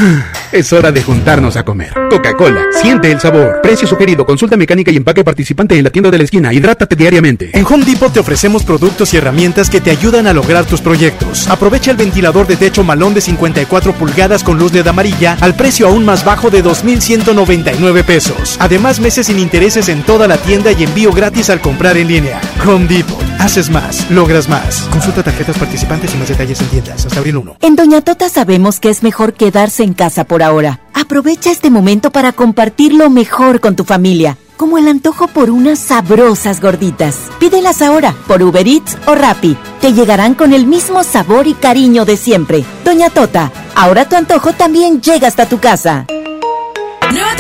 Es 0.52 0.72
hora 0.72 0.92
de 0.92 1.02
juntarnos 1.02 1.56
a 1.56 1.64
comer. 1.64 1.92
Coca-Cola, 2.10 2.66
siente 2.80 3.10
el 3.10 3.18
sabor. 3.18 3.60
Precio 3.60 3.88
sugerido, 3.88 4.24
consulta 4.24 4.56
mecánica 4.56 4.92
y 4.92 4.96
empaque 4.96 5.24
participante 5.24 5.76
en 5.76 5.82
la 5.82 5.90
tienda 5.90 6.12
de 6.12 6.18
la 6.18 6.22
esquina. 6.22 6.52
Hidrátate 6.52 6.94
diariamente. 6.94 7.50
En 7.52 7.66
Home 7.66 7.84
Depot 7.84 8.12
te 8.12 8.20
ofrecemos 8.20 8.62
productos 8.62 9.12
y 9.12 9.16
herramientas 9.16 9.68
que 9.68 9.80
te 9.80 9.90
ayudan 9.90 10.28
a 10.28 10.32
lograr 10.32 10.64
tus 10.64 10.80
proyectos. 10.80 11.48
Aprovecha 11.48 11.90
el 11.90 11.96
ventilador 11.96 12.46
de 12.46 12.54
techo 12.54 12.84
malón 12.84 13.14
de 13.14 13.20
54 13.20 13.94
pulgadas 13.94 14.44
con 14.44 14.56
luz 14.56 14.72
LED 14.72 14.86
amarilla 14.86 15.36
al 15.40 15.56
precio 15.56 15.88
aún 15.88 16.04
más 16.04 16.24
bajo 16.24 16.50
de 16.50 16.62
2.199 16.62 17.83
pesos. 17.92 18.56
Además, 18.60 19.00
meses 19.00 19.26
sin 19.26 19.38
intereses 19.38 19.88
en 19.88 20.02
toda 20.02 20.26
la 20.26 20.38
tienda 20.38 20.72
y 20.72 20.84
envío 20.84 21.12
gratis 21.12 21.50
al 21.50 21.60
comprar 21.60 21.96
en 21.96 22.08
línea. 22.08 22.40
Home 22.66 22.86
Depot. 22.86 23.22
Haces 23.38 23.68
más, 23.68 24.10
logras 24.10 24.48
más. 24.48 24.88
Consulta 24.90 25.22
tarjetas 25.22 25.58
participantes 25.58 26.14
y 26.14 26.16
más 26.16 26.28
detalles 26.28 26.60
en 26.60 26.68
tiendas 26.68 27.04
hasta 27.04 27.18
abril 27.18 27.36
1. 27.36 27.56
En 27.60 27.76
Doña 27.76 28.00
Tota 28.00 28.28
sabemos 28.28 28.80
que 28.80 28.88
es 28.88 29.02
mejor 29.02 29.34
quedarse 29.34 29.82
en 29.82 29.92
casa 29.92 30.24
por 30.24 30.42
ahora. 30.42 30.80
Aprovecha 30.94 31.50
este 31.50 31.70
momento 31.70 32.10
para 32.10 32.32
compartir 32.32 32.94
lo 32.94 33.10
mejor 33.10 33.60
con 33.60 33.76
tu 33.76 33.84
familia, 33.84 34.38
como 34.56 34.78
el 34.78 34.88
antojo 34.88 35.26
por 35.26 35.50
unas 35.50 35.78
sabrosas 35.78 36.60
gorditas. 36.60 37.16
Pídelas 37.38 37.82
ahora 37.82 38.14
por 38.26 38.42
Uber 38.42 38.66
Eats 38.66 38.96
o 39.06 39.14
Rappi. 39.14 39.56
Te 39.80 39.92
llegarán 39.92 40.34
con 40.34 40.54
el 40.54 40.66
mismo 40.66 41.04
sabor 41.04 41.46
y 41.46 41.54
cariño 41.54 42.04
de 42.06 42.16
siempre. 42.16 42.64
Doña 42.84 43.10
Tota, 43.10 43.52
ahora 43.74 44.08
tu 44.08 44.16
antojo 44.16 44.52
también 44.54 45.02
llega 45.02 45.28
hasta 45.28 45.46
tu 45.46 45.58
casa. 45.58 46.06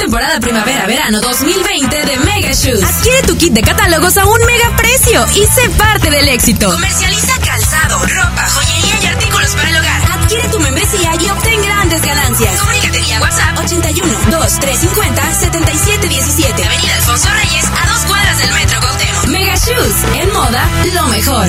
Temporada 0.04 0.38
primavera-verano 0.38 1.18
2020 1.18 2.04
de 2.04 2.18
Mega 2.18 2.52
Shoes. 2.52 2.84
Adquiere 2.84 3.22
tu 3.22 3.38
kit 3.38 3.54
de 3.54 3.62
catálogos 3.62 4.18
a 4.18 4.26
un 4.26 4.38
mega 4.44 4.76
precio 4.76 5.26
y 5.34 5.46
sé 5.46 5.70
parte 5.78 6.10
del 6.10 6.28
éxito. 6.28 6.70
Comercializa 6.70 7.32
calzado, 7.40 8.00
ropa, 8.00 8.46
joyería 8.50 9.02
y 9.02 9.06
artículos 9.06 9.54
para 9.56 9.70
el 9.70 9.76
hogar. 9.76 10.02
Adquiere 10.20 10.48
tu 10.48 10.60
membresía 10.60 11.10
y 11.18 11.30
obtén 11.30 11.62
grandes 11.62 12.02
ganancias. 12.02 12.60
Comunícate 12.60 13.00
vía 13.00 13.18
WhatsApp 13.18 13.58
81 13.58 14.12
2350 14.30 15.34
7717. 15.40 16.64
Avenida 16.64 16.94
Alfonso 16.96 17.28
Reyes 17.30 17.64
a 17.64 17.86
dos 17.86 18.00
cuadras 18.04 18.38
del 18.40 18.52
Metro 18.52 18.80
Cuauhtémoc. 18.80 19.26
Mega 19.28 19.54
Shoes, 19.54 19.94
en 20.20 20.32
moda, 20.34 20.68
lo 20.92 21.06
mejor. 21.08 21.48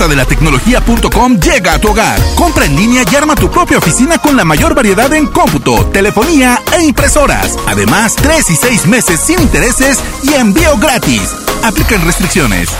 Plaza 0.00 0.14
de 0.14 0.16
la 0.16 0.24
Tecnología.com 0.24 1.38
llega 1.38 1.74
a 1.74 1.78
tu 1.78 1.88
hogar. 1.88 2.18
Compra 2.34 2.64
en 2.64 2.74
línea 2.74 3.04
y 3.12 3.16
arma 3.16 3.34
tu 3.34 3.50
propia 3.50 3.76
oficina 3.76 4.16
con 4.16 4.34
la 4.34 4.46
mayor 4.46 4.74
variedad 4.74 5.12
en 5.12 5.26
cómputo, 5.26 5.84
telefonía 5.92 6.62
e 6.72 6.84
impresoras. 6.84 7.54
Además, 7.66 8.16
3 8.16 8.48
y 8.48 8.56
6 8.56 8.86
meses 8.86 9.20
sin 9.20 9.38
intereses 9.40 9.98
y 10.22 10.32
envío 10.32 10.78
gratis. 10.78 11.34
Aplican 11.64 12.02
restricciones. 12.06 12.70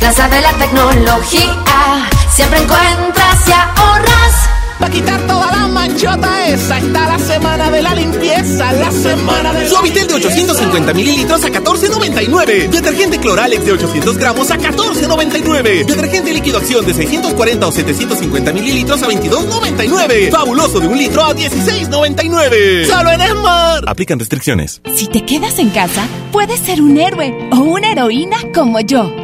Plaza 0.00 0.28
de 0.28 0.40
la 0.40 0.52
Tecnología, 0.54 2.10
siempre 2.28 2.58
encuentras 2.60 3.48
y 3.48 3.52
ahorras. 3.52 4.53
Para 4.78 4.92
quitar 4.92 5.20
toda 5.26 5.50
la 5.50 5.68
manchota 5.68 6.46
esa. 6.48 6.78
Está 6.78 7.06
la 7.06 7.18
semana 7.18 7.70
de 7.70 7.82
la 7.82 7.94
limpieza, 7.94 8.72
la 8.72 8.90
semana 8.90 9.52
de 9.52 9.68
Suavitel 9.68 10.06
de 10.06 10.14
850 10.14 10.94
mililitros 10.94 11.44
a 11.44 11.48
14.99. 11.48 12.68
Detergente 12.68 13.18
Cloralex 13.18 13.64
de 13.64 13.72
800 13.72 14.18
gramos 14.18 14.50
a 14.50 14.58
14.99. 14.58 15.84
Detergente 15.86 16.32
líquido 16.32 16.58
acción 16.58 16.84
de 16.84 16.94
640 16.94 17.66
o 17.66 17.72
750 17.72 18.52
mililitros 18.52 19.02
a 19.02 19.08
22.99. 19.08 20.30
Fabuloso 20.30 20.80
de 20.80 20.88
un 20.88 20.98
litro 20.98 21.24
a 21.24 21.34
16.99. 21.34 22.86
Solo 22.86 23.10
en 23.10 23.20
Esmar. 23.20 23.84
Aplican 23.86 24.18
restricciones. 24.18 24.80
Si 24.94 25.06
te 25.06 25.24
quedas 25.24 25.58
en 25.58 25.70
casa, 25.70 26.06
puedes 26.32 26.60
ser 26.60 26.82
un 26.82 26.98
héroe 26.98 27.34
o 27.52 27.56
una 27.56 27.92
heroína 27.92 28.36
como 28.52 28.80
yo. 28.80 29.23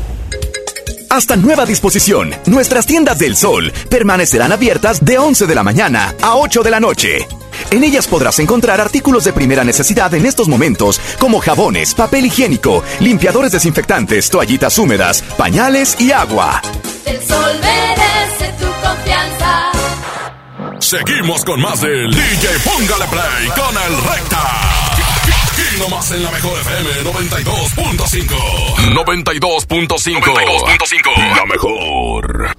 Hasta 1.11 1.35
nueva 1.35 1.65
disposición, 1.65 2.33
nuestras 2.45 2.85
tiendas 2.85 3.19
del 3.19 3.35
sol 3.35 3.73
permanecerán 3.89 4.53
abiertas 4.53 5.03
de 5.03 5.17
11 5.17 5.45
de 5.45 5.55
la 5.55 5.61
mañana 5.61 6.15
a 6.21 6.37
8 6.37 6.63
de 6.63 6.71
la 6.71 6.79
noche. 6.79 7.27
En 7.69 7.83
ellas 7.83 8.07
podrás 8.07 8.39
encontrar 8.39 8.79
artículos 8.79 9.25
de 9.25 9.33
primera 9.33 9.65
necesidad 9.65 10.13
en 10.13 10.25
estos 10.25 10.47
momentos, 10.47 11.01
como 11.19 11.41
jabones, 11.41 11.93
papel 11.95 12.27
higiénico, 12.27 12.81
limpiadores 13.01 13.51
desinfectantes, 13.51 14.29
toallitas 14.29 14.77
húmedas, 14.77 15.21
pañales 15.37 15.99
y 15.99 16.13
agua. 16.13 16.61
El 17.05 17.21
sol 17.21 17.59
merece 17.61 18.53
tu 18.57 18.67
confianza. 18.81 19.71
Seguimos 20.79 21.43
con 21.43 21.59
más 21.59 21.81
del 21.81 22.09
DJ 22.09 22.47
Póngale 22.63 23.05
Play 23.07 23.47
con 23.49 23.75
el 23.83 24.01
Recta. 24.13 24.80
Nomás 25.81 26.11
en 26.11 26.21
la 26.21 26.29
mejor 26.29 26.59
FM 26.59 26.89
92.5. 27.11 28.27
92.5. 28.93 30.21
92.5. 30.21 31.35
La 31.35 31.45
mejor. 31.47 32.53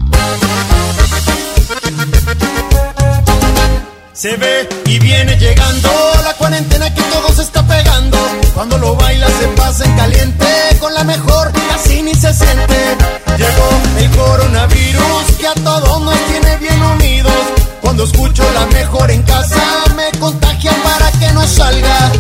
Se 4.13 4.37
ve 4.37 4.69
y 4.87 4.99
viene 4.99 5.37
llegando 5.37 5.89
la 6.25 6.35
cuarentena 6.35 6.93
que 6.93 7.03
todo 7.03 7.33
se 7.33 7.43
está 7.43 7.65
pegando. 7.65 8.19
Cuando 8.55 8.77
lo 8.79 8.97
baila 8.97 9.29
se 9.29 9.47
pasa 9.49 9.85
en 9.85 9.97
caliente, 9.97 10.47
con 10.81 10.93
la 10.93 11.05
mejor 11.05 11.53
casi 11.69 12.03
ni 12.03 12.15
se 12.15 12.35
siente. 12.35 12.97
Llegó 13.39 13.69
el 13.99 14.11
coronavirus 14.17 15.37
que 15.39 15.47
a 15.47 15.55
todos 15.55 16.03
nos 16.03 16.19
tiene 16.27 16.57
bien 16.57 16.83
unidos. 16.83 17.33
Cuando 17.81 18.03
escucho 18.03 18.45
la 18.53 18.67
mejor 18.67 19.13
en 19.13 19.23
casa 19.23 19.63
me 19.95 20.11
contagian 20.19 20.75
para 20.83 21.13
que 21.13 21.33
no 21.33 21.47
salga. 21.47 22.11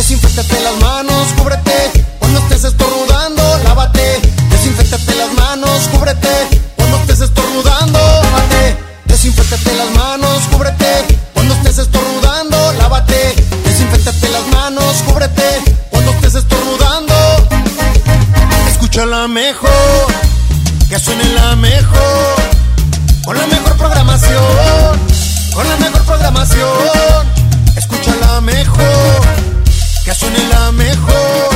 Desinfectate 0.00 0.58
las 0.62 0.76
manos, 0.78 1.28
cúbrete. 1.36 2.06
Cuando 2.18 2.38
estés 2.40 2.64
estornudando, 2.64 3.42
lávate, 3.64 4.18
desinfectate 4.50 5.14
las 5.14 5.30
manos, 5.34 5.88
cúbrete. 5.92 6.48
Cuando 6.74 6.96
estés 6.96 7.20
estornudando, 7.20 7.98
lávate, 7.98 8.76
desinfectate 9.04 9.74
las 9.76 9.90
manos, 9.90 10.40
cúbrete. 10.50 11.18
Cuando 11.34 11.52
estés 11.52 11.78
estornudando, 11.78 12.72
lávate, 12.78 13.34
desinfectate 13.62 14.28
las 14.30 14.46
manos, 14.46 14.96
cúbrete. 15.06 15.76
Cuando 15.90 16.12
estés 16.12 16.34
estornudando, 16.34 17.14
escucha 18.70 19.04
la 19.04 19.28
mejor, 19.28 20.06
que 20.88 20.98
suene 20.98 21.24
la 21.34 21.56
mejor, 21.56 22.36
con 23.22 23.36
la 23.36 23.46
mejor 23.46 23.76
programación, 23.76 24.98
con 25.52 25.68
la 25.68 25.76
mejor 25.76 26.02
programación, 26.04 27.26
escucha 27.76 28.16
la 28.16 28.40
mejor, 28.40 29.49
que 30.04 30.14
suene 30.14 30.38
la 30.48 30.72
mejor, 30.72 31.50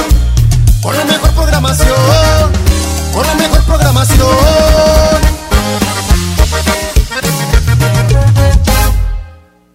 con 0.83 0.97
la 0.97 1.05
mejor 1.05 1.31
programación, 1.35 2.53
con 3.13 3.27
la 3.27 3.35
mejor 3.35 3.65
programación. 3.65 5.25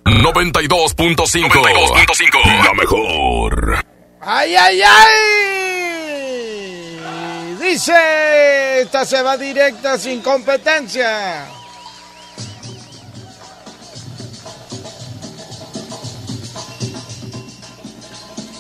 92.5. 0.06 1.50
92.5. 1.50 2.64
La 2.64 2.74
mejor. 2.74 3.86
¡Ay, 4.22 4.56
ay, 4.56 4.82
ay! 4.82 5.10
Dice, 7.62 8.82
esta 8.82 9.06
se 9.06 9.22
va 9.22 9.38
directa 9.38 9.98
sin 9.98 10.22
competencia. 10.22 11.48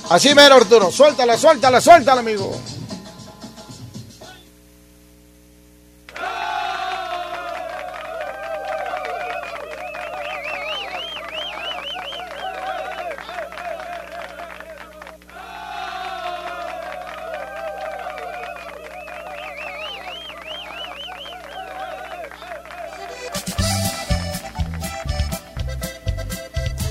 Así 0.09 0.33
mero, 0.33 0.55
Arturo. 0.55 0.91
Suéltala, 0.91 1.37
suéltala, 1.37 1.79
suéltala, 1.79 2.21
amigo. 2.21 2.59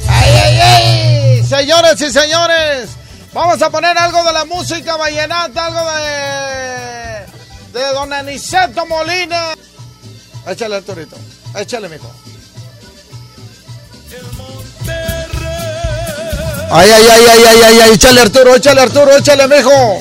¡Ay! 0.08 1.42
Señores 1.48 2.00
y 2.00 2.12
señores, 2.12 2.97
vamos 3.32 3.60
a 3.62 3.70
poner 3.70 3.96
algo 3.96 4.22
de 4.24 4.32
la 4.32 4.44
música 4.44 4.96
vallenata, 4.96 5.66
algo 5.66 5.80
de. 5.92 7.78
de 7.78 7.92
don 7.92 8.12
Aniceto 8.12 8.86
Molina. 8.86 9.55
Échale, 10.46 10.76
Arturito. 10.76 11.16
Échale, 11.56 11.88
mijo. 11.88 12.10
Ay, 16.70 16.90
ay, 16.90 17.06
ay, 17.09 17.26
ay, 17.26 17.44
ay, 17.44 17.62
ay, 17.62 17.80
ay, 17.80 17.94
échale, 17.94 18.20
Arturo, 18.20 18.55
échale, 18.55 18.80
Arturo, 18.80 19.16
échale, 19.16 19.48
mijo. 19.48 20.00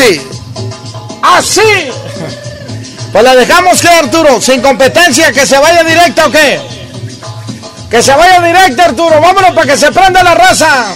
Así. 0.00 0.20
Así. 1.22 1.90
Pues 3.12 3.24
la 3.24 3.34
dejamos 3.34 3.80
que 3.82 3.88
Arturo, 3.88 4.40
sin 4.40 4.62
competencia, 4.62 5.30
que 5.32 5.44
se 5.44 5.58
vaya 5.58 5.82
directa 5.82 6.26
o 6.26 6.30
qué. 6.30 6.60
Que 7.90 8.02
se 8.02 8.14
vaya 8.14 8.40
directa 8.40 8.86
Arturo, 8.86 9.20
vámonos 9.20 9.50
para 9.52 9.66
que 9.66 9.76
se 9.76 9.92
prenda 9.92 10.22
la 10.22 10.34
raza. 10.34 10.94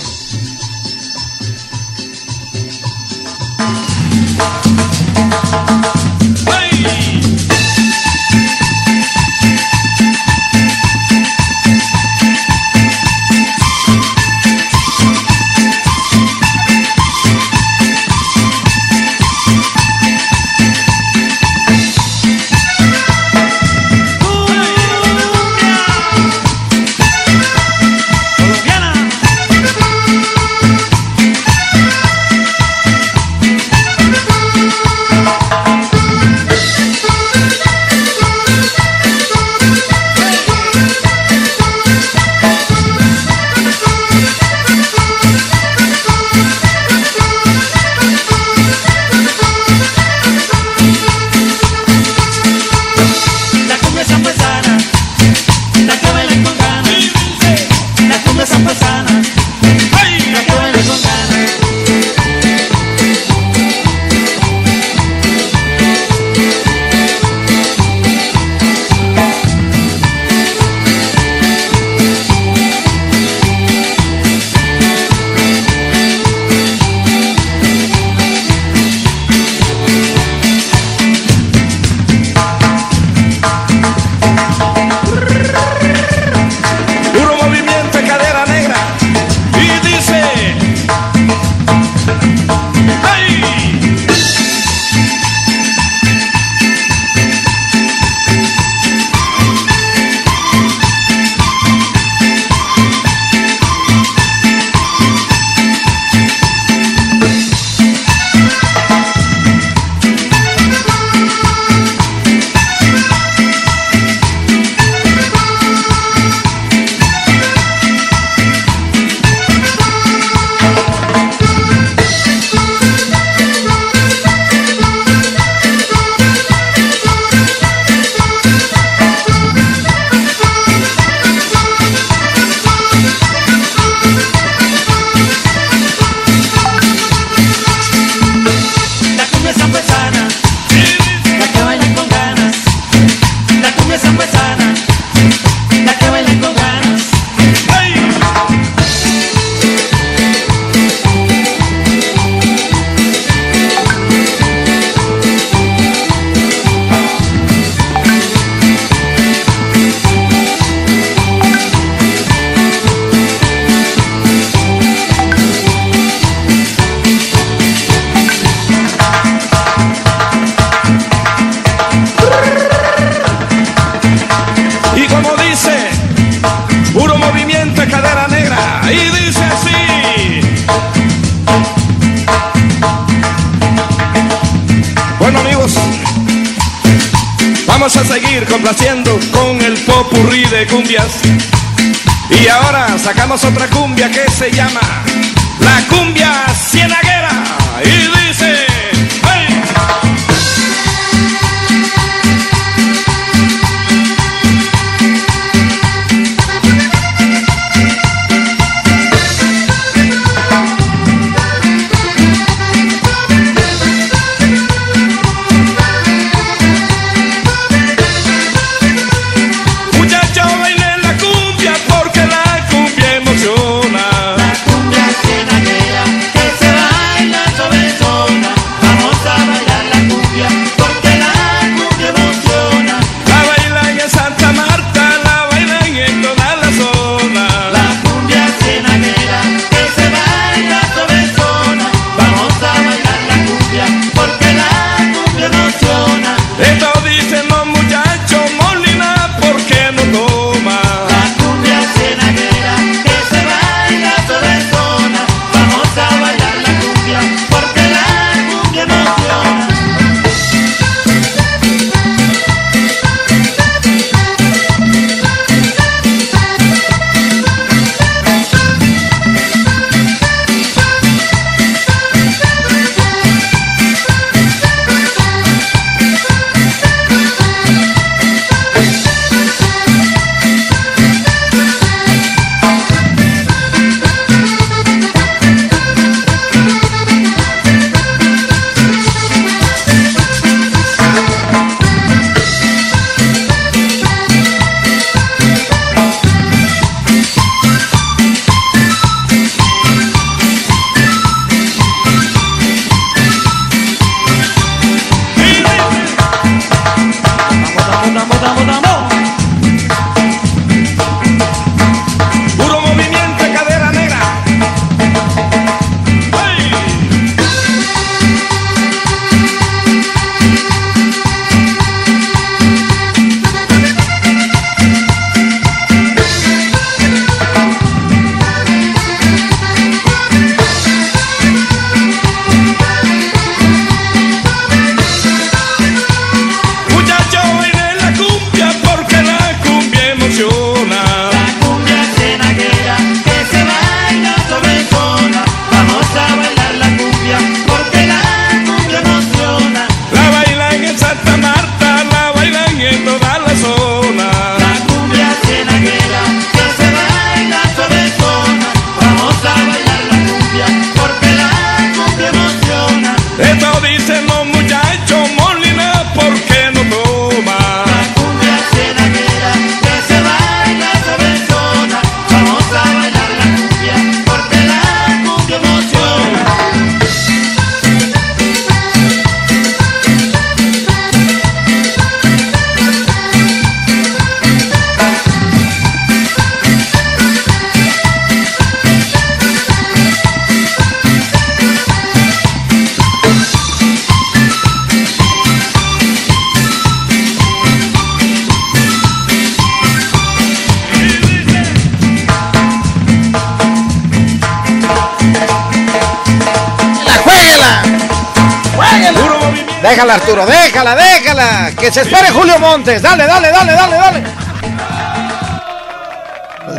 Arturo, 410.10 410.44
déjala, 410.47 410.94
déjala. 410.94 411.70
Que 411.78 411.90
se 411.90 412.02
espere 412.02 412.31
Julio 412.31 412.59
Montes. 412.59 413.01
Dale, 413.01 413.26
dale, 413.26 413.51
dale, 413.51 413.72
dale, 413.72 413.97
dale. 413.97 414.24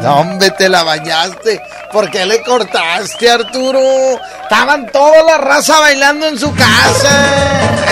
No, 0.02 0.16
hombre, 0.18 0.52
te 0.52 0.70
la 0.70 0.84
bañaste. 0.84 1.62
¿Por 1.92 2.12
qué 2.12 2.26
le 2.26 2.42
cortaste, 2.44 3.30
Arturo? 3.30 3.80
Estaban 4.44 4.86
toda 4.92 5.24
la 5.24 5.38
raza 5.38 5.80
bailando 5.80 6.28
en 6.28 6.38
su 6.38 6.54
casa. 6.54 7.12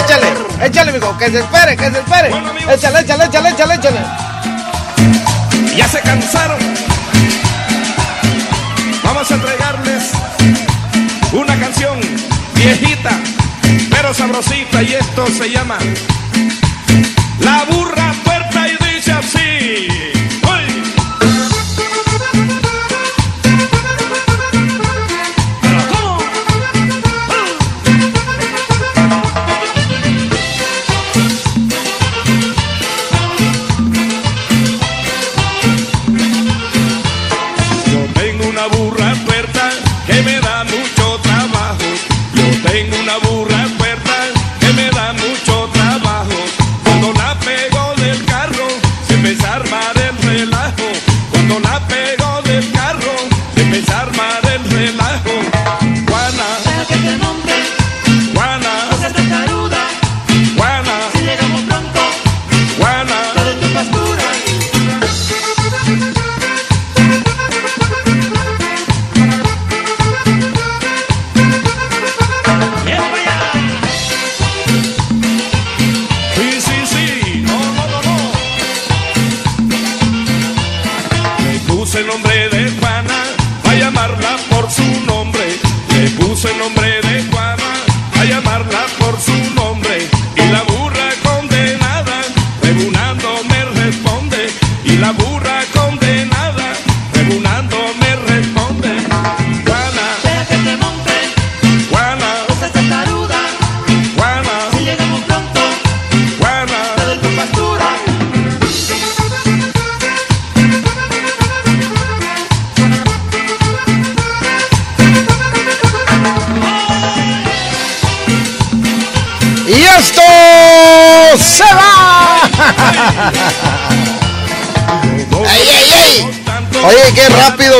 Échale, 0.03 0.27
échale, 0.61 0.91
amigo. 0.91 1.18
Que 1.18 1.31
se 1.31 1.39
espere, 1.39 1.77
que 1.77 1.91
se 1.91 1.99
espere. 1.99 2.30
Échale, 2.73 2.99
échale, 2.99 3.26
échale, 3.26 3.49
échale, 3.49 3.76
échale. 3.76 3.99
Ya 5.76 5.88
se 5.88 5.99
cansaron. 6.01 6.60
Vamos 9.03 9.31
a 9.31 9.34
entregarles 9.34 10.11
una 11.34 11.60
canción 11.60 11.99
viejita 12.53 13.11
se 15.43 15.49
llama 15.49 15.82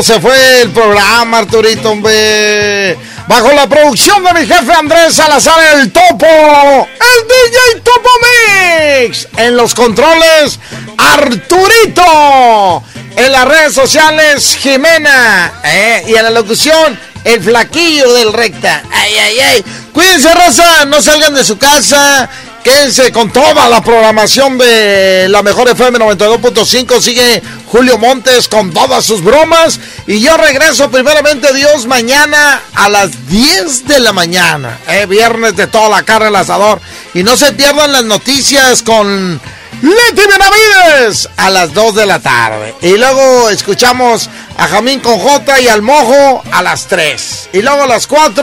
se 0.04 0.20
fue 0.20 0.62
el 0.62 0.72
programa, 0.72 1.38
Arturito, 1.40 1.92
hombre. 1.92 2.98
Bajo 3.26 3.54
la 3.54 3.68
producción 3.68 4.22
de 4.24 4.34
mi 4.34 4.46
jefe 4.46 4.74
Andrés 4.74 5.14
Salazar, 5.14 5.78
el 5.78 5.94
topo. 5.94 6.26
El 6.26 7.28
DJ 7.28 7.82
Topo 7.82 8.10
Mix. 8.22 9.30
En 9.38 9.56
los 9.56 9.74
controles, 9.74 10.60
Arturito. 10.98 12.84
En 13.16 13.32
las 13.32 13.48
redes 13.48 13.74
sociales, 13.74 14.58
Jimena. 14.60 15.54
Eh, 15.64 16.04
y 16.08 16.16
en 16.16 16.24
la 16.24 16.32
locución, 16.32 17.00
el 17.24 17.42
flaquillo 17.42 18.14
del 18.14 18.34
recta. 18.34 18.84
Ay, 18.92 19.14
ay, 19.16 19.40
ay. 19.40 19.66
Cuídense, 19.94 20.34
raza. 20.34 20.84
No 20.86 21.02
salgan 21.02 21.34
de 21.34 21.46
su 21.46 21.58
casa. 21.58 22.30
Quédense 22.64 23.12
con 23.12 23.30
toda 23.30 23.68
la 23.68 23.84
programación 23.84 24.58
de 24.58 25.28
la 25.28 25.44
mejor 25.44 25.68
FM 25.68 26.00
92.5. 26.00 27.02
Sigue 27.02 27.44
Julio 27.68 27.98
Montes 27.98 28.48
con 28.48 28.72
todas 28.72 29.06
sus 29.06 29.22
bromas. 29.22 29.82
Y 30.08 30.22
yo 30.22 30.38
regreso 30.38 30.90
primeramente 30.90 31.54
Dios 31.54 31.88
mañana 31.88 32.62
a 32.74 32.88
las 32.88 33.28
10 33.28 33.86
de 33.86 34.00
la 34.00 34.14
mañana. 34.14 34.80
Eh, 34.88 35.06
viernes 35.08 35.58
de 35.58 35.68
toda 35.68 35.90
la 35.90 36.04
carne 36.04 36.28
al 36.28 36.38
asador. 36.38 36.80
Y 37.14 37.24
no 37.24 37.36
se 37.36 37.52
pierdan 37.52 37.92
las 37.92 38.06
noticias 38.06 38.82
con 38.82 39.42
Leti 39.82 40.22
Benavides 40.26 41.28
a 41.36 41.50
las 41.50 41.74
2 41.74 41.96
de 41.96 42.06
la 42.06 42.22
tarde. 42.22 42.76
Y 42.82 42.98
luego 42.98 43.50
escuchamos 43.50 44.30
a 44.58 44.70
Jamín 44.70 45.02
con 45.02 45.20
J 45.20 45.60
y 45.60 45.68
al 45.68 45.82
Mojo 45.82 46.42
a 46.50 46.62
las 46.62 46.88
3. 46.88 47.50
Y 47.52 47.62
luego 47.62 47.84
a 47.84 47.88
las 47.88 48.08
4, 48.08 48.42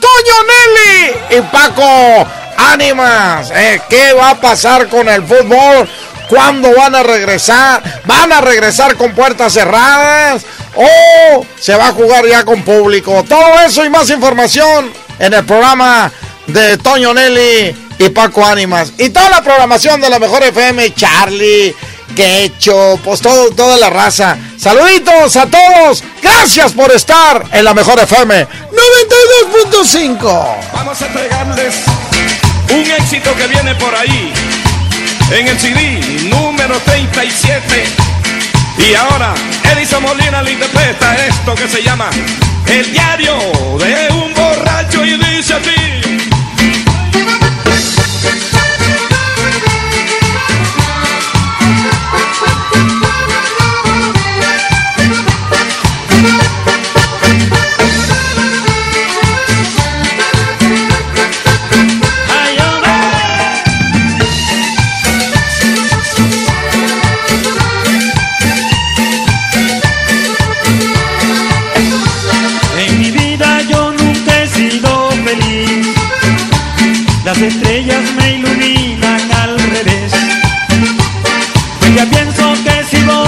Toño 0.00 0.34
Nelly 0.48 1.38
y 1.38 1.42
Paco 1.52 2.26
Ánimas. 2.58 3.50
Eh, 3.54 3.80
¿Qué 3.88 4.12
va 4.12 4.30
a 4.30 4.40
pasar 4.40 4.88
con 4.88 5.08
el 5.08 5.22
fútbol? 5.22 5.88
¿Cuándo 6.28 6.74
van 6.74 6.94
a 6.94 7.02
regresar? 7.02 8.02
¿Van 8.04 8.32
a 8.32 8.40
regresar 8.40 8.96
con 8.96 9.14
puertas 9.14 9.52
cerradas? 9.52 10.44
¿O 10.74 11.46
se 11.58 11.74
va 11.74 11.88
a 11.88 11.92
jugar 11.92 12.26
ya 12.26 12.44
con 12.44 12.62
público? 12.62 13.24
Todo 13.26 13.60
eso 13.64 13.84
y 13.84 13.90
más 13.90 14.10
información 14.10 14.92
en 15.18 15.34
el 15.34 15.44
programa 15.44 16.12
de 16.46 16.76
Toño 16.78 17.14
Nelly 17.14 17.74
y 17.98 18.08
Paco 18.10 18.44
Ánimas. 18.44 18.92
Y 18.98 19.10
toda 19.10 19.30
la 19.30 19.42
programación 19.42 20.00
de 20.00 20.10
la 20.10 20.18
Mejor 20.18 20.42
FM, 20.42 20.94
Charlie, 20.94 21.74
Quecho, 22.14 22.98
pues 23.04 23.20
todo, 23.20 23.50
toda 23.50 23.76
la 23.76 23.90
raza. 23.90 24.36
Saluditos 24.58 25.36
a 25.36 25.46
todos. 25.46 26.02
Gracias 26.22 26.72
por 26.72 26.90
estar 26.92 27.44
en 27.52 27.64
la 27.64 27.74
Mejor 27.74 27.98
FM 28.00 28.46
92.5. 29.72 30.56
Vamos 30.72 31.00
a 31.00 31.06
entregarles 31.06 31.74
un 32.70 32.90
éxito 32.90 33.34
que 33.34 33.46
viene 33.46 33.74
por 33.76 33.94
ahí 33.94 34.32
en 35.30 35.48
el 35.48 35.58
CD 35.58 36.00
número 36.28 36.78
37. 36.80 37.84
Y 38.78 38.94
ahora 38.94 39.34
Edison 39.72 40.02
Molina 40.02 40.42
le 40.42 40.52
interpreta 40.52 41.14
esto 41.26 41.54
que 41.54 41.68
se 41.68 41.82
llama 41.82 42.10
El 42.66 42.92
diario 42.92 43.36
de 43.78 44.08
un 44.14 44.34
borracho 44.34 45.04
y 45.04 45.16
dice 45.18 45.54
así. 45.54 45.88
En 47.14 47.47
Las 77.38 77.54
estrellas 77.54 78.02
me 78.16 78.34
iluminan 78.34 79.32
al 79.32 79.56
revés. 79.60 80.12
Pues 81.78 81.94
ya 81.94 82.04
pienso 82.06 82.52
que 82.64 82.82
si 82.82 83.00
volviera 83.04 83.27